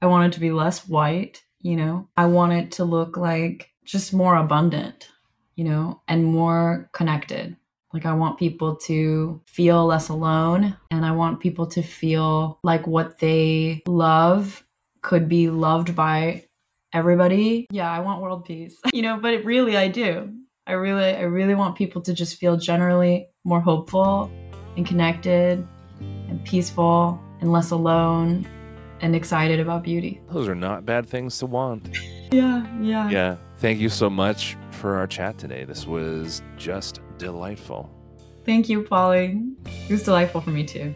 I 0.00 0.06
want 0.06 0.32
it 0.32 0.34
to 0.34 0.40
be 0.40 0.50
less 0.50 0.88
white, 0.88 1.42
you 1.60 1.76
know. 1.76 2.08
I 2.16 2.26
want 2.26 2.52
it 2.54 2.72
to 2.72 2.84
look 2.84 3.16
like 3.16 3.70
just 3.84 4.14
more 4.14 4.36
abundant, 4.36 5.10
you 5.56 5.64
know, 5.64 6.00
and 6.08 6.24
more 6.24 6.88
connected. 6.92 7.56
Like, 7.92 8.06
I 8.06 8.14
want 8.14 8.38
people 8.38 8.76
to 8.76 9.40
feel 9.46 9.86
less 9.86 10.08
alone, 10.08 10.76
and 10.90 11.06
I 11.06 11.12
want 11.12 11.40
people 11.40 11.66
to 11.68 11.82
feel 11.82 12.58
like 12.62 12.86
what 12.86 13.18
they 13.18 13.82
love 13.86 14.64
could 15.02 15.28
be 15.28 15.48
loved 15.48 15.94
by 15.94 16.46
everybody. 16.92 17.66
Yeah, 17.70 17.90
I 17.90 18.00
want 18.00 18.20
world 18.22 18.44
peace, 18.44 18.76
you 18.92 19.02
know, 19.02 19.18
but 19.18 19.44
really, 19.44 19.76
I 19.76 19.88
do. 19.88 20.32
I 20.68 20.72
really, 20.72 21.14
I 21.14 21.22
really 21.22 21.54
want 21.54 21.76
people 21.76 22.02
to 22.02 22.12
just 22.12 22.36
feel 22.38 22.56
generally 22.56 23.28
more 23.44 23.60
hopeful 23.60 24.30
and 24.76 24.84
connected 24.84 25.66
and 26.00 26.44
peaceful 26.44 27.20
and 27.40 27.52
less 27.52 27.70
alone 27.70 28.48
and 29.00 29.14
excited 29.14 29.60
about 29.60 29.84
beauty. 29.84 30.20
Those 30.28 30.48
are 30.48 30.56
not 30.56 30.84
bad 30.84 31.08
things 31.08 31.38
to 31.38 31.46
want. 31.46 31.96
Yeah, 32.32 32.66
yeah. 32.80 33.08
Yeah. 33.08 33.36
Thank 33.58 33.78
you 33.78 33.88
so 33.88 34.10
much 34.10 34.56
for 34.72 34.96
our 34.96 35.06
chat 35.06 35.38
today. 35.38 35.62
This 35.62 35.86
was 35.86 36.42
just 36.56 36.98
delightful. 37.18 37.88
Thank 38.44 38.68
you, 38.68 38.82
Polly. 38.82 39.44
It 39.64 39.92
was 39.92 40.02
delightful 40.02 40.40
for 40.40 40.50
me 40.50 40.64
too. 40.64 40.92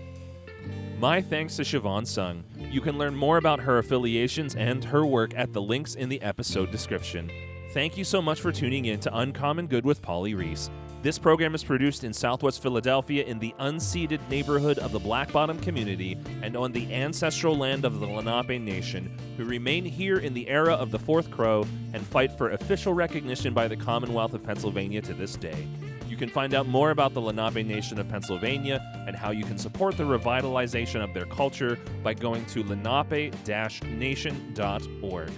My 0.99 1.23
thanks 1.23 1.55
to 1.57 1.63
Siobahn 1.63 2.05
Sung. 2.05 2.43
You 2.59 2.81
can 2.81 2.99
learn 2.99 3.15
more 3.15 3.37
about 3.37 3.61
her 3.61 3.79
affiliations 3.79 4.57
and 4.57 4.85
her 4.85 5.07
work 5.07 5.33
at 5.37 5.53
the 5.53 5.63
links 5.63 5.95
in 5.95 6.09
the 6.09 6.21
episode 6.21 6.73
description. 6.73 7.31
Thank 7.73 7.97
you 7.97 8.03
so 8.03 8.21
much 8.21 8.41
for 8.41 8.51
tuning 8.51 8.87
in 8.87 8.99
to 8.99 9.17
Uncommon 9.17 9.69
Good 9.69 9.85
with 9.85 10.03
Polly 10.03 10.35
Reese. 10.35 10.69
This 11.03 11.21
program 11.21 11.55
is 11.55 11.63
produced 11.63 12.03
in 12.03 12.13
Southwest 12.13 12.61
Philadelphia 12.61 13.23
in 13.23 13.39
the 13.39 13.55
unceded 13.61 14.19
neighborhood 14.29 14.81
of 14.81 14.91
the 14.91 14.99
Black 14.99 15.31
Bottom 15.31 15.57
community 15.61 16.19
and 16.43 16.57
on 16.57 16.73
the 16.73 16.93
ancestral 16.93 17.57
land 17.57 17.85
of 17.85 18.01
the 18.01 18.07
Lenape 18.07 18.61
Nation, 18.61 19.17
who 19.37 19.45
remain 19.45 19.85
here 19.85 20.19
in 20.19 20.35
the 20.35 20.49
era 20.49 20.75
of 20.75 20.91
the 20.91 20.99
Fourth 20.99 21.31
Crow 21.31 21.65
and 21.93 22.05
fight 22.05 22.37
for 22.37 22.51
official 22.51 22.93
recognition 22.93 23.55
by 23.55 23.69
the 23.69 23.77
Commonwealth 23.77 24.35
of 24.35 24.43
Pennsylvania 24.43 25.01
to 25.03 25.15
this 25.15 25.37
day. 25.37 25.69
You 26.09 26.17
can 26.17 26.29
find 26.29 26.55
out 26.55 26.67
more 26.67 26.91
about 26.91 27.15
the 27.15 27.21
Lenape 27.21 27.65
Nation 27.65 28.01
of 28.01 28.09
Pennsylvania 28.09 28.81
and 29.07 29.15
how 29.15 29.31
you 29.31 29.45
can 29.45 29.59
support 29.59 29.97
the 29.97 30.03
revitalization 30.03 31.05
of 31.05 31.15
their 31.15 31.27
culture 31.27 31.79
by 32.03 32.15
going 32.15 32.45
to 32.47 32.65
lenape-nation.org. 32.65 35.31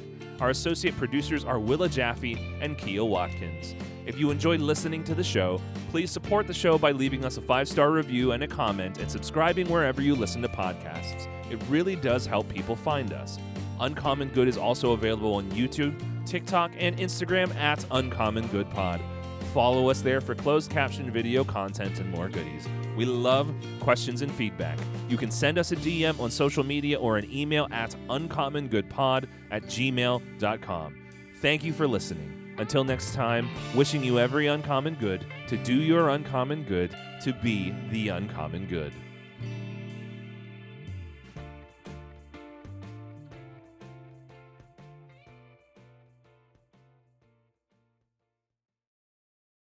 Our 0.42 0.50
associate 0.50 0.96
producers 0.96 1.44
are 1.44 1.60
Willa 1.60 1.88
Jaffe 1.88 2.36
and 2.60 2.76
Kia 2.76 3.04
Watkins. 3.04 3.76
If 4.06 4.18
you 4.18 4.32
enjoyed 4.32 4.58
listening 4.58 5.04
to 5.04 5.14
the 5.14 5.22
show, 5.22 5.60
please 5.92 6.10
support 6.10 6.48
the 6.48 6.52
show 6.52 6.76
by 6.76 6.90
leaving 6.90 7.24
us 7.24 7.36
a 7.36 7.40
five 7.40 7.68
star 7.68 7.92
review 7.92 8.32
and 8.32 8.42
a 8.42 8.48
comment 8.48 8.98
and 8.98 9.08
subscribing 9.08 9.68
wherever 9.68 10.02
you 10.02 10.16
listen 10.16 10.42
to 10.42 10.48
podcasts. 10.48 11.28
It 11.48 11.62
really 11.68 11.94
does 11.94 12.26
help 12.26 12.48
people 12.48 12.74
find 12.74 13.12
us. 13.12 13.38
Uncommon 13.78 14.30
Good 14.30 14.48
is 14.48 14.58
also 14.58 14.94
available 14.94 15.34
on 15.34 15.48
YouTube, 15.52 15.94
TikTok, 16.26 16.72
and 16.76 16.98
Instagram 16.98 17.54
at 17.54 17.86
Uncommon 17.92 18.48
Good 18.48 18.68
Pod. 18.68 19.00
Follow 19.52 19.90
us 19.90 20.00
there 20.00 20.22
for 20.22 20.34
closed 20.34 20.70
caption 20.70 21.10
video 21.10 21.44
content 21.44 22.00
and 22.00 22.10
more 22.10 22.30
goodies. 22.30 22.66
We 22.96 23.04
love 23.04 23.54
questions 23.80 24.22
and 24.22 24.32
feedback. 24.32 24.78
You 25.10 25.18
can 25.18 25.30
send 25.30 25.58
us 25.58 25.72
a 25.72 25.76
DM 25.76 26.18
on 26.20 26.30
social 26.30 26.64
media 26.64 26.98
or 26.98 27.18
an 27.18 27.30
email 27.30 27.68
at 27.70 27.94
uncommongoodpod 28.08 29.26
at 29.50 29.62
gmail.com. 29.64 30.96
Thank 31.42 31.64
you 31.64 31.72
for 31.74 31.86
listening. 31.86 32.54
Until 32.56 32.84
next 32.84 33.14
time, 33.14 33.50
wishing 33.74 34.02
you 34.02 34.18
every 34.18 34.46
uncommon 34.46 34.94
good 34.94 35.26
to 35.48 35.58
do 35.58 35.74
your 35.74 36.10
uncommon 36.10 36.64
good 36.64 36.96
to 37.22 37.34
be 37.34 37.74
the 37.90 38.08
uncommon 38.08 38.66
good. 38.66 38.94